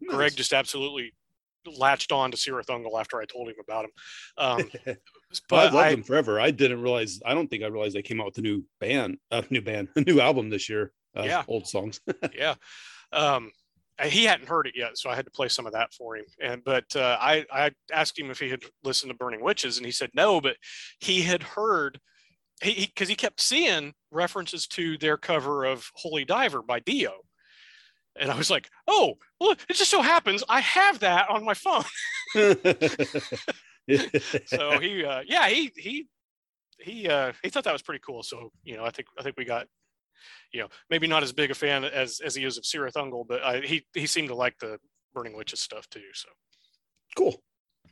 Nice. 0.00 0.14
Greg 0.14 0.36
just 0.36 0.52
absolutely 0.52 1.12
latched 1.78 2.12
on 2.12 2.30
to 2.30 2.36
Cirith 2.36 2.66
Ungol 2.66 2.98
after 2.98 3.20
I 3.20 3.24
told 3.24 3.48
him 3.48 3.56
about 3.60 3.84
him. 3.84 3.90
Um, 4.38 4.70
but 5.48 5.66
I've 5.66 5.74
loved 5.74 5.86
I, 5.86 5.90
them 5.90 6.02
forever. 6.02 6.40
I 6.40 6.50
didn't 6.50 6.82
realize. 6.82 7.20
I 7.24 7.34
don't 7.34 7.48
think 7.48 7.62
I 7.62 7.66
realized 7.66 7.94
they 7.94 8.02
came 8.02 8.20
out 8.20 8.26
with 8.26 8.38
a 8.38 8.42
new 8.42 8.64
band, 8.80 9.18
a 9.30 9.44
new 9.50 9.62
band, 9.62 9.88
a 9.96 10.00
new 10.00 10.20
album 10.20 10.50
this 10.50 10.68
year. 10.68 10.92
Uh, 11.16 11.22
Yeah. 11.22 11.44
old 11.46 11.66
songs. 11.66 12.00
yeah. 12.34 12.54
Um, 13.12 13.50
he 14.02 14.24
hadn't 14.24 14.48
heard 14.48 14.66
it 14.66 14.74
yet, 14.76 14.98
so 14.98 15.08
I 15.08 15.14
had 15.14 15.24
to 15.24 15.30
play 15.30 15.48
some 15.48 15.66
of 15.66 15.72
that 15.72 15.94
for 15.94 16.16
him. 16.16 16.24
And 16.42 16.64
but 16.64 16.84
uh, 16.96 17.16
I 17.20 17.44
I 17.52 17.70
asked 17.92 18.18
him 18.18 18.30
if 18.30 18.40
he 18.40 18.50
had 18.50 18.64
listened 18.82 19.10
to 19.10 19.16
Burning 19.16 19.40
Witches, 19.40 19.76
and 19.76 19.86
he 19.86 19.92
said 19.92 20.10
no, 20.14 20.40
but 20.40 20.56
he 20.98 21.22
had 21.22 21.44
heard 21.44 22.00
he 22.60 22.86
because 22.86 23.08
he, 23.08 23.14
kept 23.14 23.40
seeing 23.40 23.94
references 24.10 24.66
to 24.68 24.98
their 24.98 25.16
cover 25.16 25.64
of 25.64 25.88
Holy 25.94 26.24
Diver 26.24 26.62
by 26.62 26.80
Dio. 26.80 27.12
And 28.16 28.30
I 28.30 28.36
was 28.36 28.50
like, 28.50 28.70
oh, 28.86 29.14
well, 29.40 29.56
it 29.68 29.74
just 29.74 29.90
so 29.90 30.02
happens 30.02 30.44
I 30.48 30.60
have 30.60 31.00
that 31.00 31.28
on 31.28 31.44
my 31.44 31.54
phone. 31.54 31.84
So 34.46 34.78
he, 34.78 35.04
uh, 35.04 35.22
yeah, 35.26 35.48
he, 35.48 35.72
he, 35.76 36.06
he, 36.78 37.08
uh, 37.08 37.32
he 37.42 37.50
thought 37.50 37.64
that 37.64 37.72
was 37.72 37.82
pretty 37.82 38.00
cool. 38.04 38.22
So, 38.22 38.50
you 38.62 38.76
know, 38.76 38.84
I 38.84 38.90
think, 38.90 39.08
I 39.18 39.22
think 39.22 39.36
we 39.36 39.44
got, 39.44 39.66
you 40.52 40.60
know, 40.60 40.68
maybe 40.88 41.06
not 41.06 41.22
as 41.22 41.32
big 41.32 41.50
a 41.50 41.54
fan 41.54 41.84
as, 41.84 42.20
as 42.24 42.34
he 42.34 42.44
is 42.44 42.56
of 42.56 42.64
Cirith 42.64 42.94
Ungol, 42.94 43.26
but 43.26 43.42
I, 43.42 43.60
he, 43.60 43.84
he 43.92 44.06
seemed 44.06 44.28
to 44.28 44.34
like 44.34 44.58
the 44.58 44.78
Burning 45.12 45.36
Witches 45.36 45.60
stuff 45.60 45.88
too. 45.90 46.00
So, 46.14 46.28
cool, 47.16 47.42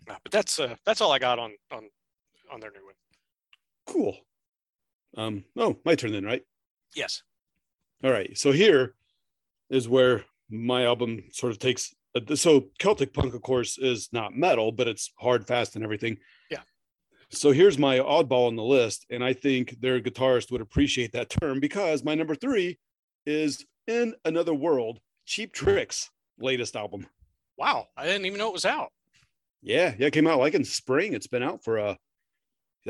uh, 0.09 0.17
but 0.23 0.33
that's, 0.33 0.59
uh, 0.59 0.77
that's 0.87 1.01
all 1.01 1.13
I 1.13 1.19
got 1.19 1.39
on, 1.39 1.53
on, 1.71 1.89
on 2.51 2.61
their 2.61 2.71
new 2.71 2.85
one. 2.85 2.95
cool. 3.87 4.17
Um, 5.17 5.45
oh, 5.57 5.77
my 5.85 5.95
turn 5.95 6.13
then, 6.13 6.25
right? 6.25 6.43
Yes. 6.95 7.23
All 8.03 8.11
right. 8.11 8.37
So 8.37 8.51
here 8.51 8.95
is 9.73 9.89
where 9.89 10.25
my 10.49 10.85
album 10.85 11.25
sort 11.33 11.51
of 11.51 11.59
takes. 11.59 11.93
So 12.35 12.67
Celtic 12.79 13.13
punk, 13.13 13.35
of 13.35 13.43
course, 13.43 13.79
is 13.79 14.11
not 14.13 14.37
metal, 14.37 14.71
but 14.71 14.87
it's 14.87 15.11
hard, 15.19 15.47
fast, 15.47 15.75
and 15.75 15.83
everything. 15.83 16.19
Yeah. 16.51 16.61
So 17.31 17.51
here's 17.51 17.79
my 17.79 17.99
oddball 17.99 18.47
on 18.47 18.55
the 18.55 18.63
list, 18.63 19.07
and 19.11 19.25
I 19.25 19.33
think 19.33 19.81
their 19.81 20.01
guitarist 20.01 20.53
would 20.53 20.61
appreciate 20.61 21.13
that 21.13 21.31
term 21.31 21.59
because 21.59 22.05
my 22.05 22.15
number 22.15 22.35
three 22.35 22.79
is 23.27 23.65
"In 23.89 24.15
Another 24.25 24.55
World." 24.55 25.01
Cheap 25.25 25.53
Trick's 25.53 26.11
latest 26.39 26.77
album. 26.77 27.07
Wow. 27.57 27.89
I 27.97 28.07
didn't 28.07 28.27
even 28.27 28.39
know 28.39 28.49
it 28.49 28.55
was 28.55 28.67
out. 28.67 28.91
Yeah, 29.63 29.95
yeah, 29.97 30.09
it 30.09 30.13
came 30.13 30.27
out 30.27 30.41
like 30.41 30.55
in 30.55 30.65
spring. 30.65 31.13
It's 31.15 31.29
been 31.29 31.45
out 31.45 31.63
for 31.63 31.79
uh, 31.79 31.95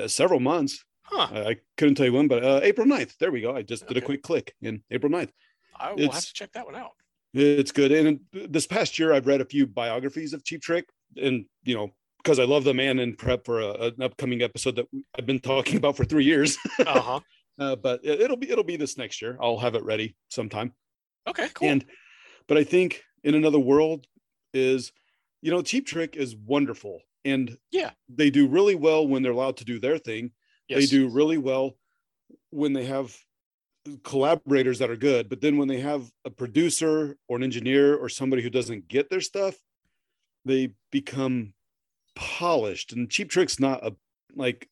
uh, 0.00 0.08
several 0.08 0.40
months. 0.40 0.82
Huh. 1.02 1.28
I, 1.30 1.50
I 1.50 1.56
couldn't 1.76 1.96
tell 1.96 2.06
you 2.06 2.14
when, 2.14 2.28
but 2.28 2.42
uh, 2.42 2.60
April 2.62 2.86
9th. 2.86 3.18
There 3.18 3.30
we 3.30 3.42
go. 3.42 3.54
I 3.54 3.62
just 3.62 3.86
did 3.86 3.98
a 3.98 4.00
quick 4.00 4.22
click 4.22 4.54
in 4.62 4.82
April 4.90 5.12
9th. 5.12 5.30
I 5.82 5.92
will 5.92 6.10
have 6.10 6.24
to 6.24 6.32
check 6.32 6.52
that 6.52 6.64
one 6.66 6.74
out. 6.76 6.92
It's 7.34 7.72
good. 7.72 7.92
And 7.92 8.20
this 8.32 8.66
past 8.66 8.98
year, 8.98 9.12
I've 9.12 9.26
read 9.26 9.40
a 9.40 9.44
few 9.46 9.66
biographies 9.66 10.32
of 10.34 10.44
Cheap 10.44 10.62
Trick, 10.62 10.86
and 11.16 11.46
you 11.64 11.74
know, 11.74 11.90
because 12.22 12.38
I 12.38 12.44
love 12.44 12.64
them 12.64 12.78
and 12.78 13.00
in 13.00 13.16
prep 13.16 13.44
for 13.44 13.60
a, 13.60 13.72
an 13.72 14.02
upcoming 14.02 14.42
episode 14.42 14.76
that 14.76 14.86
I've 15.18 15.26
been 15.26 15.40
talking 15.40 15.76
about 15.76 15.96
for 15.96 16.04
three 16.04 16.24
years. 16.24 16.58
Uh 16.78 17.00
huh. 17.00 17.20
uh, 17.58 17.76
but 17.76 18.00
it, 18.04 18.20
it'll 18.20 18.36
be 18.36 18.50
it'll 18.50 18.64
be 18.64 18.76
this 18.76 18.96
next 18.98 19.22
year. 19.22 19.38
I'll 19.40 19.58
have 19.58 19.74
it 19.74 19.82
ready 19.84 20.14
sometime. 20.28 20.72
Okay. 21.26 21.48
Cool. 21.54 21.68
And 21.68 21.84
But 22.48 22.58
I 22.58 22.64
think 22.64 23.02
in 23.24 23.34
another 23.34 23.58
world 23.60 24.06
is, 24.52 24.92
you 25.40 25.50
know, 25.50 25.62
Cheap 25.62 25.86
Trick 25.86 26.16
is 26.16 26.36
wonderful, 26.36 27.00
and 27.24 27.56
Yeah. 27.70 27.92
they 28.08 28.28
do 28.30 28.46
really 28.46 28.74
well 28.74 29.06
when 29.06 29.22
they're 29.22 29.32
allowed 29.32 29.56
to 29.58 29.64
do 29.64 29.78
their 29.78 29.96
thing. 29.98 30.32
Yes. 30.68 30.80
They 30.80 30.86
do 30.86 31.08
really 31.08 31.38
well 31.38 31.76
when 32.50 32.72
they 32.72 32.84
have 32.84 33.16
collaborators 34.04 34.78
that 34.78 34.90
are 34.90 34.96
good, 34.96 35.28
but 35.28 35.40
then 35.40 35.56
when 35.56 35.68
they 35.68 35.80
have 35.80 36.10
a 36.24 36.30
producer 36.30 37.16
or 37.28 37.36
an 37.36 37.42
engineer 37.42 37.96
or 37.96 38.08
somebody 38.08 38.42
who 38.42 38.50
doesn't 38.50 38.88
get 38.88 39.10
their 39.10 39.20
stuff, 39.20 39.56
they 40.44 40.74
become 40.90 41.54
polished. 42.14 42.92
And 42.92 43.10
Cheap 43.10 43.30
Trick's 43.30 43.58
not 43.60 43.84
a 43.84 43.94
like 44.34 44.68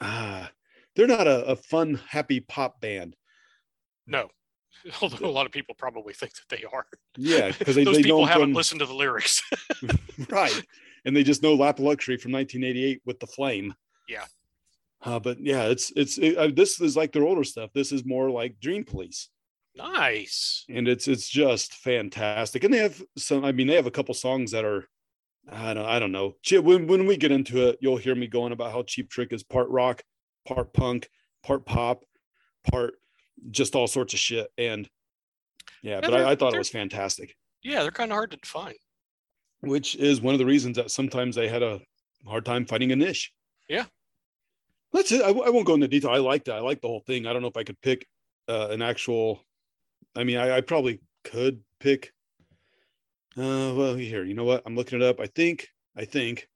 ah, 0.00 0.50
they're 0.94 1.06
not 1.06 1.26
a, 1.26 1.44
a 1.46 1.56
fun, 1.56 2.00
happy 2.08 2.40
pop 2.40 2.80
band. 2.80 3.16
No. 4.06 4.28
Although 5.02 5.26
a 5.26 5.30
lot 5.30 5.46
of 5.46 5.52
people 5.52 5.74
probably 5.74 6.12
think 6.12 6.32
that 6.34 6.56
they 6.56 6.64
are. 6.64 6.86
Yeah, 7.16 7.52
because 7.58 7.74
they, 7.74 7.84
Those 7.84 7.96
they 7.96 8.02
people 8.02 8.26
haven't 8.26 8.48
from 8.48 8.54
listened 8.54 8.80
to 8.80 8.86
the 8.86 8.94
lyrics. 8.94 9.42
right, 10.28 10.62
and 11.04 11.16
they 11.16 11.22
just 11.22 11.42
know 11.42 11.54
Lap 11.54 11.78
Luxury 11.78 12.16
from 12.16 12.32
1988 12.32 13.02
with 13.06 13.20
the 13.20 13.26
flame. 13.26 13.74
Yeah. 14.08 14.24
Uh, 15.04 15.18
but 15.18 15.38
yeah, 15.40 15.64
it's 15.64 15.92
it's 15.96 16.18
it, 16.18 16.36
uh, 16.36 16.48
this 16.54 16.80
is 16.80 16.96
like 16.96 17.12
their 17.12 17.24
older 17.24 17.44
stuff. 17.44 17.70
This 17.74 17.92
is 17.92 18.04
more 18.04 18.30
like 18.30 18.58
Dream 18.60 18.84
Police. 18.84 19.28
nice. 19.76 20.64
and 20.68 20.88
it's 20.88 21.08
it's 21.08 21.28
just 21.28 21.74
fantastic. 21.74 22.64
And 22.64 22.72
they 22.72 22.78
have 22.78 23.02
some. 23.16 23.44
I 23.44 23.52
mean, 23.52 23.66
they 23.66 23.74
have 23.74 23.86
a 23.86 23.92
couple 23.92 24.14
songs 24.14 24.52
that 24.52 24.64
are. 24.64 24.88
I 25.50 25.74
don't. 25.74 25.84
I 25.84 25.98
don't 25.98 26.12
know. 26.12 26.36
When 26.50 26.86
when 26.86 27.06
we 27.06 27.18
get 27.18 27.32
into 27.32 27.68
it, 27.68 27.78
you'll 27.82 27.98
hear 27.98 28.14
me 28.14 28.26
going 28.26 28.52
about 28.52 28.72
how 28.72 28.82
Cheap 28.82 29.10
Trick 29.10 29.32
is 29.32 29.42
part 29.42 29.68
rock, 29.68 30.02
part 30.46 30.72
punk, 30.72 31.10
part 31.42 31.66
pop, 31.66 32.04
part 32.70 32.94
just 33.50 33.74
all 33.74 33.86
sorts 33.86 34.14
of 34.14 34.20
shit. 34.20 34.48
And 34.56 34.88
yeah, 35.82 35.96
Yeah, 35.96 36.00
but 36.00 36.14
I, 36.14 36.30
I 36.30 36.34
thought 36.34 36.54
it 36.54 36.58
was 36.58 36.70
fantastic. 36.70 37.36
Yeah, 37.62 37.82
they're 37.82 37.90
kind 37.90 38.10
of 38.10 38.16
hard 38.16 38.30
to 38.30 38.38
define. 38.38 38.74
Which 39.60 39.96
is 39.96 40.22
one 40.22 40.34
of 40.34 40.38
the 40.38 40.46
reasons 40.46 40.76
that 40.76 40.90
sometimes 40.90 41.36
they 41.36 41.48
had 41.48 41.62
a 41.62 41.80
hard 42.26 42.44
time 42.44 42.64
finding 42.64 42.92
a 42.92 42.96
niche. 42.96 43.32
Yeah. 43.68 43.84
That's 44.94 45.10
it. 45.10 45.22
I, 45.22 45.32
won't 45.32 45.66
go 45.66 45.74
into 45.74 45.88
detail. 45.88 46.10
I 46.12 46.18
liked 46.18 46.46
it. 46.48 46.52
I 46.52 46.60
liked 46.60 46.80
the 46.80 46.88
whole 46.88 47.00
thing. 47.00 47.26
I 47.26 47.32
don't 47.32 47.42
know 47.42 47.48
if 47.48 47.56
I 47.56 47.64
could 47.64 47.80
pick 47.82 48.06
uh, 48.48 48.68
an 48.70 48.80
actual. 48.80 49.40
I 50.16 50.22
mean, 50.22 50.36
I, 50.38 50.58
I 50.58 50.60
probably 50.60 51.00
could 51.24 51.60
pick. 51.80 52.12
Uh, 53.36 53.74
well, 53.74 53.96
here, 53.96 54.24
you 54.24 54.34
know 54.34 54.44
what? 54.44 54.62
I'm 54.64 54.76
looking 54.76 55.00
it 55.00 55.04
up. 55.04 55.18
I 55.18 55.26
think. 55.26 55.68
I 55.96 56.04
think. 56.04 56.48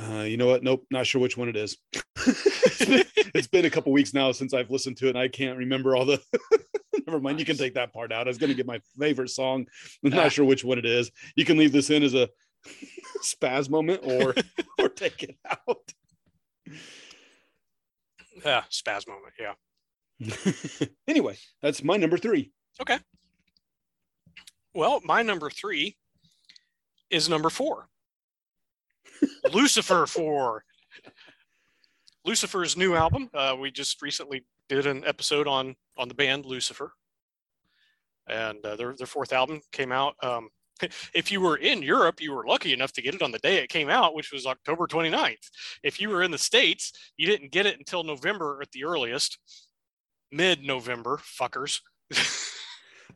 Uh, 0.00 0.22
you 0.22 0.36
know 0.36 0.46
what? 0.46 0.62
Nope, 0.62 0.84
not 0.90 1.06
sure 1.06 1.20
which 1.20 1.36
one 1.38 1.48
it 1.48 1.56
is. 1.56 1.78
it's, 2.16 2.84
been, 2.86 3.04
it's 3.34 3.46
been 3.46 3.64
a 3.64 3.70
couple 3.70 3.92
weeks 3.92 4.12
now 4.12 4.30
since 4.32 4.52
I've 4.52 4.70
listened 4.70 4.98
to 4.98 5.06
it, 5.06 5.10
and 5.10 5.18
I 5.18 5.28
can't 5.28 5.58
remember 5.58 5.96
all 5.96 6.04
the. 6.04 6.20
Never 7.06 7.20
mind. 7.20 7.40
You 7.40 7.46
can 7.46 7.56
take 7.56 7.74
that 7.74 7.92
part 7.94 8.12
out. 8.12 8.26
I 8.26 8.30
was 8.30 8.38
going 8.38 8.50
to 8.50 8.54
get 8.56 8.66
my 8.66 8.80
favorite 8.98 9.30
song. 9.30 9.66
I'm 10.04 10.12
Ah. 10.12 10.16
not 10.16 10.32
sure 10.32 10.44
which 10.44 10.62
one 10.64 10.78
it 10.78 10.84
is. 10.86 11.10
You 11.36 11.46
can 11.46 11.56
leave 11.56 11.72
this 11.72 11.88
in 11.88 12.02
as 12.02 12.12
a 12.14 12.28
spaz 13.22 13.70
moment, 13.70 14.00
or 14.04 14.34
or 14.78 14.88
take 14.90 15.22
it 15.22 15.36
out. 15.50 15.92
Yeah, 18.44 18.62
spaz 18.70 19.06
moment. 19.06 19.34
Yeah. 19.38 20.86
anyway, 21.08 21.36
that's 21.60 21.82
my 21.82 21.96
number 21.96 22.16
three. 22.16 22.52
Okay. 22.80 22.98
Well, 24.74 25.00
my 25.04 25.22
number 25.22 25.50
three 25.50 25.96
is 27.10 27.28
number 27.28 27.50
four. 27.50 27.88
Lucifer 29.52 30.06
four. 30.06 30.64
Lucifer's 32.24 32.76
new 32.76 32.94
album. 32.94 33.28
Uh, 33.34 33.56
we 33.58 33.70
just 33.70 34.00
recently 34.00 34.44
did 34.68 34.86
an 34.86 35.04
episode 35.04 35.46
on 35.46 35.76
on 35.96 36.08
the 36.08 36.14
band 36.14 36.46
Lucifer, 36.46 36.92
and 38.28 38.64
uh, 38.64 38.76
their 38.76 38.94
their 38.96 39.06
fourth 39.06 39.32
album 39.32 39.60
came 39.72 39.92
out. 39.92 40.14
Um, 40.22 40.48
if 41.14 41.32
you 41.32 41.40
were 41.40 41.56
in 41.56 41.82
Europe, 41.82 42.20
you 42.20 42.32
were 42.32 42.46
lucky 42.46 42.72
enough 42.72 42.92
to 42.92 43.02
get 43.02 43.14
it 43.14 43.22
on 43.22 43.32
the 43.32 43.38
day 43.38 43.56
it 43.56 43.68
came 43.68 43.88
out, 43.88 44.14
which 44.14 44.32
was 44.32 44.46
October 44.46 44.86
29th. 44.86 45.48
If 45.82 46.00
you 46.00 46.08
were 46.08 46.22
in 46.22 46.30
the 46.30 46.38
States, 46.38 46.92
you 47.16 47.26
didn't 47.26 47.52
get 47.52 47.66
it 47.66 47.78
until 47.78 48.04
November 48.04 48.60
at 48.62 48.70
the 48.72 48.84
earliest, 48.84 49.38
mid 50.30 50.62
November, 50.62 51.18
fuckers. 51.18 51.80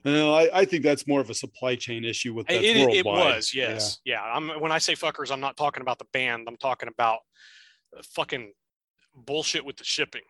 No, 0.04 0.34
I, 0.34 0.60
I 0.60 0.64
think 0.64 0.84
that's 0.84 1.08
more 1.08 1.20
of 1.20 1.30
a 1.30 1.34
supply 1.34 1.74
chain 1.74 2.04
issue 2.04 2.32
with 2.32 2.46
that's 2.46 2.62
It, 2.62 2.76
it 2.76 3.04
was, 3.04 3.52
yes. 3.52 3.98
Yeah. 4.04 4.22
I'm 4.22 4.48
when 4.60 4.70
I 4.70 4.78
say 4.78 4.94
fuckers, 4.94 5.32
I'm 5.32 5.40
not 5.40 5.56
talking 5.56 5.80
about 5.80 5.98
the 5.98 6.06
band. 6.12 6.46
I'm 6.46 6.56
talking 6.58 6.88
about 6.88 7.18
uh, 7.96 8.02
fucking 8.14 8.52
bullshit 9.16 9.64
with 9.64 9.76
the 9.76 9.84
shipping. 9.84 10.22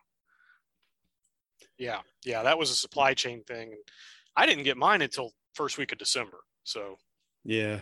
Yeah. 1.77 1.99
Yeah, 2.25 2.41
that 2.43 2.57
was 2.57 2.71
a 2.71 2.75
supply 2.75 3.13
chain 3.13 3.43
thing. 3.43 3.69
And 3.69 3.81
I 4.35 4.47
didn't 4.47 4.63
get 4.63 4.77
mine 4.77 5.03
until 5.03 5.31
first 5.53 5.77
week 5.77 5.91
of 5.91 5.99
December. 5.99 6.37
So 6.63 6.97
Yeah. 7.47 7.79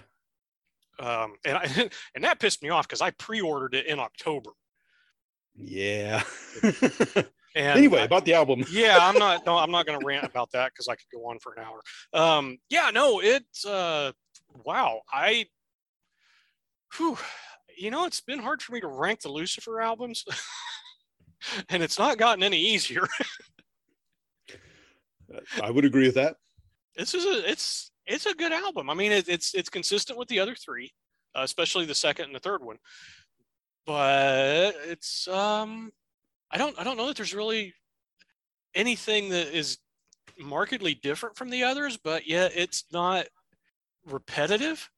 um 1.00 1.34
and 1.44 1.58
I, 1.58 1.90
and 2.16 2.24
that 2.24 2.40
pissed 2.40 2.62
me 2.64 2.70
off 2.70 2.88
because 2.88 3.02
I 3.02 3.12
pre-ordered 3.12 3.74
it 3.76 3.88
in 3.88 4.00
October. 4.00 4.52
Yeah. 5.56 6.24
And 7.58 7.78
anyway, 7.80 8.02
I- 8.02 8.04
about 8.04 8.26
the 8.26 8.34
album. 8.34 8.66
yeah, 8.70 8.98
I'm 9.02 9.18
not 9.18 9.46
no, 9.46 9.58
I'm 9.58 9.72
not 9.72 9.86
gonna 9.86 10.06
rant 10.06 10.26
about 10.26 10.52
that 10.52 10.74
because 10.74 10.90
I 10.90 10.96
could 10.96 11.08
go 11.14 11.30
on 11.30 11.40
for 11.40 11.54
an 11.54 11.64
hour. 11.64 11.82
Um, 12.14 12.58
yeah, 12.70 12.92
no, 12.94 13.22
it's 13.22 13.64
uh 13.66 14.12
wow, 14.66 15.00
I 15.10 15.46
whew, 16.98 17.18
you 17.78 17.92
know, 17.92 18.04
it's 18.06 18.20
been 18.20 18.40
hard 18.40 18.62
for 18.62 18.74
me 18.74 18.82
to 18.82 18.88
rank 18.88 19.22
the 19.22 19.30
Lucifer 19.30 19.80
albums, 19.80 20.26
and 21.70 21.82
it's 21.82 21.98
not 21.98 22.18
gotten 22.18 22.44
any 22.44 22.60
easier. 22.60 23.08
I 25.64 25.72
would 25.72 25.86
agree 25.86 26.08
with 26.08 26.16
that. 26.16 26.36
this 26.98 27.14
is 27.14 27.24
a 27.24 27.50
it's 27.50 27.90
it's 28.08 28.26
a 28.26 28.34
good 28.34 28.52
album. 28.52 28.90
I 28.90 28.94
mean, 28.94 29.12
it, 29.12 29.28
it's 29.28 29.54
it's 29.54 29.70
consistent 29.70 30.18
with 30.18 30.28
the 30.28 30.40
other 30.40 30.56
three, 30.56 30.94
uh, 31.36 31.42
especially 31.44 31.86
the 31.86 31.96
second 31.96 32.26
and 32.26 32.36
the 32.36 32.40
third 32.40 32.64
one. 32.64 32.78
But 33.86 34.76
it's 34.86 35.28
um, 35.28 35.92
I 36.52 36.58
don't 36.58 36.78
I 36.80 36.84
don't 36.84 36.98
know 36.98 37.08
that 37.08 37.18
there's 37.18 37.34
really 37.34 37.74
anything 38.74 39.30
that 39.30 39.56
is 39.56 39.78
markedly 40.40 40.96
different 40.96 41.38
from 41.38 41.50
the 41.50 41.64
others, 41.64 41.98
but 41.98 42.28
yet 42.28 42.52
it's 42.56 42.86
not 42.92 43.28
repetitive. 44.06 44.90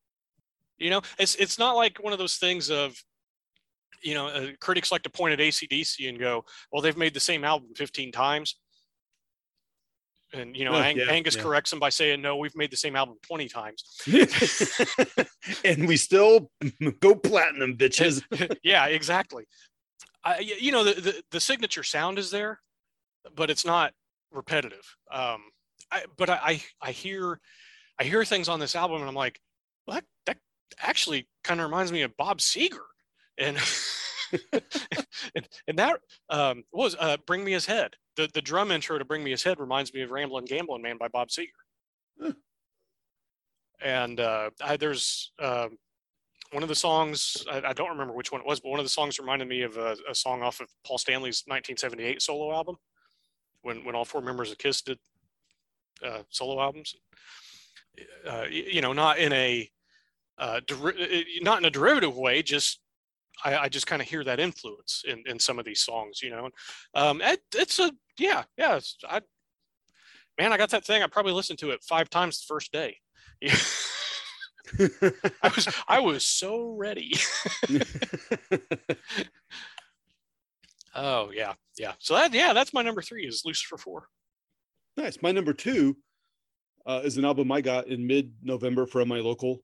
You 0.78 0.90
know, 0.90 1.02
it's 1.20 1.36
it's 1.36 1.60
not 1.60 1.76
like 1.76 1.98
one 2.04 2.14
of 2.14 2.20
those 2.20 2.38
things 2.38 2.70
of 2.70 3.02
you 4.04 4.14
know, 4.14 4.28
uh, 4.28 4.48
critics 4.60 4.92
like 4.92 5.04
to 5.04 5.10
point 5.10 5.34
at 5.34 5.40
ACDC 5.40 6.08
and 6.08 6.20
go, 6.20 6.46
well, 6.72 6.82
they've 6.82 6.98
made 6.98 7.14
the 7.14 7.20
same 7.20 7.44
album 7.44 7.70
15 7.76 8.12
times. 8.12 8.56
And, 10.38 10.56
you 10.56 10.66
know, 10.66 10.72
Oh, 10.74 10.82
Ang- 10.82 10.98
yeah, 10.98 11.06
Angus 11.10 11.36
yeah. 11.36 11.42
corrects 11.42 11.70
them 11.72 11.80
by 11.80 11.90
saying, 11.90 12.22
no, 12.22 12.38
we've 12.38 12.56
made 12.56 12.72
the 12.72 12.78
same 12.78 12.96
album 12.96 13.16
20 13.28 13.48
times. 13.48 13.84
and 15.66 15.88
we 15.88 15.98
still 15.98 16.52
go 17.00 17.16
platinum, 17.16 17.76
bitches. 17.76 18.24
yeah, 18.64 18.86
exactly. 18.86 19.46
I, 20.24 20.40
you 20.40 20.72
know, 20.72 20.84
the, 20.84 21.00
the, 21.00 21.24
the 21.32 21.40
signature 21.40 21.84
sound 21.84 22.20
is 22.20 22.32
there, 22.32 22.60
but 23.36 23.50
it's 23.50 23.66
not 23.66 23.94
repetitive. 24.32 24.96
Um, 25.12 25.44
I, 25.92 26.04
but 26.18 26.30
I, 26.30 26.40
I, 26.44 26.62
I 26.82 26.92
hear, 26.92 27.40
I 28.00 28.04
hear 28.04 28.24
things 28.26 28.50
on 28.50 28.60
this 28.60 28.76
album 28.76 29.00
and 29.00 29.08
I'm 29.10 29.16
like, 29.16 29.40
well, 29.86 29.96
that, 29.96 30.06
that 30.26 30.38
actually 30.82 31.28
kind 31.44 31.60
of 31.60 31.66
reminds 31.66 31.92
me 31.92 32.02
of 32.02 32.16
Bob 32.18 32.40
Seger. 32.40 32.78
And, 33.38 33.58
and, 35.34 35.48
and 35.68 35.80
that 35.80 36.00
um, 36.30 36.64
was 36.74 36.96
uh, 37.00 37.18
Bring 37.26 37.44
Me 37.44 37.54
His 37.54 37.66
Head. 37.66 37.96
The, 38.18 38.30
the 38.34 38.42
drum 38.42 38.72
intro 38.72 38.98
to 38.98 39.06
Bring 39.06 39.24
Me 39.24 39.32
His 39.32 39.44
Head 39.44 39.60
reminds 39.60 39.94
me 39.94 40.02
of 40.02 40.12
Ramblin' 40.12 40.46
Gamblin' 40.46 40.82
Man 40.82 40.98
by 40.98 41.08
Bob 41.08 41.30
Seger. 41.30 41.48
Huh. 42.22 42.34
And 43.80 44.20
uh, 44.20 44.50
I, 44.62 44.76
there's 44.76 45.32
um, 45.40 45.78
one 46.52 46.64
of 46.64 46.70
the 46.70 46.76
songs, 46.76 47.46
I, 47.52 47.62
I 47.68 47.74
don't 47.74 47.92
remember 47.92 48.14
which 48.14 48.32
one 48.32 48.42
it 48.42 48.48
was, 48.48 48.60
but 48.60 48.70
one 48.70 48.80
of 48.80 48.86
the 48.86 48.90
songs 48.90 49.20
reminded 49.20 49.48
me 49.48 49.62
of 49.62 49.78
a, 49.78 49.96
a 50.10 50.16
song 50.16 50.42
off 50.42 50.60
of 50.60 50.68
Paul 50.86 50.98
Stanley's 50.98 51.44
1978 51.46 52.22
solo 52.22 52.54
album 52.54 52.78
when, 53.62 53.86
when 53.86 53.96
all 53.96 54.06
four 54.06 54.22
members 54.22 54.52
of 54.52 54.58
Kiss 54.58 54.82
did 54.82 54.98
uh, 56.04 56.24
solo 56.30 56.62
albums. 56.62 56.96
Uh, 58.28 58.46
you 58.50 58.82
know, 58.82 58.94
not 58.94 59.18
in 59.18 59.34
a 59.34 59.70
uh, 60.38 60.60
deri- 60.68 61.26
uh, 61.40 61.44
not 61.44 61.58
in 61.60 61.66
a 61.66 61.70
derivative 61.70 62.16
way, 62.16 62.44
just 62.44 62.80
I, 63.44 63.58
I 63.58 63.70
just 63.70 63.88
kind 63.88 64.02
of 64.02 64.08
hear 64.08 64.24
that 64.24 64.40
influence 64.40 65.04
in, 65.08 65.24
in 65.26 65.40
some 65.40 65.60
of 65.60 65.66
these 65.66 65.82
songs, 65.82 66.22
you 66.22 66.30
know. 66.30 66.50
Um, 66.94 67.22
it, 67.22 67.42
it's 67.56 67.80
a 67.80 67.92
yeah, 68.18 68.44
yeah. 68.58 68.80
I 69.08 69.22
man, 70.40 70.54
I 70.54 70.58
got 70.58 70.70
that 70.72 70.86
thing. 70.86 71.04
I 71.04 71.08
probably 71.08 71.34
listened 71.34 71.60
to 71.60 71.72
it 71.72 71.84
five 71.84 72.10
times 72.10 72.40
the 72.40 72.54
first 72.54 72.72
day. 72.72 72.98
I 75.44 75.52
was 75.56 75.68
I 75.88 76.00
was 76.00 76.26
so 76.26 76.76
ready. 76.78 77.14
Oh 80.96 81.30
yeah, 81.32 81.54
yeah. 81.78 81.94
So 82.00 82.16
that 82.16 82.34
yeah, 82.34 82.54
that's 82.54 82.74
my 82.74 82.82
number 82.82 83.04
three 83.04 83.26
is 83.28 83.44
Lucifer 83.46 83.78
Four. 83.78 84.08
nice. 84.98 85.22
My 85.22 85.32
number 85.32 85.54
two 85.54 85.96
uh, 86.88 87.02
is 87.04 87.18
an 87.18 87.26
album 87.26 87.52
I 87.52 87.62
got 87.62 87.88
in 87.88 88.08
mid 88.08 88.34
November 88.42 88.88
from 88.88 89.08
my 89.08 89.20
local 89.20 89.60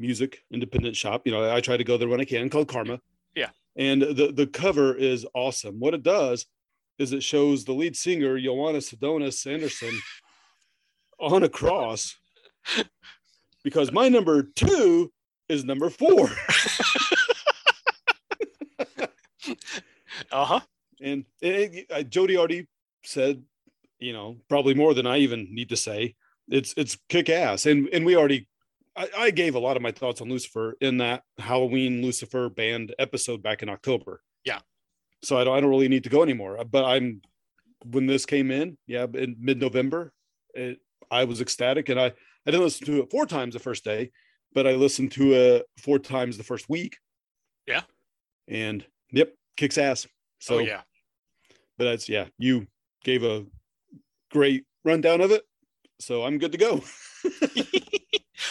music 0.00 0.38
independent 0.50 0.96
shop. 0.96 1.22
You 1.26 1.32
know, 1.32 1.54
I 1.54 1.60
try 1.60 1.76
to 1.76 1.84
go 1.84 1.96
there 1.96 2.08
when 2.08 2.20
I 2.20 2.24
can, 2.24 2.48
called 2.50 2.68
Karma. 2.68 3.00
Yeah. 3.36 3.50
And 3.76 4.02
the 4.02 4.32
the 4.34 4.46
cover 4.46 4.94
is 4.96 5.26
awesome. 5.34 5.78
What 5.78 5.94
it 5.94 6.02
does 6.02 6.46
is 6.98 7.12
it 7.12 7.22
shows 7.22 7.64
the 7.64 7.72
lead 7.72 7.96
singer 7.96 8.38
Johanna 8.40 8.78
Sadonis 8.78 9.46
Andersson 9.50 9.96
on 11.20 11.42
a 11.44 11.48
cross 11.48 12.16
because 13.64 13.92
my 13.92 14.08
number 14.08 14.42
two 14.42 15.12
is 15.48 15.64
number 15.64 15.90
four. 15.90 16.28
Uh 20.32 20.44
huh. 20.44 20.60
and 21.00 21.24
it, 21.40 21.74
it- 21.74 21.86
uh, 21.90 22.02
Jody 22.02 22.36
already 22.36 22.66
said, 23.04 23.42
you 23.98 24.12
know, 24.12 24.36
probably 24.48 24.74
more 24.74 24.92
than 24.94 25.06
I 25.06 25.18
even 25.18 25.48
need 25.54 25.70
to 25.70 25.76
say. 25.76 26.14
It's 26.48 26.74
it's 26.76 26.98
kick 27.08 27.28
ass, 27.30 27.66
and 27.66 27.88
and 27.92 28.04
we 28.04 28.16
already, 28.16 28.46
I, 28.96 29.08
I 29.16 29.30
gave 29.30 29.54
a 29.54 29.58
lot 29.58 29.76
of 29.76 29.82
my 29.82 29.92
thoughts 29.92 30.20
on 30.20 30.28
Lucifer 30.28 30.76
in 30.80 30.98
that 30.98 31.22
Halloween 31.38 32.02
Lucifer 32.02 32.48
band 32.48 32.94
episode 32.98 33.42
back 33.42 33.62
in 33.62 33.68
October. 33.68 34.22
Yeah. 34.44 34.60
So 35.22 35.38
I 35.38 35.44
don't 35.44 35.56
I 35.56 35.60
don't 35.60 35.70
really 35.70 35.88
need 35.88 36.04
to 36.04 36.10
go 36.10 36.22
anymore. 36.22 36.58
Uh, 36.58 36.64
but 36.64 36.84
I'm 36.84 37.20
when 37.86 38.06
this 38.06 38.26
came 38.26 38.50
in, 38.50 38.76
yeah, 38.86 39.06
in 39.14 39.36
mid 39.38 39.60
November, 39.60 40.12
it 40.54 40.78
I 41.10 41.24
was 41.24 41.40
ecstatic, 41.40 41.88
and 41.88 42.00
I 42.00 42.06
I 42.06 42.50
didn't 42.50 42.62
listen 42.62 42.86
to 42.86 43.02
it 43.02 43.10
four 43.10 43.26
times 43.26 43.54
the 43.54 43.60
first 43.60 43.84
day, 43.84 44.10
but 44.54 44.66
I 44.66 44.72
listened 44.72 45.12
to 45.12 45.32
it 45.34 45.66
four 45.78 45.98
times 45.98 46.36
the 46.36 46.44
first 46.44 46.68
week. 46.68 46.98
Yeah. 47.66 47.82
And 48.48 48.84
yep, 49.12 49.34
kicks 49.56 49.78
ass. 49.78 50.06
So 50.40 50.56
oh 50.56 50.58
yeah. 50.58 50.80
but 51.76 51.84
that's 51.84 52.08
yeah 52.08 52.26
you 52.38 52.66
gave 53.04 53.22
a 53.22 53.44
great 54.30 54.64
rundown 54.84 55.20
of 55.20 55.30
it 55.30 55.42
so 56.00 56.24
i'm 56.24 56.38
good 56.38 56.52
to 56.52 56.58
go 56.58 56.82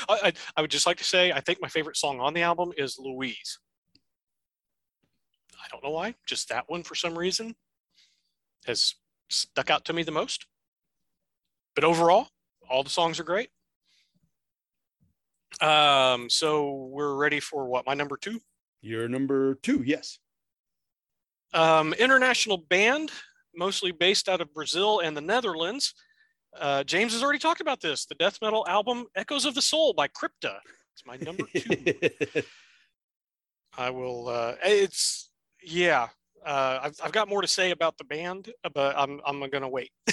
I, 0.09 0.27
I, 0.27 0.33
I 0.57 0.61
would 0.61 0.71
just 0.71 0.85
like 0.85 0.97
to 0.97 1.03
say 1.03 1.31
I 1.31 1.39
think 1.39 1.61
my 1.61 1.67
favorite 1.67 1.97
song 1.97 2.19
on 2.19 2.33
the 2.33 2.41
album 2.41 2.71
is 2.77 2.97
Louise. 2.99 3.59
I 5.55 5.67
don't 5.71 5.83
know 5.83 5.91
why, 5.91 6.15
just 6.25 6.49
that 6.49 6.65
one 6.67 6.83
for 6.83 6.95
some 6.95 7.17
reason 7.17 7.55
has 8.65 8.95
stuck 9.29 9.69
out 9.69 9.85
to 9.85 9.93
me 9.93 10.03
the 10.03 10.11
most. 10.11 10.45
But 11.75 11.83
overall, 11.83 12.27
all 12.69 12.83
the 12.83 12.89
songs 12.89 13.19
are 13.19 13.23
great. 13.23 13.49
Um, 15.61 16.29
so 16.29 16.89
we're 16.91 17.15
ready 17.15 17.39
for 17.39 17.67
what 17.67 17.85
my 17.85 17.93
number 17.93 18.17
two 18.17 18.39
you're 18.81 19.09
number 19.09 19.55
two 19.55 19.83
yes 19.83 20.19
um, 21.53 21.93
international 21.93 22.57
band, 22.57 23.11
mostly 23.55 23.91
based 23.91 24.29
out 24.29 24.41
of 24.41 24.53
Brazil 24.53 24.99
and 24.99 25.15
the 25.15 25.21
Netherlands. 25.21 25.93
Uh, 26.57 26.83
James 26.83 27.13
has 27.13 27.23
already 27.23 27.39
talked 27.39 27.61
about 27.61 27.81
this. 27.81 28.05
The 28.05 28.15
death 28.15 28.39
metal 28.41 28.65
album 28.67 29.05
"Echoes 29.15 29.45
of 29.45 29.55
the 29.55 29.61
Soul" 29.61 29.93
by 29.93 30.07
Crypta. 30.07 30.57
It's 30.93 31.05
my 31.05 31.17
number 31.17 31.43
two. 31.55 32.41
I 33.77 33.89
will. 33.89 34.27
Uh, 34.27 34.55
it's 34.63 35.29
yeah. 35.63 36.09
Uh, 36.45 36.79
I've 36.83 36.95
I've 37.03 37.11
got 37.11 37.29
more 37.29 37.41
to 37.41 37.47
say 37.47 37.71
about 37.71 37.97
the 37.97 38.03
band, 38.03 38.51
but 38.73 38.95
I'm 38.97 39.21
I'm 39.25 39.47
gonna 39.49 39.69
wait. 39.69 39.91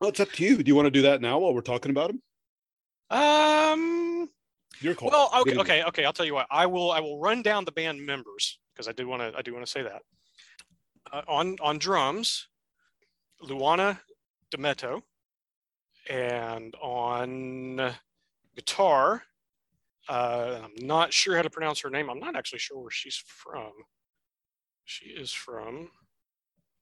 well 0.00 0.10
it's 0.10 0.18
up 0.20 0.32
to 0.32 0.44
you 0.44 0.56
do 0.56 0.68
you 0.68 0.74
want 0.74 0.86
to 0.86 0.90
do 0.90 1.02
that 1.02 1.20
now 1.20 1.38
while 1.38 1.54
we're 1.54 1.60
talking 1.60 1.90
about 1.92 2.08
them 2.08 2.20
Um. 3.10 4.28
your 4.80 4.94
call 4.96 5.10
Well, 5.10 5.30
okay, 5.42 5.56
okay, 5.58 5.84
okay. 5.84 6.04
I'll 6.04 6.12
tell 6.12 6.26
you 6.26 6.34
what. 6.34 6.46
I 6.50 6.66
will. 6.66 6.90
I 6.90 7.00
will 7.00 7.20
run 7.20 7.42
down 7.42 7.64
the 7.64 7.72
band 7.72 8.04
members 8.04 8.58
because 8.74 8.88
I 8.88 8.92
do 8.92 9.06
want 9.06 9.22
to. 9.22 9.38
I 9.38 9.42
do 9.42 9.52
want 9.52 9.64
to 9.64 9.70
say 9.70 9.82
that. 9.82 10.02
Uh, 11.12 11.22
on 11.28 11.56
on 11.60 11.78
drums, 11.78 12.48
Luana 13.42 13.98
Dametto, 14.52 15.02
and 16.08 16.74
on 16.82 17.94
guitar, 18.54 19.22
uh, 20.08 20.60
I'm 20.64 20.86
not 20.86 21.12
sure 21.12 21.36
how 21.36 21.42
to 21.42 21.50
pronounce 21.50 21.80
her 21.80 21.90
name. 21.90 22.10
I'm 22.10 22.18
not 22.18 22.36
actually 22.36 22.58
sure 22.58 22.78
where 22.78 22.90
she's 22.90 23.16
from. 23.16 23.72
She 24.84 25.06
is 25.06 25.32
from. 25.32 25.90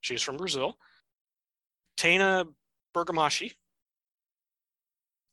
She 0.01 0.15
is 0.15 0.23
from 0.23 0.37
Brazil. 0.37 0.77
Tana 1.97 2.47
Bergamaschi. 2.95 3.51
I 3.51 3.55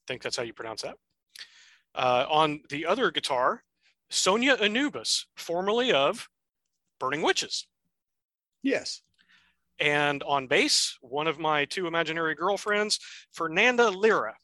think 0.07 0.21
that's 0.21 0.37
how 0.37 0.43
you 0.43 0.53
pronounce 0.53 0.83
that. 0.83 0.97
Uh, 1.95 2.25
on 2.29 2.61
the 2.69 2.85
other 2.85 3.09
guitar, 3.09 3.63
Sonia 4.09 4.53
Anubis, 4.53 5.25
formerly 5.35 5.91
of 5.91 6.29
Burning 6.99 7.21
Witches. 7.21 7.67
yes 8.61 9.01
And 9.79 10.23
on 10.23 10.47
bass, 10.47 10.97
one 11.01 11.27
of 11.27 11.39
my 11.39 11.65
two 11.65 11.87
imaginary 11.87 12.35
girlfriends, 12.35 12.99
Fernanda 13.31 13.89
Lira, 13.89 14.35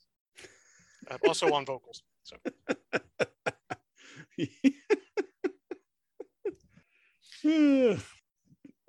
uh, 1.10 1.18
also 1.26 1.52
on 1.54 1.66
vocals. 1.66 2.04
So. 2.24 2.38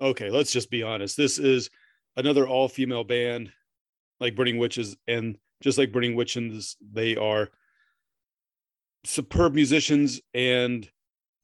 Okay 0.01 0.29
let's 0.29 0.51
just 0.51 0.69
be 0.69 0.83
honest. 0.83 1.17
This 1.17 1.39
is 1.39 1.69
another 2.15 2.47
all-female 2.47 3.03
band 3.03 3.51
like 4.19 4.35
burning 4.35 4.57
witches 4.57 4.95
and 5.07 5.37
just 5.61 5.77
like 5.77 5.91
burning 5.91 6.15
witches 6.15 6.77
they 6.81 7.15
are 7.15 7.49
superb 9.05 9.53
musicians 9.53 10.21
and 10.33 10.89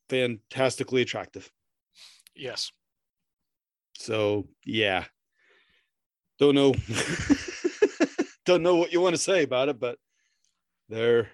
fantastically 0.09 1.01
attractive. 1.01 1.51
Yes, 2.35 2.71
So 4.01 4.47
yeah, 4.65 5.05
don't 6.39 6.55
know, 6.55 6.73
don't 8.45 8.63
know 8.63 8.75
what 8.75 8.91
you 8.91 8.99
want 8.99 9.15
to 9.15 9.21
say 9.21 9.43
about 9.43 9.69
it, 9.69 9.79
but 9.79 9.97
they're 10.89 11.29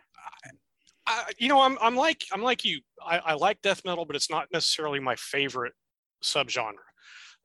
I, 1.08 1.32
you 1.38 1.48
know, 1.48 1.62
I'm 1.62 1.78
I'm 1.82 1.96
like 1.96 2.26
I'm 2.34 2.44
like 2.44 2.66
you. 2.66 2.82
I, 3.04 3.20
I 3.20 3.34
like 3.36 3.62
death 3.62 3.84
metal, 3.86 4.06
but 4.06 4.16
it's 4.16 4.30
not 4.30 4.50
necessarily 4.52 5.00
my 5.00 5.16
favorite 5.16 5.74
subgenre. 6.22 6.74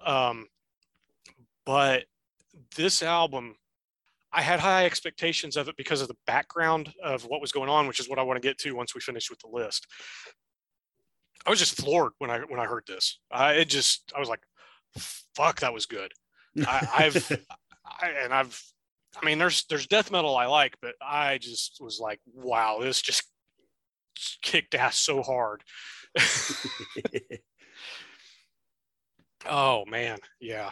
Um, 0.05 0.49
but 1.64 2.05
this 2.77 3.03
album, 3.03 3.55
I 4.33 4.43
had 4.43 4.59
high 4.59 4.85
expectations 4.85 5.57
of 5.57 5.68
it 5.68 5.77
because 5.77 6.01
of 6.01 6.09
the 6.09 6.16
background 6.27 6.93
of 7.03 7.23
what 7.23 7.41
was 7.41 7.53
going 7.53 7.70
on, 7.70 7.87
which 7.87 8.01
is 8.01 8.09
what 8.09 8.18
I 8.18 8.23
want 8.25 8.43
to 8.43 8.47
get 8.47 8.59
to 8.59 8.75
once 8.75 8.95
we 8.95 9.01
finish 9.01 9.31
with 9.31 9.39
the 9.39 9.49
list. 9.49 9.87
I 11.47 11.51
was 11.51 11.61
just 11.61 11.81
floored 11.81 12.12
when 12.18 12.31
I 12.31 12.41
when 12.41 12.59
I 12.59 12.66
heard 12.66 12.85
this. 12.89 13.20
I 13.31 13.53
it 13.53 13.68
just 13.68 14.12
I 14.16 14.18
was 14.18 14.29
like, 14.29 14.41
"Fuck, 15.34 15.61
that 15.61 15.72
was 15.72 15.86
good." 15.86 16.12
I, 16.66 16.88
I've 16.95 17.45
I, 17.86 18.09
and 18.22 18.32
I've 18.32 18.61
I 19.20 19.24
mean, 19.24 19.38
there's 19.38 19.64
there's 19.64 19.86
death 19.86 20.11
metal 20.11 20.36
I 20.36 20.47
like, 20.47 20.76
but 20.80 20.95
I 21.01 21.38
just 21.38 21.78
was 21.80 22.01
like, 22.01 22.20
"Wow, 22.32 22.78
this 22.80 23.01
just 23.03 23.24
kicked 24.43 24.74
ass 24.74 24.99
so 24.99 25.22
hard." 25.22 25.62
Oh 29.49 29.84
man, 29.86 30.18
yeah. 30.40 30.70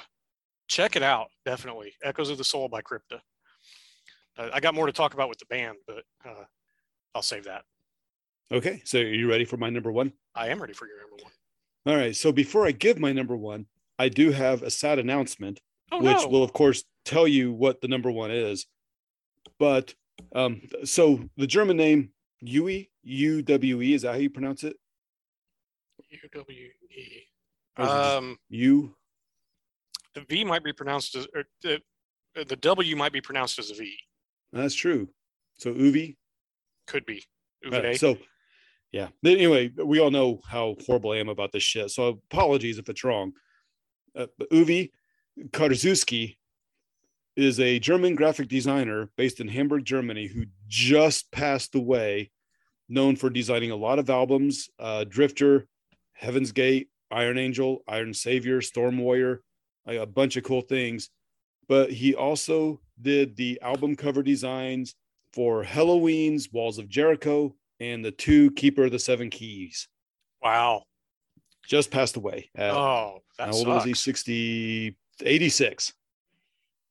Check 0.68 0.94
it 0.94 1.02
out, 1.02 1.28
definitely. 1.44 1.94
Echoes 2.02 2.30
of 2.30 2.38
the 2.38 2.44
Soul 2.44 2.68
by 2.68 2.80
Crypta. 2.82 3.20
Uh, 4.38 4.50
I 4.52 4.60
got 4.60 4.74
more 4.74 4.86
to 4.86 4.92
talk 4.92 5.14
about 5.14 5.28
with 5.28 5.38
the 5.38 5.46
band, 5.46 5.76
but 5.86 6.04
uh, 6.24 6.44
I'll 7.14 7.22
save 7.22 7.44
that. 7.44 7.64
okay. 8.52 8.80
So 8.84 9.00
are 9.00 9.02
you 9.02 9.28
ready 9.28 9.44
for 9.44 9.56
my 9.56 9.70
number 9.70 9.90
one? 9.90 10.12
I 10.34 10.48
am 10.48 10.60
ready 10.60 10.72
for 10.72 10.86
your 10.86 10.98
number 11.00 11.16
one. 11.22 11.32
All 11.86 11.96
right. 12.00 12.14
So 12.14 12.30
before 12.30 12.66
I 12.66 12.72
give 12.72 12.98
my 13.00 13.12
number 13.12 13.36
one, 13.36 13.66
I 14.00 14.08
do 14.08 14.30
have 14.30 14.62
a 14.62 14.70
sad 14.70 14.98
announcement, 14.98 15.60
Oh 15.92 16.02
which 16.02 16.22
no! 16.22 16.28
will 16.28 16.42
of 16.42 16.54
course 16.54 16.84
tell 17.04 17.28
you 17.28 17.52
what 17.52 17.82
the 17.82 17.88
number 17.88 18.10
one 18.10 18.30
is. 18.30 18.66
But 19.58 19.94
um, 20.34 20.62
so 20.84 21.20
the 21.36 21.46
German 21.46 21.76
name 21.76 22.10
Uwe 22.42 22.88
U 23.02 23.42
W 23.42 23.82
E 23.82 23.92
is 23.94 24.02
that 24.02 24.12
how 24.12 24.18
you 24.18 24.30
pronounce 24.30 24.64
it? 24.64 24.76
U-W-E. 26.08 26.54
Is 26.56 26.74
it 26.96 27.26
just 27.78 28.16
Um, 28.16 28.38
U 28.48 28.94
the 30.14 30.22
V 30.22 30.44
might 30.44 30.64
be 30.64 30.72
pronounced 30.72 31.14
as 31.14 31.26
or 31.34 31.44
the, 31.62 31.80
the 32.34 32.56
W 32.56 32.96
might 32.96 33.12
be 33.12 33.20
pronounced 33.20 33.58
as 33.58 33.70
a 33.70 33.74
V. 33.74 33.96
That's 34.50 34.74
true. 34.74 35.10
So 35.58 35.74
Uwe. 35.74 36.16
Could 36.86 37.04
be. 37.04 37.22
Right, 37.70 38.00
so 38.00 38.16
yeah. 38.92 39.08
Anyway, 39.24 39.70
we 39.76 40.00
all 40.00 40.10
know 40.10 40.40
how 40.48 40.76
horrible 40.86 41.12
I 41.12 41.18
am 41.18 41.28
about 41.28 41.52
this 41.52 41.62
shit. 41.62 41.90
So 41.90 42.20
apologies 42.30 42.78
if 42.78 42.88
it's 42.88 43.04
wrong. 43.04 43.32
Uh, 44.16 44.26
Uwe 44.52 44.90
Karczewski 45.50 46.36
is 47.36 47.60
a 47.60 47.78
German 47.78 48.14
graphic 48.14 48.48
designer 48.48 49.10
based 49.16 49.40
in 49.40 49.48
Hamburg, 49.48 49.84
Germany, 49.84 50.26
who 50.26 50.44
just 50.68 51.30
passed 51.30 51.74
away, 51.74 52.30
known 52.88 53.16
for 53.16 53.30
designing 53.30 53.70
a 53.70 53.76
lot 53.76 53.98
of 53.98 54.10
albums, 54.10 54.68
uh, 54.78 55.04
Drifter, 55.04 55.66
Heaven's 56.12 56.52
Gate, 56.52 56.88
Iron 57.10 57.38
Angel, 57.38 57.82
Iron 57.88 58.12
Savior, 58.12 58.60
Storm 58.60 58.98
Warrior, 58.98 59.42
a 59.86 60.06
bunch 60.06 60.36
of 60.36 60.44
cool 60.44 60.60
things. 60.60 61.08
But 61.68 61.90
he 61.90 62.14
also 62.14 62.80
did 63.00 63.36
the 63.36 63.60
album 63.62 63.96
cover 63.96 64.22
designs 64.22 64.94
for 65.32 65.62
Helloween's 65.62 66.52
Walls 66.52 66.78
of 66.78 66.88
Jericho 66.88 67.54
and 67.78 68.04
the 68.04 68.10
two 68.10 68.50
Keeper 68.52 68.84
of 68.84 68.92
the 68.92 68.98
Seven 68.98 69.30
Keys. 69.30 69.88
wow. 70.42 70.82
Just 71.70 71.90
passed 71.90 72.16
away. 72.16 72.50
At, 72.54 72.72
Oh, 72.72 73.22
how 73.38 73.52
old 73.52 73.66
was 73.68 73.84
he? 73.84 73.90
sucks. 73.92 74.00
60, 74.00 74.96
86. 75.24 75.92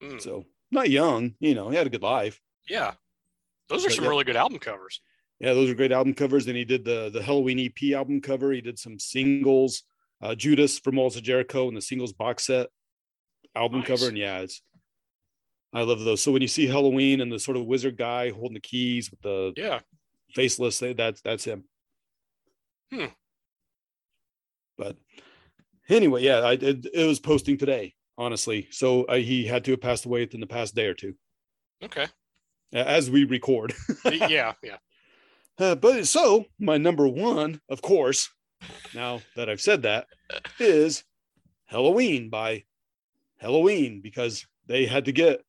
Mm, 0.02 0.22
So 0.22 0.46
not 0.72 0.90
young, 0.90 1.36
you 1.40 1.54
know, 1.54 1.70
he 1.70 1.76
had 1.76 1.86
a 1.86 1.90
good 1.92 2.02
life. 2.04 2.40
yeah. 2.68 2.94
Those 3.68 3.86
are 3.86 3.90
But 3.90 3.96
some 3.96 4.04
yeah. 4.06 4.10
really 4.10 4.24
good 4.24 4.36
album 4.36 4.58
covers. 4.58 5.00
Yeah, 5.40 5.54
those 5.54 5.70
are 5.70 5.76
great 5.76 5.92
album 5.92 6.16
covers. 6.16 6.48
And 6.48 6.58
he 6.58 6.66
did 6.66 6.84
the 6.84 7.10
the 7.14 7.20
Helloween 7.20 7.64
EP 7.64 7.94
album 7.96 8.20
cover. 8.20 8.52
He 8.52 8.62
did 8.62 8.80
some 8.80 8.98
singles, 8.98 9.84
uh, 10.24 10.34
Judas 10.34 10.80
from 10.80 10.96
Walls 10.96 11.16
of 11.18 11.22
Jericho 11.24 11.68
and 11.68 11.78
the 11.78 11.82
singles 11.82 12.12
box 12.12 12.46
set 12.48 12.68
album 13.56 13.80
Nice. 13.82 13.88
cover. 13.88 14.08
And 14.08 14.18
yeah, 14.18 14.40
it's 14.40 14.62
I 15.72 15.82
love 15.84 16.00
those. 16.00 16.22
So 16.24 16.32
when 16.32 16.42
you 16.42 16.48
see 16.48 16.66
Helloween 16.66 17.22
and 17.22 17.32
the 17.32 17.38
sort 17.38 17.58
of 17.58 17.66
wizard 17.68 17.96
guy 17.96 18.32
holding 18.32 18.56
the 18.56 18.60
keys 18.60 19.12
with 19.12 19.22
the 19.22 19.54
Yeah. 19.56 19.82
faceless, 20.34 20.80
that's 20.80 21.22
that's 21.22 21.44
him. 21.44 21.66
Hmm. 22.92 23.06
But 24.80 24.96
anyway, 25.90 26.24
yeah, 26.24 26.38
I 26.40 26.54
it, 26.54 26.88
it 26.92 27.06
was 27.06 27.20
posting 27.20 27.58
today, 27.58 27.94
honestly. 28.18 28.68
So 28.72 29.04
uh, 29.04 29.18
he 29.18 29.46
had 29.46 29.64
to 29.66 29.72
have 29.72 29.82
passed 29.82 30.06
away 30.06 30.22
within 30.22 30.40
the 30.40 30.48
past 30.48 30.74
day 30.74 30.86
or 30.88 30.94
two, 30.96 31.14
Okay. 31.84 32.08
as 32.74 33.12
we 33.12 33.26
record. 33.26 33.74
yeah. 34.06 34.54
Yeah. 34.64 34.78
Uh, 35.60 35.76
but 35.76 36.08
so 36.08 36.46
my 36.58 36.78
number 36.78 37.06
one, 37.06 37.60
of 37.70 37.82
course, 37.82 38.30
now 38.96 39.20
that 39.36 39.50
I've 39.50 39.60
said 39.60 39.82
that, 39.82 40.08
is 40.58 41.04
Helloween 41.70 42.30
by 42.30 42.64
Helloween 43.44 44.02
because 44.02 44.46
they 44.68 44.86
had 44.86 45.04
to 45.04 45.12
get 45.12 45.42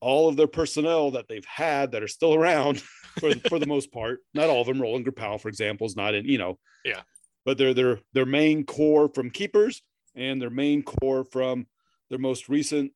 all 0.00 0.28
of 0.28 0.36
their 0.36 0.46
personnel 0.46 1.10
that 1.10 1.26
they've 1.28 1.44
had 1.44 1.90
that 1.90 2.02
are 2.04 2.06
still 2.06 2.32
around 2.32 2.80
for 3.18 3.32
for 3.48 3.58
the 3.58 3.66
most 3.66 3.90
part. 3.90 4.20
Not 4.34 4.50
all 4.50 4.60
of 4.60 4.68
them. 4.68 4.80
Roland 4.80 5.04
Grapow, 5.04 5.40
for 5.40 5.48
example, 5.48 5.84
is 5.88 5.96
not 5.96 6.14
in. 6.14 6.26
You 6.26 6.38
know. 6.38 6.58
Yeah. 6.84 7.02
But 7.46 7.56
they're 7.56 7.72
their 7.72 8.00
their 8.12 8.26
main 8.26 8.64
core 8.66 9.08
from 9.08 9.30
keepers 9.30 9.82
and 10.14 10.42
their 10.42 10.50
main 10.50 10.82
core 10.82 11.24
from 11.24 11.66
their 12.10 12.18
most 12.18 12.48
recent 12.50 12.92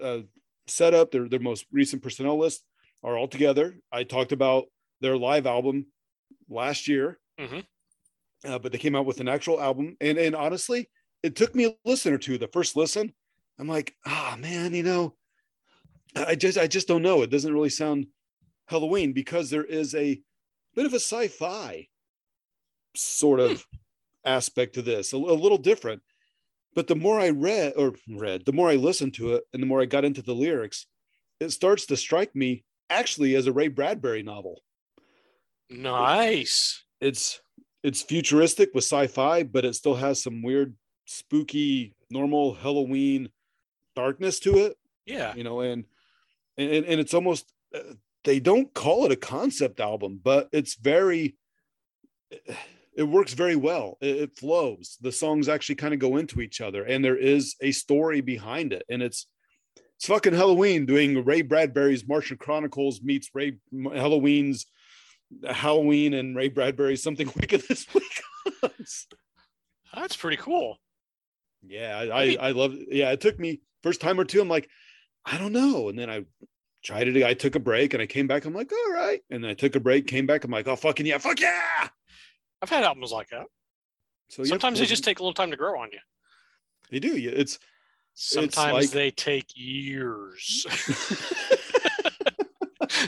uh, 0.00 0.22
setup. 0.66 1.12
Their 1.12 1.28
their 1.28 1.38
most 1.38 1.66
recent 1.70 2.02
personnel 2.02 2.38
list 2.38 2.64
are 3.04 3.16
all 3.16 3.28
together. 3.28 3.76
I 3.92 4.02
talked 4.02 4.32
about 4.32 4.64
their 5.00 5.16
live 5.16 5.46
album 5.46 5.86
last 6.48 6.88
year, 6.88 7.20
Mhm. 7.38 7.64
uh, 8.44 8.58
but 8.58 8.72
they 8.72 8.78
came 8.78 8.96
out 8.96 9.06
with 9.06 9.20
an 9.20 9.28
actual 9.28 9.60
album. 9.60 9.96
And 10.00 10.18
and 10.18 10.34
honestly, 10.34 10.90
it 11.22 11.36
took 11.36 11.54
me 11.54 11.66
a 11.66 11.76
listen 11.84 12.12
or 12.12 12.18
two. 12.18 12.38
The 12.38 12.48
first 12.48 12.74
listen, 12.74 13.14
I'm 13.58 13.68
like, 13.68 13.94
ah 14.06 14.36
man, 14.40 14.74
you 14.74 14.82
know, 14.82 15.14
I 16.16 16.34
just 16.36 16.56
I 16.56 16.66
just 16.66 16.88
don't 16.88 17.02
know. 17.02 17.22
It 17.22 17.30
doesn't 17.30 17.52
really 17.52 17.68
sound 17.68 18.06
Helloween 18.70 19.12
because 19.14 19.50
there 19.50 19.64
is 19.64 19.94
a 19.94 20.22
bit 20.74 20.86
of 20.86 20.92
a 20.94 20.96
sci-fi 21.00 21.88
sort 22.98 23.40
of 23.40 23.66
aspect 24.24 24.74
to 24.74 24.82
this, 24.82 25.12
a, 25.12 25.16
a 25.16 25.18
little 25.18 25.58
different. 25.58 26.02
But 26.74 26.86
the 26.86 26.96
more 26.96 27.18
I 27.18 27.30
read 27.30 27.72
or 27.76 27.94
read, 28.08 28.44
the 28.44 28.52
more 28.52 28.68
I 28.68 28.74
listened 28.74 29.14
to 29.14 29.34
it, 29.34 29.44
and 29.52 29.62
the 29.62 29.66
more 29.66 29.80
I 29.80 29.86
got 29.86 30.04
into 30.04 30.22
the 30.22 30.34
lyrics, 30.34 30.86
it 31.40 31.50
starts 31.50 31.86
to 31.86 31.96
strike 31.96 32.34
me 32.34 32.64
actually 32.90 33.34
as 33.34 33.46
a 33.46 33.52
Ray 33.52 33.68
Bradbury 33.68 34.22
novel. 34.22 34.62
Nice. 35.70 36.84
It's 37.00 37.40
it's 37.82 38.02
futuristic 38.02 38.70
with 38.74 38.84
sci-fi, 38.84 39.44
but 39.44 39.64
it 39.64 39.74
still 39.74 39.94
has 39.94 40.22
some 40.22 40.42
weird, 40.42 40.74
spooky, 41.06 41.94
normal 42.10 42.54
Halloween 42.54 43.30
darkness 43.94 44.40
to 44.40 44.58
it. 44.58 44.76
Yeah. 45.08 45.34
you 45.34 45.42
know 45.42 45.60
and 45.60 45.84
and 46.58 46.84
and 46.84 47.00
it's 47.00 47.14
almost 47.14 47.50
uh, 47.74 47.94
they 48.24 48.40
don't 48.40 48.72
call 48.74 49.06
it 49.06 49.12
a 49.12 49.16
concept 49.16 49.80
album 49.80 50.20
but 50.22 50.48
it's 50.52 50.74
very 50.74 51.36
it 52.98 53.04
works 53.04 53.32
very 53.32 53.56
well 53.56 53.96
it, 54.00 54.16
it 54.16 54.36
flows 54.36 54.98
the 55.00 55.12
songs 55.12 55.48
actually 55.48 55.76
kind 55.76 55.94
of 55.94 56.00
go 56.00 56.16
into 56.16 56.40
each 56.40 56.60
other 56.60 56.84
and 56.84 57.04
there 57.04 57.16
is 57.16 57.56
a 57.62 57.72
story 57.72 58.20
behind 58.20 58.72
it 58.72 58.84
and 58.90 59.02
it's 59.02 59.26
it's 59.96 60.06
fucking 60.06 60.34
helloween 60.34 60.86
doing 60.86 61.24
ray 61.24 61.42
bradbury's 61.42 62.06
martian 62.06 62.36
chronicles 62.36 63.00
meets 63.02 63.30
ray 63.34 63.56
helloween's 63.94 64.66
halloween 65.48 66.14
and 66.14 66.36
ray 66.36 66.48
bradbury's 66.48 67.02
something 67.02 67.30
wicked 67.36 67.62
this 67.68 67.86
week 67.94 68.22
That's 69.94 70.16
pretty 70.16 70.36
cool. 70.36 70.78
Yeah, 71.66 71.98
I, 71.98 72.04
I, 72.04 72.36
I 72.40 72.50
love. 72.52 72.74
Yeah, 72.88 73.10
it 73.10 73.20
took 73.20 73.38
me 73.38 73.60
first 73.82 74.00
time 74.00 74.20
or 74.20 74.24
two. 74.24 74.40
I'm 74.40 74.48
like, 74.48 74.68
I 75.24 75.38
don't 75.38 75.52
know, 75.52 75.88
and 75.88 75.98
then 75.98 76.08
I 76.08 76.24
tried 76.84 77.08
it. 77.08 77.24
I 77.24 77.34
took 77.34 77.56
a 77.56 77.60
break 77.60 77.94
and 77.94 78.02
I 78.02 78.06
came 78.06 78.26
back. 78.26 78.44
I'm 78.44 78.54
like, 78.54 78.70
all 78.72 78.92
right, 78.92 79.20
and 79.30 79.42
then 79.42 79.50
I 79.50 79.54
took 79.54 79.74
a 79.76 79.80
break, 79.80 80.06
came 80.06 80.26
back. 80.26 80.44
I'm 80.44 80.50
like, 80.50 80.68
oh 80.68 80.76
fucking 80.76 81.06
yeah, 81.06 81.18
fuck 81.18 81.40
yeah. 81.40 81.88
I've 82.62 82.70
had 82.70 82.84
albums 82.84 83.12
like 83.12 83.28
that. 83.30 83.46
So 84.30 84.42
yeah, 84.42 84.48
Sometimes 84.48 84.78
they 84.78 84.86
just 84.86 85.04
take 85.04 85.20
a 85.20 85.22
little 85.22 85.34
time 85.34 85.50
to 85.50 85.56
grow 85.56 85.80
on 85.80 85.88
you. 85.92 85.98
they 86.90 86.98
do. 87.00 87.16
Yeah, 87.16 87.32
It's 87.34 87.58
Sometimes 88.14 88.72
like- 88.74 88.90
they 88.90 89.10
take 89.10 89.46
years. 89.54 90.66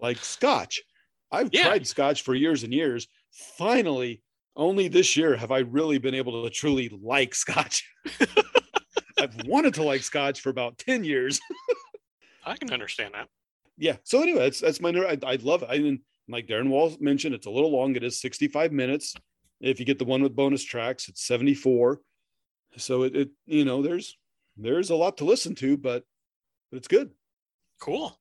like 0.00 0.18
Scotch. 0.18 0.80
I've 1.30 1.50
Yeah. 1.52 1.64
tried 1.64 1.86
Scotch 1.86 2.22
for 2.22 2.34
years 2.34 2.64
and 2.64 2.72
years. 2.72 3.06
Finally, 3.30 4.22
only 4.56 4.88
this 4.88 5.16
year 5.16 5.36
have 5.36 5.52
I 5.52 5.58
really 5.60 5.98
been 5.98 6.14
able 6.14 6.42
to 6.42 6.50
truly 6.50 6.88
like 7.02 7.34
Scotch. 7.34 7.88
I've 9.18 9.46
wanted 9.46 9.74
to 9.74 9.82
like 9.84 10.02
Scotch 10.02 10.40
for 10.40 10.50
about 10.50 10.76
ten 10.78 11.04
years. 11.04 11.40
I 12.44 12.56
can 12.56 12.72
understand 12.72 13.14
that. 13.14 13.28
yeah. 13.76 13.96
So 14.02 14.22
anyway, 14.22 14.40
that's 14.40 14.60
that's 14.60 14.80
my. 14.80 14.90
I, 14.90 15.18
I 15.24 15.36
love 15.36 15.62
it. 15.62 15.68
I 15.70 15.76
didn't 15.76 16.00
like 16.30 16.46
Darren 16.46 16.68
Wall 16.68 16.96
mentioned. 17.00 17.34
It's 17.34 17.46
a 17.46 17.50
little 17.50 17.72
long. 17.72 17.96
It 17.96 18.04
is 18.04 18.20
65 18.20 18.72
minutes. 18.72 19.14
If 19.60 19.78
you 19.78 19.86
get 19.86 19.98
the 19.98 20.04
one 20.04 20.22
with 20.22 20.36
bonus 20.36 20.64
tracks, 20.64 21.08
it's 21.08 21.26
74. 21.26 22.00
So 22.76 23.02
it, 23.02 23.16
it 23.16 23.30
you 23.46 23.64
know 23.64 23.82
there's 23.82 24.16
there's 24.56 24.90
a 24.90 24.96
lot 24.96 25.16
to 25.18 25.24
listen 25.24 25.54
to, 25.56 25.76
but 25.76 26.04
but 26.70 26.78
it's 26.78 26.88
good. 26.88 27.10
Cool. 27.80 28.16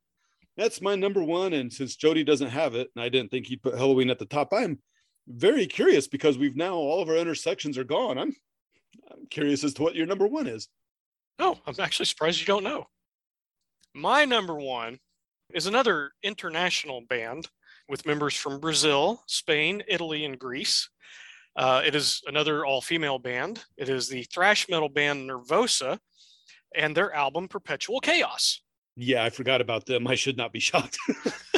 That's 0.58 0.82
my 0.82 0.96
number 0.96 1.24
one. 1.24 1.54
And 1.54 1.72
since 1.72 1.96
Jody 1.96 2.24
doesn't 2.24 2.50
have 2.50 2.76
it, 2.76 2.90
and 2.96 3.04
I 3.04 3.10
didn't 3.10 3.32
think 3.32 3.48
he'd 3.48 3.62
put 3.62 3.76
Helloween 3.76 4.12
at 4.12 4.20
the 4.20 4.26
top, 4.26 4.50
I'm 4.52 4.80
very 5.28 5.68
curious 5.68 6.08
because 6.08 6.38
we've 6.38 6.56
now 6.56 6.74
all 6.74 7.02
of 7.02 7.10
our 7.10 7.16
intersections 7.16 7.78
are 7.78 7.84
gone. 7.84 8.18
I'm 8.18 8.36
I'm 9.12 9.28
curious 9.30 9.64
as 9.64 9.74
to 9.76 9.84
what 9.84 9.96
your 9.96 10.08
number 10.08 10.28
one 10.28 10.48
is. 10.48 10.68
Oh, 11.38 11.58
I'm 11.66 11.76
actually 11.80 12.08
surprised 12.08 12.40
you 12.40 12.46
don't 12.46 12.64
know. 12.64 12.88
My 13.94 14.26
number 14.26 14.56
one 14.56 15.00
is 15.54 15.68
another 15.68 16.12
international 16.24 17.02
band 17.02 17.48
with 17.90 18.06
members 18.06 18.36
from 18.36 18.60
Brazil, 18.60 19.24
Spain, 19.26 19.84
Italy, 19.88 20.24
and 20.24 20.40
Greece. 20.40 20.90
Uh, 21.56 21.82
it 21.86 21.96
is 21.96 22.22
another 22.28 22.66
all 22.66 22.82
female 22.82 23.20
band. 23.20 23.66
It 23.76 23.90
is 23.90 24.08
the 24.08 24.24
thrash 24.24 24.70
metal 24.70 24.88
band 24.88 25.30
Nervosa 25.30 25.98
and 26.76 26.96
their 26.96 27.14
album 27.14 27.48
Perpetual 27.48 28.00
Chaos. 28.00 28.62
Yeah, 28.96 29.24
I 29.24 29.30
forgot 29.30 29.60
about 29.60 29.86
them. 29.86 30.08
I 30.08 30.16
should 30.16 30.38
not 30.38 30.54
be 30.54 30.60
shocked. 30.60 30.98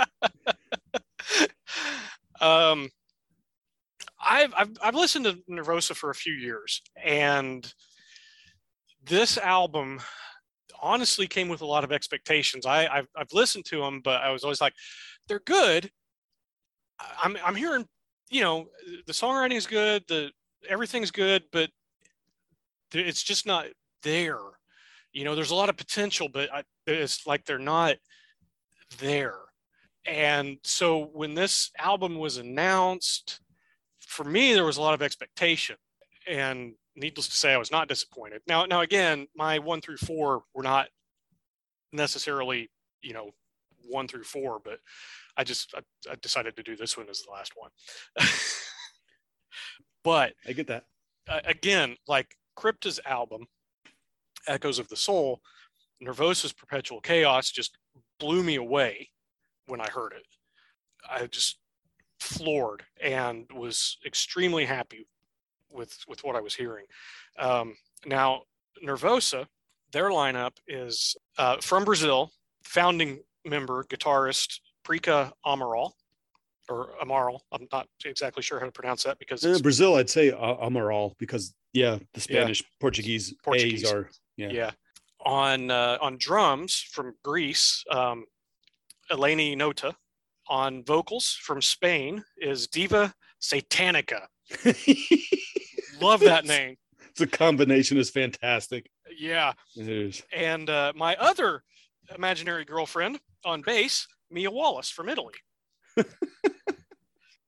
um, 2.40 2.90
I've, 4.22 4.52
I've 4.56 4.70
I've 4.82 4.94
listened 4.94 5.24
to 5.26 5.38
Nervosa 5.48 5.94
for 5.94 6.10
a 6.10 6.14
few 6.14 6.32
years, 6.32 6.82
and 7.02 7.72
this 9.04 9.38
album 9.38 10.00
honestly 10.82 11.26
came 11.26 11.48
with 11.48 11.60
a 11.60 11.66
lot 11.66 11.84
of 11.84 11.92
expectations. 11.92 12.66
I 12.66 12.86
I've, 12.86 13.08
I've 13.16 13.32
listened 13.32 13.64
to 13.66 13.80
them, 13.80 14.00
but 14.02 14.22
I 14.22 14.30
was 14.30 14.44
always 14.44 14.60
like, 14.60 14.74
they're 15.28 15.40
good. 15.40 15.90
I'm 17.22 17.36
I'm 17.44 17.54
hearing, 17.54 17.86
you 18.30 18.42
know, 18.42 18.68
the 19.06 19.12
songwriting 19.12 19.56
is 19.56 19.66
good, 19.66 20.04
the 20.08 20.30
everything's 20.68 21.10
good, 21.10 21.44
but 21.52 21.70
it's 22.92 23.22
just 23.22 23.46
not 23.46 23.66
there. 24.02 24.38
You 25.12 25.24
know, 25.24 25.34
there's 25.34 25.50
a 25.50 25.54
lot 25.54 25.68
of 25.68 25.76
potential, 25.76 26.28
but 26.32 26.52
I, 26.52 26.62
it's 26.86 27.26
like 27.26 27.44
they're 27.44 27.58
not 27.58 27.96
there. 28.98 29.38
And 30.06 30.58
so 30.64 31.10
when 31.12 31.34
this 31.34 31.70
album 31.78 32.18
was 32.18 32.36
announced, 32.36 33.40
for 34.00 34.24
me 34.24 34.54
there 34.54 34.64
was 34.64 34.76
a 34.76 34.82
lot 34.82 34.94
of 34.94 35.02
expectation, 35.02 35.76
and 36.26 36.74
needless 37.00 37.28
to 37.28 37.36
say, 37.36 37.52
I 37.52 37.58
was 37.58 37.70
not 37.70 37.88
disappointed. 37.88 38.42
Now, 38.46 38.64
now 38.64 38.80
again, 38.80 39.26
my 39.34 39.58
one 39.58 39.80
through 39.80 39.96
four 39.96 40.42
were 40.54 40.62
not 40.62 40.88
necessarily, 41.92 42.70
you 43.02 43.12
know, 43.12 43.30
one 43.88 44.06
through 44.06 44.24
four, 44.24 44.60
but 44.62 44.78
I 45.36 45.44
just 45.44 45.74
I, 45.74 45.80
I 46.10 46.14
decided 46.22 46.56
to 46.56 46.62
do 46.62 46.76
this 46.76 46.96
one 46.96 47.08
as 47.08 47.22
the 47.22 47.32
last 47.32 47.52
one. 47.56 47.70
but 50.04 50.34
I 50.46 50.52
get 50.52 50.66
that. 50.68 50.84
uh, 51.28 51.40
again, 51.44 51.96
like 52.06 52.36
Crypta's 52.56 53.00
album, 53.04 53.46
Echoes 54.46 54.78
of 54.78 54.88
the 54.88 54.96
Soul, 54.96 55.40
Nervosa's 56.02 56.52
Perpetual 56.52 57.00
Chaos 57.00 57.50
just 57.50 57.76
blew 58.18 58.42
me 58.42 58.56
away 58.56 59.08
when 59.66 59.80
I 59.80 59.88
heard 59.90 60.12
it. 60.12 60.26
I 61.08 61.26
just 61.26 61.58
floored 62.20 62.84
and 63.02 63.50
was 63.52 63.96
extremely 64.04 64.66
happy 64.66 65.06
with 65.70 65.96
with 66.08 66.24
what 66.24 66.36
I 66.36 66.40
was 66.40 66.54
hearing. 66.54 66.86
Um, 67.38 67.74
now, 68.06 68.42
Nervosa, 68.84 69.46
their 69.92 70.10
lineup 70.10 70.52
is 70.68 71.16
uh, 71.38 71.56
from 71.60 71.84
Brazil, 71.84 72.30
founding 72.64 73.20
member, 73.44 73.84
guitarist 73.84 74.60
Prika 74.84 75.32
Amaral, 75.46 75.92
or 76.68 76.90
Amaral. 77.02 77.40
I'm 77.52 77.66
not 77.72 77.88
exactly 78.04 78.42
sure 78.42 78.58
how 78.58 78.66
to 78.66 78.72
pronounce 78.72 79.02
that 79.04 79.18
because 79.18 79.44
it's 79.44 79.60
Brazil, 79.60 79.96
I'd 79.96 80.10
say 80.10 80.30
uh, 80.30 80.56
Amaral 80.56 81.14
because 81.18 81.54
yeah, 81.72 81.96
the 82.14 82.20
Yeah. 82.28 82.40
Spanish 82.42 82.62
Portuguese, 82.80 83.34
Portuguese. 83.44 83.84
A's 83.84 83.92
are 83.92 84.10
yeah. 84.36 84.50
Yeah. 84.50 84.70
On 85.24 85.70
uh, 85.70 85.98
on 86.00 86.16
drums 86.18 86.80
from 86.80 87.14
Greece, 87.22 87.84
um, 87.90 88.24
Eleni 89.10 89.56
Nota. 89.56 89.94
On 90.48 90.82
vocals 90.84 91.38
from 91.40 91.62
Spain 91.62 92.24
is 92.38 92.66
Diva 92.66 93.14
Satanica. 93.40 94.26
Love 96.00 96.20
that 96.20 96.44
name. 96.46 96.76
the 97.16 97.26
combination 97.26 97.98
is 97.98 98.10
fantastic. 98.10 98.90
Yeah. 99.16 99.52
It 99.76 99.88
is. 99.88 100.22
And 100.32 100.68
uh, 100.70 100.92
my 100.96 101.16
other 101.16 101.62
imaginary 102.14 102.64
girlfriend 102.64 103.20
on 103.44 103.62
bass, 103.62 104.06
Mia 104.30 104.50
Wallace 104.50 104.90
from 104.90 105.08
Italy. 105.08 105.34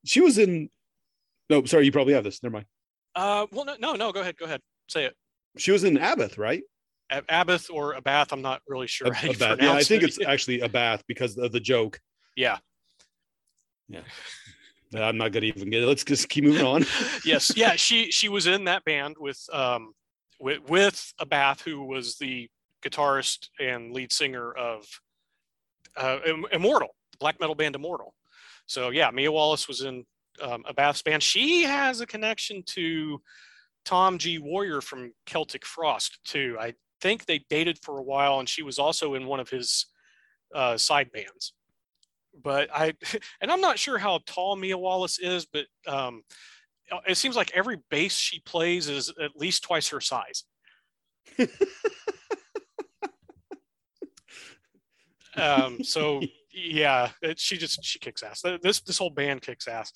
She 0.05 0.19
was 0.21 0.37
in. 0.37 0.69
No, 1.49 1.63
sorry, 1.65 1.85
you 1.85 1.91
probably 1.91 2.13
have 2.13 2.23
this. 2.23 2.43
Never 2.43 2.53
mind. 2.53 2.65
Uh, 3.15 3.45
well, 3.51 3.65
no, 3.65 3.75
no, 3.79 3.93
no, 3.93 4.11
go 4.11 4.21
ahead, 4.21 4.35
go 4.37 4.45
ahead, 4.45 4.59
say 4.89 5.05
it. 5.05 5.15
She 5.57 5.71
was 5.71 5.83
in 5.83 5.97
Abath, 5.97 6.37
right? 6.37 6.63
A- 7.11 7.21
Abath 7.21 7.69
or 7.71 7.93
Abath, 7.93 8.31
I'm 8.33 8.41
not 8.41 8.61
really 8.67 8.87
sure. 8.87 9.07
A, 9.07 9.13
how 9.13 9.27
you 9.27 9.33
Abath. 9.35 9.61
Yeah, 9.61 9.73
I 9.73 9.83
think 9.83 10.03
it. 10.03 10.07
it's 10.09 10.19
actually 10.25 10.61
a 10.61 10.67
bath 10.69 11.03
because 11.07 11.37
of 11.37 11.51
the 11.51 11.59
joke. 11.59 11.99
Yeah. 12.35 12.57
Yeah. 13.87 14.01
I'm 14.95 15.17
not 15.17 15.31
gonna 15.31 15.47
even 15.47 15.69
get 15.69 15.83
it. 15.83 15.87
Let's 15.87 16.03
just 16.03 16.29
keep 16.29 16.43
moving 16.43 16.65
on. 16.65 16.85
yes, 17.25 17.55
yeah. 17.55 17.75
She 17.75 18.11
she 18.11 18.29
was 18.29 18.47
in 18.47 18.65
that 18.65 18.83
band 18.85 19.15
with 19.19 19.41
um 19.51 19.93
with 20.39 20.61
with 20.69 21.13
Abath, 21.19 21.61
who 21.61 21.85
was 21.85 22.17
the 22.17 22.49
guitarist 22.83 23.49
and 23.59 23.93
lead 23.93 24.11
singer 24.11 24.51
of 24.51 24.85
uh, 25.95 26.19
Immortal, 26.51 26.95
black 27.19 27.39
metal 27.39 27.55
band 27.55 27.75
Immortal. 27.75 28.13
So 28.65 28.89
yeah, 28.89 29.09
Mia 29.11 29.31
Wallace 29.31 29.67
was 29.67 29.81
in 29.81 30.05
um, 30.41 30.63
Abath's 30.63 31.01
band. 31.01 31.23
She 31.23 31.63
has 31.63 32.01
a 32.01 32.05
connection 32.05 32.63
to 32.67 33.21
Tom 33.85 34.17
G. 34.17 34.37
Warrior 34.39 34.81
from 34.81 35.13
Celtic 35.25 35.65
Frost 35.65 36.19
too. 36.25 36.57
I 36.59 36.73
think 37.01 37.25
they 37.25 37.45
dated 37.49 37.79
for 37.81 37.99
a 37.99 38.03
while, 38.03 38.39
and 38.39 38.47
she 38.47 38.63
was 38.63 38.79
also 38.79 39.15
in 39.15 39.27
one 39.27 39.39
of 39.39 39.49
his 39.49 39.87
uh, 40.53 40.77
side 40.77 41.11
bands. 41.11 41.53
But 42.41 42.69
I, 42.73 42.93
and 43.41 43.51
I'm 43.51 43.61
not 43.61 43.79
sure 43.79 43.97
how 43.97 44.19
tall 44.25 44.55
Mia 44.55 44.77
Wallace 44.77 45.19
is, 45.19 45.45
but 45.45 45.65
um, 45.87 46.23
it 47.07 47.17
seems 47.17 47.35
like 47.35 47.51
every 47.53 47.77
bass 47.89 48.15
she 48.15 48.39
plays 48.39 48.89
is 48.89 49.11
at 49.21 49.35
least 49.35 49.63
twice 49.63 49.89
her 49.89 50.01
size. 50.01 50.43
um, 55.35 55.83
so 55.83 56.21
yeah, 56.53 57.09
it, 57.21 57.39
she 57.39 57.57
just 57.57 57.83
she 57.83 57.99
kicks 57.99 58.23
ass. 58.23 58.43
This 58.61 58.81
this 58.81 58.97
whole 58.97 59.09
band 59.09 59.41
kicks 59.41 59.67
ass. 59.67 59.91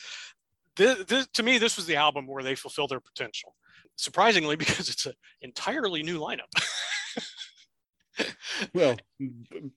This, 0.76 1.06
this, 1.06 1.28
to 1.34 1.44
me, 1.44 1.58
this 1.58 1.76
was 1.76 1.88
the 1.88 1.96
album 1.96 2.28
where 2.28 2.44
they 2.44 2.56
fulfill 2.56 2.88
their 2.88 3.00
potential. 3.00 3.56
Surprisingly, 3.96 4.56
because 4.58 4.90
it's 4.90 5.06
an 5.06 5.14
entirely 5.42 6.04
new 6.04 6.20
lineup, 6.20 6.52
Well, 8.74 8.96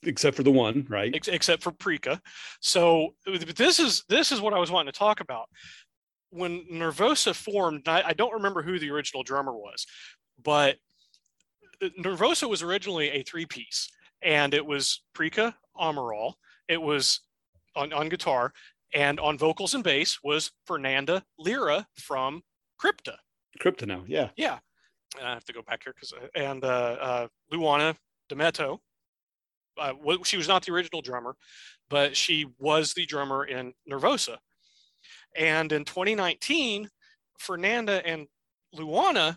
except 0.02 0.36
for 0.36 0.42
the 0.42 0.50
one, 0.50 0.86
right? 0.88 1.14
ex- 1.14 1.28
except 1.28 1.62
for 1.62 1.72
Prika. 1.72 2.20
So 2.60 3.14
this 3.56 3.78
is 3.78 4.04
this 4.08 4.32
is 4.32 4.40
what 4.40 4.54
I 4.54 4.58
was 4.58 4.70
wanting 4.70 4.92
to 4.92 4.98
talk 4.98 5.20
about. 5.20 5.48
When 6.30 6.64
Nervosa 6.72 7.34
formed, 7.34 7.88
I, 7.88 8.02
I 8.06 8.12
don't 8.12 8.32
remember 8.32 8.62
who 8.62 8.78
the 8.78 8.90
original 8.90 9.22
drummer 9.22 9.52
was, 9.52 9.86
but 10.42 10.76
Nervosa 11.82 12.48
was 12.48 12.62
originally 12.62 13.10
a 13.10 13.22
three 13.22 13.46
piece, 13.46 13.90
and 14.22 14.54
it 14.54 14.64
was 14.64 15.02
Prika 15.14 15.54
Amaral. 15.78 16.34
It 16.68 16.80
was 16.80 17.20
on, 17.74 17.92
on 17.92 18.08
guitar, 18.08 18.52
and 18.94 19.18
on 19.20 19.38
vocals 19.38 19.74
and 19.74 19.84
bass 19.84 20.18
was 20.22 20.52
Fernanda 20.66 21.24
Lira 21.38 21.86
from 21.96 22.42
Crypta. 22.80 23.16
Crypto 23.58 23.86
now, 23.86 24.04
yeah. 24.06 24.28
Yeah, 24.36 24.58
and 25.18 25.26
I 25.26 25.34
have 25.34 25.44
to 25.44 25.52
go 25.52 25.62
back 25.62 25.82
here 25.84 25.94
because 25.94 26.12
and 26.34 26.64
uh, 26.64 26.96
uh, 27.00 27.28
Luana 27.52 27.96
Dametto. 28.30 28.78
Uh, 29.78 29.92
she 30.24 30.36
was 30.36 30.48
not 30.48 30.64
the 30.64 30.72
original 30.72 31.00
drummer, 31.00 31.36
but 31.88 32.16
she 32.16 32.46
was 32.58 32.92
the 32.92 33.06
drummer 33.06 33.44
in 33.44 33.72
Nervosa. 33.90 34.36
And 35.36 35.72
in 35.72 35.84
2019, 35.84 36.88
Fernanda 37.38 38.06
and 38.06 38.26
Luana 38.76 39.36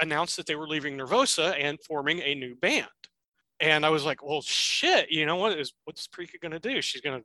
announced 0.00 0.36
that 0.36 0.46
they 0.46 0.54
were 0.54 0.66
leaving 0.66 0.96
Nervosa 0.96 1.54
and 1.58 1.78
forming 1.86 2.20
a 2.20 2.34
new 2.34 2.54
band. 2.56 2.86
And 3.60 3.86
I 3.86 3.90
was 3.90 4.04
like, 4.04 4.24
well, 4.24 4.42
shit, 4.42 5.10
you 5.10 5.26
know 5.26 5.36
what 5.36 5.58
is 5.58 5.72
what's 5.84 6.08
Prika 6.08 6.40
gonna 6.40 6.58
do? 6.58 6.82
She's 6.82 7.00
gonna 7.00 7.22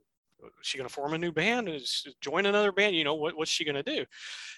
she 0.62 0.78
gonna 0.78 0.88
form 0.88 1.14
a 1.14 1.18
new 1.18 1.32
band 1.32 1.68
Is 1.68 2.06
join 2.20 2.46
another 2.46 2.70
band? 2.70 2.94
You 2.94 3.04
know 3.04 3.14
what 3.14 3.36
what's 3.36 3.50
she 3.50 3.64
gonna 3.64 3.82
do? 3.82 4.04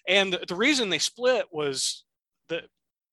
And 0.07 0.33
the, 0.33 0.45
the 0.47 0.55
reason 0.55 0.91
they 0.91 0.99
split 0.99 1.47
was 1.51 2.05
that 2.49 2.65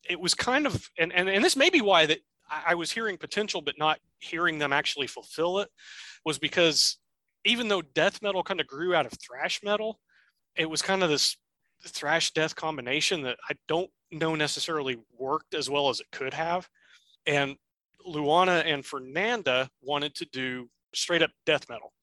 it 0.10 0.20
was 0.20 0.34
kind 0.34 0.66
of 0.66 0.90
and 1.00 1.14
and, 1.14 1.30
and 1.30 1.44
this 1.44 1.56
may 1.56 1.70
be 1.70 1.82
why 1.82 2.08
that 2.08 2.20
I, 2.50 2.76
was 2.76 2.92
hearing 2.92 3.18
potential 3.18 3.62
but 3.62 3.78
not 3.78 4.00
hearing 4.20 4.60
them 4.60 4.74
actually 4.74 5.08
fulfill 5.08 5.60
it 5.60 5.70
was 6.26 6.40
because 6.40 6.98
even 7.46 7.68
though 7.68 7.82
death 7.82 8.22
metal 8.22 8.44
kind 8.44 8.60
of 8.60 8.68
grew 8.68 8.94
out 8.94 9.06
of 9.06 9.14
thrash 9.14 9.62
metal, 9.64 10.00
it 10.56 10.70
was 10.70 10.82
kind 10.82 11.04
of 11.04 11.10
this 11.10 11.38
thrash 11.86 12.32
death 12.32 12.56
combination 12.56 13.22
that 13.24 13.38
I 13.50 13.54
don't 13.68 13.90
know 14.12 14.36
necessarily 14.36 14.98
worked 15.18 15.54
as 15.54 15.70
well 15.70 15.90
as 15.90 16.00
it 16.00 16.08
could 16.12 16.34
have. 16.34 16.68
And 17.26 17.56
Luana 18.08 18.66
and 18.66 18.86
Fernanda 18.86 19.70
wanted 19.82 20.16
to 20.16 20.26
do 20.26 20.70
straight 20.94 21.22
up 21.22 21.32
death 21.46 21.70
metal. 21.70 21.94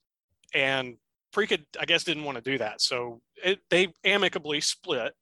And 0.54 0.96
Prika, 1.34 1.64
I 1.80 1.84
guess, 1.84 2.04
didn't 2.04 2.24
want 2.24 2.36
to 2.36 2.50
do 2.50 2.58
that. 2.58 2.80
So 2.80 3.20
it, 3.42 3.60
they 3.70 3.92
amicably 4.04 4.60
split. 4.60 5.14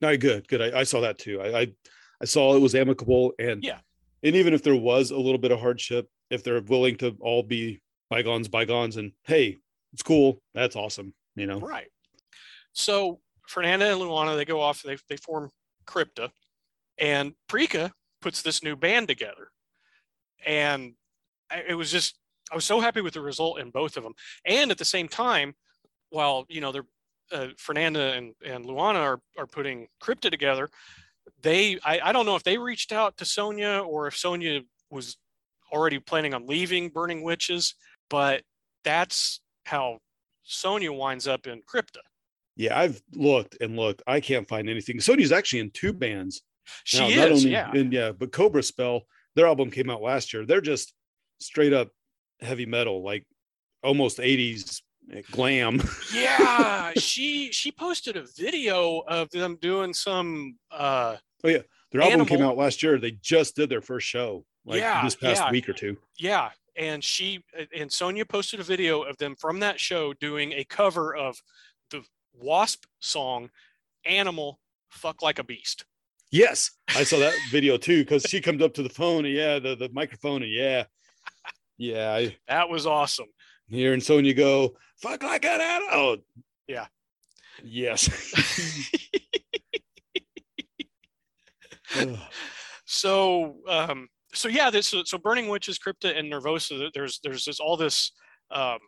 No, 0.00 0.16
good, 0.16 0.46
good. 0.46 0.62
I, 0.62 0.80
I 0.80 0.82
saw 0.84 1.00
that 1.00 1.18
too. 1.18 1.40
I, 1.40 1.60
I 1.60 1.66
I 2.20 2.24
saw 2.24 2.54
it 2.54 2.60
was 2.60 2.74
amicable 2.74 3.32
and 3.38 3.62
Yeah. 3.62 3.78
And 4.26 4.34
even 4.34 4.52
if 4.54 4.62
there 4.64 4.74
was 4.74 5.12
a 5.12 5.16
little 5.16 5.38
bit 5.38 5.52
of 5.52 5.60
hardship, 5.60 6.08
if 6.30 6.42
they're 6.42 6.60
willing 6.60 6.96
to 6.96 7.16
all 7.20 7.44
be 7.44 7.80
bygones, 8.10 8.48
bygones, 8.48 8.96
and 8.96 9.12
hey, 9.22 9.58
it's 9.92 10.02
cool. 10.02 10.42
That's 10.52 10.74
awesome. 10.74 11.14
You 11.36 11.46
know. 11.46 11.60
Right. 11.60 11.86
So 12.72 13.20
Fernanda 13.46 13.92
and 13.92 14.00
Luana, 14.00 14.36
they 14.36 14.44
go 14.44 14.60
off, 14.60 14.82
they, 14.82 14.96
they 15.08 15.16
form 15.16 15.50
Crypta, 15.86 16.30
and 16.98 17.34
Prika 17.48 17.92
puts 18.20 18.42
this 18.42 18.64
new 18.64 18.74
band 18.74 19.06
together. 19.06 19.52
And 20.44 20.94
it 21.68 21.74
was 21.74 21.92
just, 21.92 22.18
I 22.50 22.56
was 22.56 22.64
so 22.64 22.80
happy 22.80 23.02
with 23.02 23.14
the 23.14 23.20
result 23.20 23.60
in 23.60 23.70
both 23.70 23.96
of 23.96 24.02
them. 24.02 24.14
And 24.44 24.72
at 24.72 24.78
the 24.78 24.84
same 24.84 25.06
time, 25.06 25.54
while, 26.10 26.46
you 26.48 26.60
know, 26.60 26.72
they're, 26.72 26.86
uh, 27.32 27.48
Fernanda 27.58 28.12
and, 28.14 28.34
and 28.44 28.64
Luana 28.64 29.00
are, 29.00 29.20
are 29.38 29.46
putting 29.46 29.86
Crypta 30.02 30.30
together, 30.30 30.68
they, 31.42 31.78
I, 31.84 32.00
I 32.02 32.12
don't 32.12 32.26
know 32.26 32.36
if 32.36 32.42
they 32.42 32.58
reached 32.58 32.92
out 32.92 33.16
to 33.18 33.24
Sonia 33.24 33.82
or 33.86 34.06
if 34.06 34.16
Sonia 34.16 34.60
was 34.90 35.16
already 35.72 35.98
planning 35.98 36.34
on 36.34 36.46
leaving 36.46 36.88
Burning 36.88 37.22
Witches, 37.22 37.74
but 38.08 38.42
that's 38.84 39.40
how 39.64 39.98
Sonia 40.42 40.92
winds 40.92 41.26
up 41.26 41.46
in 41.46 41.62
Crypta. 41.62 42.00
Yeah, 42.56 42.78
I've 42.78 43.02
looked 43.14 43.56
and 43.60 43.76
looked. 43.76 44.02
I 44.06 44.20
can't 44.20 44.48
find 44.48 44.68
anything. 44.68 44.96
Sony's 44.98 45.32
actually 45.32 45.60
in 45.60 45.70
two 45.70 45.92
bands. 45.92 46.42
She 46.84 46.98
now, 47.16 47.26
is, 47.26 47.44
only- 47.44 47.52
yeah. 47.52 47.70
And 47.72 47.92
yeah, 47.92 48.12
but 48.12 48.32
Cobra 48.32 48.62
Spell, 48.62 49.02
their 49.34 49.46
album 49.46 49.70
came 49.70 49.90
out 49.90 50.02
last 50.02 50.32
year. 50.32 50.46
They're 50.46 50.60
just 50.60 50.94
straight 51.38 51.72
up 51.72 51.90
heavy 52.40 52.66
metal, 52.66 53.04
like 53.04 53.24
almost 53.82 54.18
80s 54.18 54.80
glam. 55.30 55.82
yeah, 56.14 56.92
she 56.98 57.50
she 57.52 57.70
posted 57.72 58.16
a 58.16 58.24
video 58.36 59.00
of 59.08 59.30
them 59.30 59.56
doing 59.60 59.94
some 59.94 60.56
uh 60.70 61.16
oh 61.44 61.48
yeah 61.48 61.62
Their 61.92 62.02
album 62.02 62.26
came 62.26 62.42
out 62.42 62.56
last 62.56 62.82
year. 62.82 62.98
They 62.98 63.12
just 63.22 63.56
did 63.56 63.68
their 63.70 63.80
first 63.82 64.06
show, 64.06 64.44
like 64.64 64.80
Yeah, 64.80 65.02
this 65.04 65.14
past 65.16 65.42
yeah. 65.42 65.50
week 65.50 65.68
or 65.68 65.72
two. 65.72 65.96
yeah, 66.18 66.50
and 66.76 67.02
she 67.02 67.44
and 67.74 67.90
Sonia 67.90 68.24
posted 68.26 68.60
a 68.60 68.64
video 68.64 69.02
of 69.02 69.16
them 69.18 69.36
from 69.36 69.60
that 69.60 69.78
show 69.80 70.12
doing 70.14 70.52
a 70.52 70.64
cover 70.64 71.14
of 71.14 71.36
the 71.90 72.02
Wasp 72.34 72.84
song 73.00 73.50
Animal 74.04 74.58
Fuck 74.90 75.22
Like 75.22 75.38
a 75.38 75.44
Beast. 75.44 75.84
Yes, 76.32 76.72
I 76.88 77.04
saw 77.04 77.18
that 77.20 77.34
video 77.52 77.76
too 77.76 78.02
because 78.02 78.24
she 78.24 78.40
comes 78.40 78.60
up 78.60 78.74
to 78.74 78.82
the 78.82 78.88
phone 78.88 79.24
and 79.24 79.34
yeah, 79.34 79.58
the, 79.60 79.76
the 79.76 79.88
microphone 79.92 80.42
and 80.42 80.52
yeah, 80.52 80.84
yeah. 81.78 82.12
I 82.12 82.36
That 82.48 82.68
was 82.68 82.84
awesome. 82.86 83.26
hear 83.68 83.92
and 83.92 84.02
Sonia 84.02 84.34
go 84.34 84.76
fuck 85.00 85.22
like 85.22 85.44
an. 85.44 85.60
Oh, 85.92 86.16
Yeah. 86.68 86.86
Yes. 87.62 88.10
So 92.86 93.56
um 93.68 94.08
so 94.32 94.48
yeah 94.48 94.70
this 94.70 94.88
so, 94.88 95.02
so 95.04 95.18
burning 95.18 95.48
witches 95.48 95.78
crypta 95.78 96.16
and 96.16 96.32
nervosa 96.32 96.90
there's 96.94 97.20
there's 97.22 97.44
this 97.44 97.60
all 97.60 97.76
this 97.76 98.12
um 98.50 98.78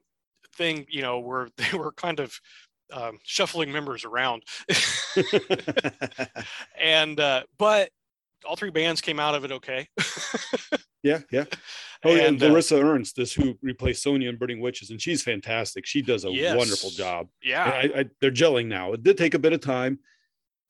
thing 0.54 0.86
you 0.88 1.02
know 1.02 1.18
where 1.18 1.48
they 1.56 1.76
were 1.76 1.92
kind 1.92 2.20
of 2.20 2.32
um, 2.90 3.18
shuffling 3.22 3.70
members 3.70 4.06
around 4.06 4.44
and 6.80 7.20
uh 7.20 7.42
but 7.59 7.90
all 8.46 8.56
three 8.56 8.70
bands 8.70 9.02
came 9.02 9.20
out 9.20 9.34
of 9.34 9.44
it 9.44 9.52
okay 9.52 9.86
yeah, 11.02 11.20
yeah. 11.30 11.44
Oh, 12.05 12.11
yeah, 12.14 12.24
and 12.26 12.40
And, 12.40 12.42
uh, 12.42 12.49
Larissa 12.53 12.80
Ernst 12.80 13.18
is 13.18 13.32
who 13.32 13.59
replaced 13.61 14.03
Sonia 14.03 14.28
in 14.28 14.36
Burning 14.36 14.61
Witches, 14.61 14.90
and 14.90 15.01
she's 15.03 15.22
fantastic. 15.22 15.84
She 15.84 16.01
does 16.03 16.24
a 16.24 16.30
Yes. 16.30 16.57
wonderful 16.57 16.90
job. 16.90 17.28
yeah 17.42 17.64
I, 17.64 18.01
I, 18.01 18.05
they're 18.20 18.30
gelling 18.30 18.66
now. 18.66 18.92
It 18.92 19.03
did 19.03 19.16
take 19.18 19.34
a 19.34 19.38
bit 19.38 19.53
of 19.53 19.61
time, 19.61 19.99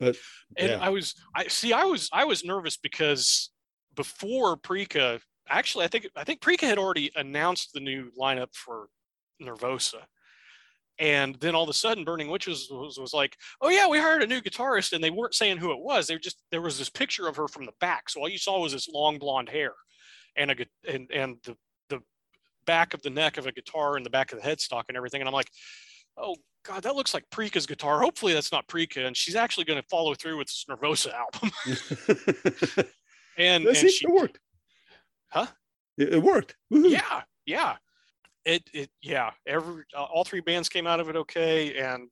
but 0.01 0.17
and 0.57 0.71
yeah. 0.71 0.79
i 0.81 0.89
was 0.91 1.15
i 1.35 1.47
see 1.49 1.73
i 1.73 1.85
was 1.85 2.09
i 2.13 2.25
was 2.25 2.45
nervous 2.45 2.77
because 2.77 3.51
before 3.97 4.57
Prika, 4.57 5.21
actually 5.49 5.85
i 5.85 5.89
think 5.89 6.09
i 6.17 6.23
think 6.25 6.41
Prika 6.41 6.63
had 6.63 6.79
already 6.79 7.11
announced 7.17 7.73
the 7.75 7.81
new 7.81 8.11
lineup 8.19 8.55
for 8.55 8.89
nervosa 9.43 10.03
And 11.01 11.35
then 11.41 11.55
all 11.55 11.63
of 11.65 11.69
a 11.69 11.73
sudden, 11.75 12.05
Burning 12.05 12.29
Witches 12.31 12.69
was, 12.71 12.99
was 12.99 13.13
like, 13.15 13.37
"Oh 13.61 13.69
yeah, 13.71 13.87
we 13.89 13.99
hired 14.01 14.23
a 14.23 14.27
new 14.27 14.41
guitarist," 14.41 14.93
and 14.93 15.03
they 15.03 15.11
weren't 15.11 15.35
saying 15.35 15.59
who 15.59 15.71
it 15.73 15.79
was. 15.81 16.07
They 16.07 16.15
were 16.17 16.19
just 16.29 16.43
there 16.51 16.63
was 16.63 16.77
this 16.79 16.91
picture 16.91 17.29
of 17.29 17.37
her 17.37 17.47
from 17.49 17.67
the 17.67 17.73
back, 17.81 18.09
so 18.09 18.21
all 18.21 18.29
you 18.29 18.39
saw 18.39 18.61
was 18.61 18.73
this 18.73 18.89
long 18.89 19.19
blonde 19.19 19.49
hair, 19.49 19.73
and 20.37 20.51
a 20.51 20.57
and 20.89 21.11
and 21.11 21.37
the 21.45 21.57
the 21.89 22.01
back 22.67 22.95
of 22.95 23.03
the 23.03 23.11
neck 23.11 23.39
of 23.39 23.47
a 23.47 23.53
guitar 23.53 23.97
and 23.97 24.05
the 24.05 24.11
back 24.11 24.33
of 24.33 24.41
the 24.41 24.49
headstock 24.49 24.85
and 24.89 24.97
everything. 24.97 25.21
And 25.21 25.29
I'm 25.29 25.35
like, 25.35 25.51
"Oh 26.17 26.37
God, 26.65 26.83
that 26.83 26.95
looks 26.95 27.15
like 27.15 27.25
Prika's 27.31 27.67
guitar. 27.67 28.01
Hopefully 28.01 28.33
that's 28.33 28.53
not 28.53 28.67
Preeka, 28.69 29.07
and 29.07 29.17
she's 29.17 29.37
actually 29.37 29.65
going 29.65 29.81
to 29.81 29.89
follow 29.89 30.15
through 30.15 30.39
with 30.39 30.49
this 30.49 30.65
Nervosa 30.69 31.13
album." 31.13 31.51
and, 33.39 33.67
and 33.67 33.77
See, 33.77 33.91
she, 33.91 34.07
it 34.07 34.13
worked. 34.13 34.39
Huh? 35.29 35.47
It, 35.97 36.15
it 36.15 36.23
worked. 36.23 36.57
Woohoo. 36.73 36.91
yeah 36.91 37.23
yeah 37.45 37.77
it 38.45 38.63
it 38.73 38.91
yeah 39.03 39.31
every 39.47 39.85
uh, 39.97 40.05
all 40.05 40.25
three 40.25 40.41
bands 40.41 40.69
came 40.69 40.87
out 40.87 41.01
of 41.01 41.09
it 41.09 41.17
okay 41.17 41.77
and 41.77 42.09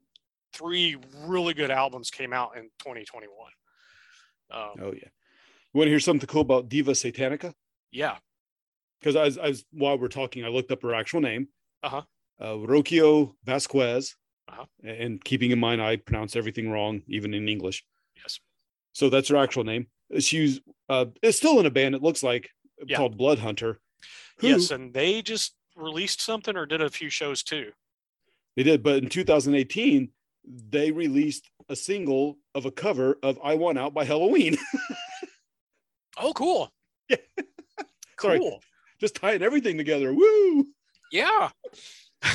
three 0.52 0.96
really 1.24 1.54
good 1.54 1.70
albums 1.70 2.10
came 2.10 2.32
out 2.32 2.56
in 2.56 2.64
2021 2.80 3.30
um, 4.50 4.60
Oh 4.80 4.92
yeah. 4.92 5.08
You 5.72 5.78
want 5.78 5.86
to 5.86 5.90
hear 5.90 6.00
something 6.00 6.26
cool 6.26 6.42
about 6.42 6.68
Diva 6.68 6.92
Satanica? 6.92 7.52
Yeah 7.92 8.16
Because 9.00 9.16
as, 9.16 9.36
was 9.38 9.64
while 9.72 9.98
we're 9.98 10.08
talking, 10.08 10.44
I 10.44 10.48
looked 10.48 10.70
up 10.72 10.82
her 10.82 10.94
actual 10.94 11.20
name. 11.20 11.48
Uh-huh. 11.82 12.02
Uh, 12.40 12.54
Rocio 12.66 13.34
Vasquez. 13.44 14.14
Uh-huh. 14.48 14.64
And 14.84 15.22
keeping 15.24 15.50
in 15.50 15.58
mind, 15.58 15.82
I 15.82 15.96
pronounce 15.96 16.36
everything 16.36 16.70
wrong, 16.70 17.02
even 17.08 17.34
in 17.34 17.48
English. 17.48 17.84
yes 18.16 18.38
So 18.92 19.08
that's 19.10 19.28
her 19.28 19.36
actual 19.36 19.64
name. 19.64 19.86
She's 20.20 20.60
uh, 20.88 21.06
is 21.22 21.36
still 21.36 21.58
in 21.60 21.66
a 21.66 21.70
band. 21.70 21.94
It 21.94 22.02
looks 22.02 22.22
like 22.22 22.50
Yeah. 22.86 22.96
called 22.98 23.16
Blood 23.16 23.38
Hunter. 23.38 23.80
who- 24.38 24.48
yes 24.48 24.70
and 24.70 24.92
they 24.94 25.22
just 25.22 25.54
released 25.74 26.20
something 26.20 26.56
or 26.56 26.64
did 26.66 26.80
a 26.82 26.88
few 26.90 27.10
shows 27.10 27.42
too 27.42 27.72
They 28.56 28.62
did, 28.62 28.82
but 28.82 29.02
in 29.02 29.08
2018, 29.08 30.10
they 30.44 30.90
released 30.92 31.50
a 31.68 31.76
single 31.76 32.38
of 32.54 32.64
a 32.66 32.70
cover 32.70 33.18
of 33.22 33.38
"I 33.42 33.54
Want 33.56 33.78
Out" 33.78 33.92
by 33.94 34.04
Helloween. 34.06 34.56
oh 36.18 36.32
cool 36.34 36.70
Yeah. 37.08 37.16
Sorry. 38.20 38.38
cool 38.38 38.62
Just 39.00 39.14
tying 39.16 39.42
everything 39.42 39.76
together. 39.76 40.12
Woo! 40.14 40.64
yeah 41.12 41.50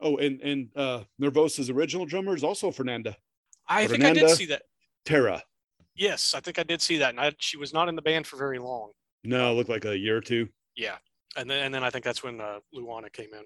Oh, 0.00 0.16
and 0.16 0.40
and 0.42 0.68
uh, 0.76 1.02
Nervosa's 1.20 1.70
original 1.70 2.06
drummer 2.06 2.34
is 2.36 2.44
also 2.44 2.70
Fernanda 2.70 3.16
i 3.70 3.86
think 3.86 4.02
i 4.04 4.12
did 4.14 4.30
see 4.30 4.46
that 4.46 4.62
Terra. 5.04 5.42
yes 5.94 6.32
i 6.34 6.40
think 6.40 6.58
i 6.58 6.62
did 6.62 6.80
see 6.80 6.96
that 6.98 7.10
and 7.10 7.20
I, 7.20 7.32
she 7.38 7.56
was 7.58 7.74
not 7.74 7.88
in 7.88 7.96
the 7.96 8.00
band 8.02 8.26
for 8.26 8.36
very 8.38 8.58
long 8.58 8.92
No, 9.24 9.50
it 9.50 9.54
looked 9.56 9.68
like 9.68 9.84
a 9.84 9.98
year 9.98 10.16
or 10.16 10.20
two. 10.22 10.48
yeah 10.76 10.96
and 11.36 11.50
then 11.50 11.64
and 11.64 11.74
then 11.74 11.82
i 11.84 11.90
think 11.90 12.04
that's 12.04 12.22
when 12.22 12.40
uh, 12.40 12.60
luana 12.74 13.12
came 13.12 13.34
in 13.34 13.42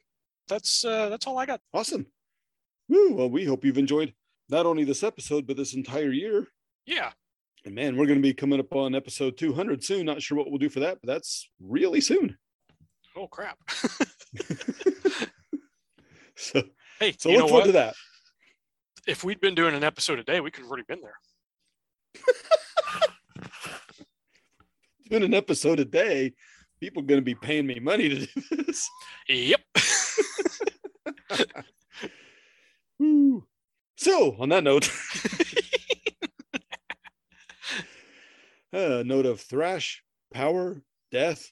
that's 0.47 0.85
uh 0.85 1.09
that's 1.09 1.27
all 1.27 1.39
i 1.39 1.47
got 1.47 1.61
Awesome. 1.73 2.07
Woo! 2.89 3.15
Well, 3.15 3.31
we 3.31 3.45
hope 3.47 3.65
you've 3.65 3.79
enjoyed 3.79 4.13
not 4.51 4.67
only 4.67 4.85
this 4.85 5.03
episode 5.03 5.47
but 5.47 5.57
this 5.57 5.75
entire 5.75 6.13
year. 6.13 6.47
yeah 6.87 7.11
And 7.65 7.75
man, 7.77 7.97
we're 7.97 8.07
going 8.07 8.19
to 8.19 8.23
be 8.23 8.35
coming 8.35 8.59
up 8.59 8.75
on 8.75 8.95
episode 8.95 9.37
200 9.39 9.85
soon. 9.85 10.07
Not 10.07 10.21
sure 10.21 10.37
what 10.37 10.51
we'll 10.51 10.59
do 10.59 10.69
for 10.69 10.81
that, 10.81 10.99
but 11.01 11.07
that's 11.13 11.49
really 11.61 12.01
soon. 12.01 12.37
oh 13.17 13.29
crap 13.29 13.57
So, 16.35 16.63
hey 16.99 17.15
so 17.19 17.29
you 17.31 17.39
look 17.39 17.51
forward 17.51 17.67
to 17.67 17.73
that. 17.73 17.95
if 19.07 19.23
we'd 19.23 19.41
been 19.41 19.55
doing 19.55 19.75
an 19.75 19.85
episode 19.85 20.19
a 20.19 20.25
day, 20.25 20.41
we 20.41 20.51
could 20.51 20.63
have 20.63 20.71
already 20.71 20.87
been 20.89 21.01
there. 21.03 21.15
Doing 25.11 25.25
an 25.25 25.35
episode 25.35 25.79
a 25.79 25.85
day, 25.85 26.33
people 26.81 27.03
are 27.03 27.07
going 27.07 27.21
to 27.21 27.25
be 27.25 27.35
paying 27.35 27.67
me 27.67 27.79
money 27.79 28.09
to 28.09 28.27
do 28.27 28.27
this. 28.65 28.89
Yep. 29.29 29.61
So, 33.97 34.37
on 34.39 34.49
that 34.49 34.65
note, 34.65 34.91
a 38.73 39.05
note 39.05 39.27
of 39.27 39.41
thrash, 39.41 40.03
power, 40.33 40.83
death, 41.11 41.51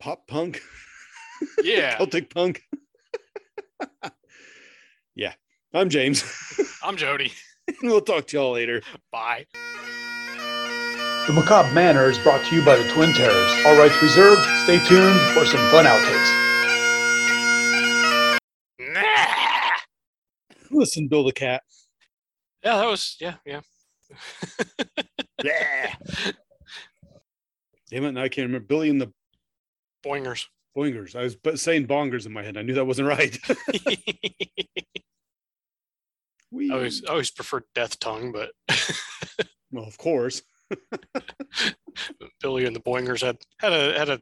pop 0.00 0.26
punk, 0.26 0.60
Yeah. 1.62 1.96
Celtic 1.96 2.32
punk. 2.32 2.62
yeah, 5.14 5.32
I'm 5.72 5.88
James. 5.88 6.24
I'm 6.82 6.96
Jody. 6.96 7.32
we'll 7.82 8.00
talk 8.00 8.26
to 8.28 8.36
y'all 8.36 8.52
later. 8.52 8.82
Bye. 9.10 9.46
The 11.26 11.32
Macabre 11.32 11.72
Manor 11.72 12.10
is 12.10 12.18
brought 12.18 12.44
to 12.46 12.54
you 12.54 12.64
by 12.64 12.76
the 12.76 12.86
Twin 12.92 13.12
Terrors. 13.14 13.52
All 13.66 13.76
rights 13.78 14.00
reserved. 14.02 14.42
Stay 14.64 14.78
tuned 14.86 15.18
for 15.32 15.46
some 15.46 15.60
fun 15.70 15.86
outtakes. 15.86 16.30
Nah. 18.78 19.76
Listen, 20.70 21.08
Bill 21.08 21.24
the 21.24 21.32
cat. 21.32 21.62
Yeah, 22.62 22.76
that 22.76 22.86
was 22.86 23.16
yeah, 23.20 23.34
yeah. 23.46 23.60
Bleh. 25.40 26.34
Damn 27.90 28.04
it, 28.04 28.12
now 28.12 28.22
I 28.22 28.28
can't 28.28 28.46
remember. 28.46 28.66
Billy 28.66 28.90
and 28.90 29.00
the 29.00 29.12
Boingers. 30.04 30.46
Boingers. 30.76 31.14
I 31.16 31.22
was 31.50 31.62
saying 31.62 31.86
bongers 31.86 32.26
in 32.26 32.32
my 32.32 32.42
head. 32.42 32.56
I 32.56 32.62
knew 32.62 32.74
that 32.74 32.86
wasn't 32.86 33.08
right. 33.08 33.38
I 36.70 36.72
always 36.72 37.04
I 37.04 37.10
always 37.10 37.30
preferred 37.30 37.64
Death 37.74 37.98
Tongue, 37.98 38.32
but 38.32 38.52
well, 39.70 39.84
of 39.84 39.98
course. 39.98 40.42
Billy 42.40 42.64
and 42.64 42.74
the 42.74 42.80
Boingers 42.80 43.22
had 43.22 43.38
had 43.58 43.72
a 43.72 43.98
had 43.98 44.08
a 44.08 44.20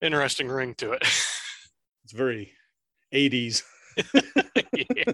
interesting 0.00 0.48
ring 0.48 0.74
to 0.74 0.92
it. 0.92 1.02
It's 2.04 2.12
very 2.12 2.52
80s. 3.12 3.62
yeah. 4.74 5.12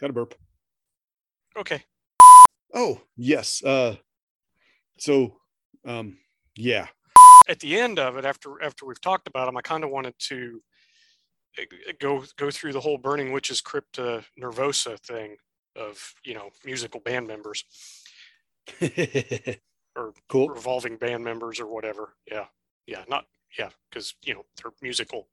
Got 0.00 0.10
a 0.10 0.12
burp. 0.12 0.34
Okay. 1.56 1.82
Oh, 2.74 3.00
yes. 3.16 3.62
Uh 3.62 3.96
so 4.98 5.36
um 5.86 6.18
yeah. 6.56 6.88
At 7.48 7.60
the 7.60 7.78
end 7.78 7.98
of 7.98 8.16
it, 8.16 8.24
after 8.24 8.62
after 8.62 8.86
we've 8.86 9.00
talked 9.00 9.28
about 9.28 9.46
them, 9.46 9.56
I 9.56 9.62
kind 9.62 9.84
of 9.84 9.90
wanted 9.90 10.14
to 10.30 10.62
uh, 11.58 11.92
go 12.00 12.24
go 12.36 12.50
through 12.50 12.72
the 12.72 12.80
whole 12.80 12.98
Burning 12.98 13.32
Witches 13.32 13.60
Crypt 13.60 13.98
uh, 13.98 14.20
Nervosa 14.40 14.98
thing 14.98 15.36
of 15.76 16.14
you 16.24 16.34
know 16.34 16.50
musical 16.64 17.00
band 17.00 17.26
members 17.26 17.64
or 19.96 20.12
cool. 20.28 20.48
revolving 20.48 20.96
band 20.96 21.24
members 21.24 21.60
or 21.60 21.66
whatever. 21.66 22.14
Yeah, 22.30 22.46
yeah, 22.86 23.04
not 23.08 23.26
yeah, 23.58 23.70
because 23.90 24.14
you 24.24 24.34
know 24.34 24.44
they're 24.56 24.72
musical 24.82 25.28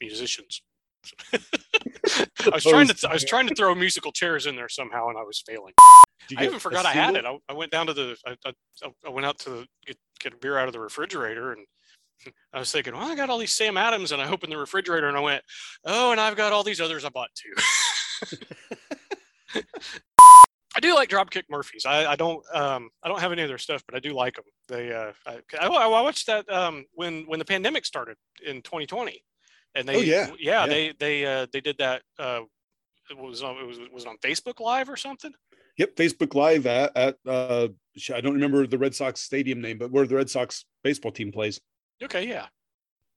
musicians. 0.00 0.62
I 1.32 2.50
was 2.52 2.64
trying 2.64 2.88
to 2.88 3.08
I 3.08 3.12
was 3.12 3.24
trying 3.24 3.48
to 3.48 3.54
throw 3.54 3.74
musical 3.74 4.12
chairs 4.12 4.46
in 4.46 4.56
there 4.56 4.68
somehow, 4.68 5.08
and 5.08 5.18
I 5.18 5.22
was 5.22 5.42
failing. 5.46 5.74
I 6.36 6.44
even 6.44 6.58
forgot 6.58 6.86
I 6.86 6.92
had 6.92 7.16
it. 7.16 7.24
I, 7.24 7.38
I 7.48 7.52
went 7.52 7.70
down 7.70 7.86
to 7.86 7.94
the 7.94 8.16
I, 8.26 8.36
I, 8.46 8.52
I 9.06 9.10
went 9.10 9.26
out 9.26 9.38
to 9.40 9.50
the, 9.50 9.66
get 9.86 9.96
get 10.20 10.32
a 10.34 10.36
beer 10.36 10.58
out 10.58 10.66
of 10.66 10.72
the 10.72 10.80
refrigerator, 10.80 11.52
and 11.52 11.66
I 12.52 12.58
was 12.58 12.70
thinking, 12.72 12.94
well, 12.94 13.10
I 13.10 13.14
got 13.14 13.30
all 13.30 13.38
these 13.38 13.52
Sam 13.52 13.76
Adams, 13.76 14.12
and 14.12 14.20
I 14.22 14.28
opened 14.28 14.52
the 14.52 14.58
refrigerator, 14.58 15.08
and 15.08 15.16
I 15.16 15.20
went, 15.20 15.42
oh, 15.84 16.12
and 16.12 16.20
I've 16.20 16.36
got 16.36 16.52
all 16.52 16.62
these 16.62 16.80
others 16.80 17.04
I 17.04 17.08
bought 17.08 17.30
too. 17.34 18.36
I 20.76 20.80
do 20.80 20.94
like 20.94 21.08
Dropkick 21.08 21.44
Murphys. 21.48 21.86
I, 21.86 22.12
I 22.12 22.16
don't 22.16 22.44
um 22.52 22.90
I 23.02 23.08
don't 23.08 23.20
have 23.20 23.32
any 23.32 23.42
of 23.42 23.48
their 23.48 23.58
stuff, 23.58 23.84
but 23.86 23.94
I 23.94 24.00
do 24.00 24.12
like 24.12 24.34
them. 24.34 24.44
They 24.68 24.92
uh 24.92 25.12
I, 25.26 25.38
I, 25.60 25.66
I 25.66 25.86
watched 25.86 26.26
that 26.26 26.50
um 26.50 26.84
when 26.94 27.24
when 27.26 27.38
the 27.38 27.44
pandemic 27.44 27.84
started 27.84 28.16
in 28.44 28.62
2020, 28.62 29.22
and 29.74 29.88
they 29.88 29.96
Oh, 29.96 30.00
yeah. 30.00 30.30
yeah, 30.38 30.60
Yeah. 30.62 30.66
they 30.66 30.92
they 30.98 31.26
uh 31.26 31.46
they 31.52 31.60
did 31.60 31.78
that 31.78 32.02
uh 32.18 32.40
it 33.10 33.16
was 33.16 33.42
on 33.42 33.56
it 33.56 33.66
was 33.66 33.78
was 33.92 34.04
it 34.04 34.08
on 34.08 34.16
Facebook 34.18 34.60
Live 34.60 34.88
or 34.88 34.96
something. 34.96 35.32
Yep, 35.76 35.96
Facebook 35.96 36.34
Live 36.34 36.66
at, 36.66 36.96
at 36.96 37.16
uh 37.26 37.68
I 38.12 38.20
don't 38.20 38.34
remember 38.34 38.66
the 38.66 38.78
Red 38.78 38.94
Sox 38.94 39.20
stadium 39.20 39.60
name, 39.60 39.78
but 39.78 39.90
where 39.90 40.06
the 40.06 40.16
Red 40.16 40.30
Sox 40.30 40.64
baseball 40.82 41.12
team 41.12 41.32
plays. 41.32 41.60
Okay, 42.02 42.26
yeah. 42.28 42.46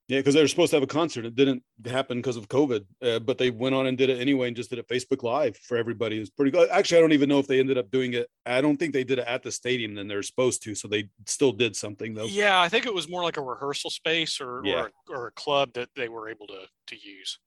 Yeah, 0.08 0.20
because 0.20 0.36
they 0.36 0.42
were 0.42 0.48
supposed 0.48 0.70
to 0.70 0.78
have 0.78 0.84
a 0.84 0.88
concert. 0.88 1.26
It 1.26 1.36
didn't 1.36 1.64
happen 1.86 2.20
because 2.20 2.38
of 2.38 2.48
COVID, 2.48 2.86
uh, 3.02 3.20
but 3.20 3.38
they 3.38 3.50
went 3.50 3.76
on 3.76 3.88
and 3.88 3.98
did 3.98 4.10
it 4.10 4.22
anyway 4.22 4.48
and 4.48 4.56
just 4.56 4.70
did 4.70 4.80
it 4.80 4.88
Facebook 4.88 5.22
Live 5.22 5.58
for 5.58 5.76
everybody. 5.76 6.16
It 6.16 6.22
was 6.22 6.30
pretty 6.30 6.52
good. 6.52 6.70
Actually, 6.70 7.00
I 7.00 7.02
don't 7.02 7.12
even 7.12 7.28
know 7.28 7.40
if 7.40 7.48
they 7.48 7.60
ended 7.60 7.78
up 7.78 7.92
doing 7.92 8.14
it. 8.14 8.30
I 8.46 8.62
don't 8.62 8.78
think 8.78 8.94
they 8.94 9.04
did 9.04 9.20
it 9.20 9.28
at 9.28 9.44
the 9.44 9.52
stadium 9.52 9.96
than 9.96 10.08
they're 10.08 10.24
supposed 10.24 10.64
to. 10.64 10.76
So 10.76 10.88
they 10.88 11.10
still 11.26 11.52
did 11.52 11.76
something 11.76 12.14
though. 12.14 12.24
Yeah, 12.24 12.62
I 12.62 12.70
think 12.70 12.86
it 12.86 12.94
was 12.94 13.10
more 13.10 13.22
like 13.22 13.36
a 13.36 13.42
rehearsal 13.42 13.90
space 13.90 14.40
or 14.40 14.62
Yeah. 14.64 14.76
or, 14.76 14.86
a, 14.88 15.18
or 15.18 15.28
a 15.28 15.32
club 15.32 15.74
that 15.74 15.90
they 15.98 16.08
were 16.08 16.30
able 16.30 16.48
to 16.48 16.68
to 16.88 16.96
use. 16.96 17.38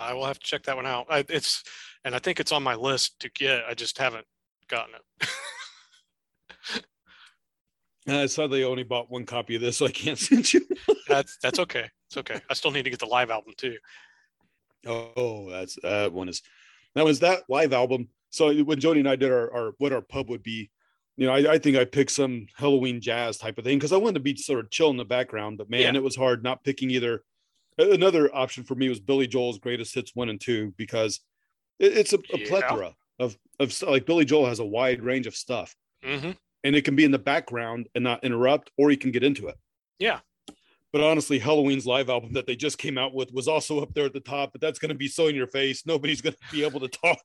I 0.00 0.14
will 0.14 0.26
have 0.26 0.38
to 0.38 0.46
check 0.46 0.62
that 0.64 0.76
one 0.76 0.86
out. 0.86 1.06
I, 1.10 1.24
it's 1.28 1.62
and 2.04 2.14
I 2.14 2.18
think 2.18 2.40
it's 2.40 2.52
on 2.52 2.62
my 2.62 2.74
list 2.74 3.18
to 3.20 3.30
get. 3.30 3.64
I 3.68 3.74
just 3.74 3.98
haven't 3.98 4.26
gotten 4.68 4.94
it. 4.94 5.28
I 8.08 8.26
sadly, 8.26 8.64
only 8.64 8.84
bought 8.84 9.10
one 9.10 9.26
copy 9.26 9.56
of 9.56 9.60
this, 9.60 9.76
so 9.76 9.86
I 9.86 9.90
can't 9.90 10.18
send 10.18 10.52
you. 10.52 10.62
that's 11.08 11.36
that's 11.42 11.58
okay. 11.58 11.88
It's 12.08 12.16
okay. 12.16 12.40
I 12.48 12.54
still 12.54 12.70
need 12.70 12.84
to 12.84 12.90
get 12.90 13.00
the 13.00 13.06
live 13.06 13.30
album 13.30 13.52
too. 13.56 13.76
Oh, 14.86 15.50
that's 15.50 15.76
that 15.82 16.12
one 16.12 16.28
is 16.28 16.42
that 16.94 17.04
was 17.04 17.20
that 17.20 17.42
live 17.48 17.72
album. 17.72 18.08
So 18.30 18.54
when 18.62 18.80
Jody 18.80 19.00
and 19.00 19.08
I 19.08 19.16
did 19.16 19.30
our, 19.30 19.52
our 19.52 19.72
what 19.78 19.92
our 19.92 20.00
pub 20.00 20.30
would 20.30 20.42
be, 20.42 20.70
you 21.16 21.26
know, 21.26 21.34
I, 21.34 21.54
I 21.54 21.58
think 21.58 21.76
I 21.76 21.84
picked 21.84 22.12
some 22.12 22.46
Halloween 22.56 23.00
jazz 23.00 23.36
type 23.36 23.58
of 23.58 23.64
thing 23.64 23.78
because 23.78 23.92
I 23.92 23.96
wanted 23.98 24.14
to 24.14 24.20
be 24.20 24.36
sort 24.36 24.60
of 24.60 24.70
chill 24.70 24.90
in 24.90 24.96
the 24.96 25.04
background. 25.04 25.58
But 25.58 25.68
man, 25.68 25.80
Yeah. 25.94 25.94
it 26.00 26.02
was 26.02 26.16
hard 26.16 26.42
not 26.42 26.64
picking 26.64 26.90
either. 26.90 27.22
Another 27.78 28.34
option 28.34 28.64
for 28.64 28.74
me 28.74 28.88
was 28.88 28.98
Billy 29.00 29.26
Joel's 29.26 29.58
Greatest 29.58 29.94
Hits 29.94 30.14
one 30.14 30.28
and 30.28 30.40
two 30.40 30.74
because 30.76 31.20
it, 31.78 31.96
it's 31.96 32.12
a, 32.12 32.18
a 32.18 32.38
Yeah. 32.38 32.48
plethora 32.48 32.94
of 33.18 33.36
of 33.60 33.82
like 33.82 34.04
Billy 34.06 34.24
Joel 34.24 34.46
has 34.46 34.58
a 34.58 34.64
wide 34.64 35.02
range 35.02 35.26
of 35.26 35.34
stuff, 35.36 35.74
hmm 36.04 36.30
and 36.64 36.74
it 36.74 36.84
can 36.84 36.96
be 36.96 37.04
in 37.04 37.12
the 37.12 37.18
background 37.20 37.88
and 37.94 38.02
not 38.02 38.24
interrupt, 38.24 38.72
or 38.76 38.90
you 38.90 38.96
can 38.96 39.12
get 39.12 39.22
into 39.22 39.46
it. 39.46 39.56
Yeah. 40.00 40.18
But 40.92 41.02
honestly, 41.02 41.38
Helloween's 41.38 41.86
live 41.86 42.10
album 42.10 42.32
that 42.32 42.46
they 42.46 42.56
just 42.56 42.78
came 42.78 42.98
out 42.98 43.14
with 43.14 43.32
was 43.32 43.46
also 43.46 43.80
up 43.80 43.94
there 43.94 44.06
at 44.06 44.12
the 44.12 44.20
top. 44.20 44.50
But 44.52 44.60
that's 44.60 44.78
going 44.80 44.88
to 44.88 44.94
be 44.96 45.06
so 45.06 45.28
in 45.28 45.36
your 45.36 45.46
face, 45.46 45.86
nobody's 45.86 46.20
going 46.20 46.32
to 46.32 46.38
be 46.50 46.64
able 46.64 46.80
to 46.80 46.88
talk. 46.88 47.20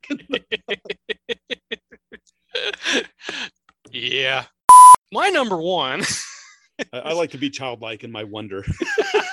yeah. 3.91 4.45
My 5.11 5.29
number 5.29 5.57
one. 5.57 6.03
I, 6.91 6.99
I 6.99 7.13
like 7.13 7.31
to 7.31 7.37
be 7.37 7.49
childlike 7.49 8.03
in 8.03 8.11
my 8.11 8.23
wonder. 8.23 8.63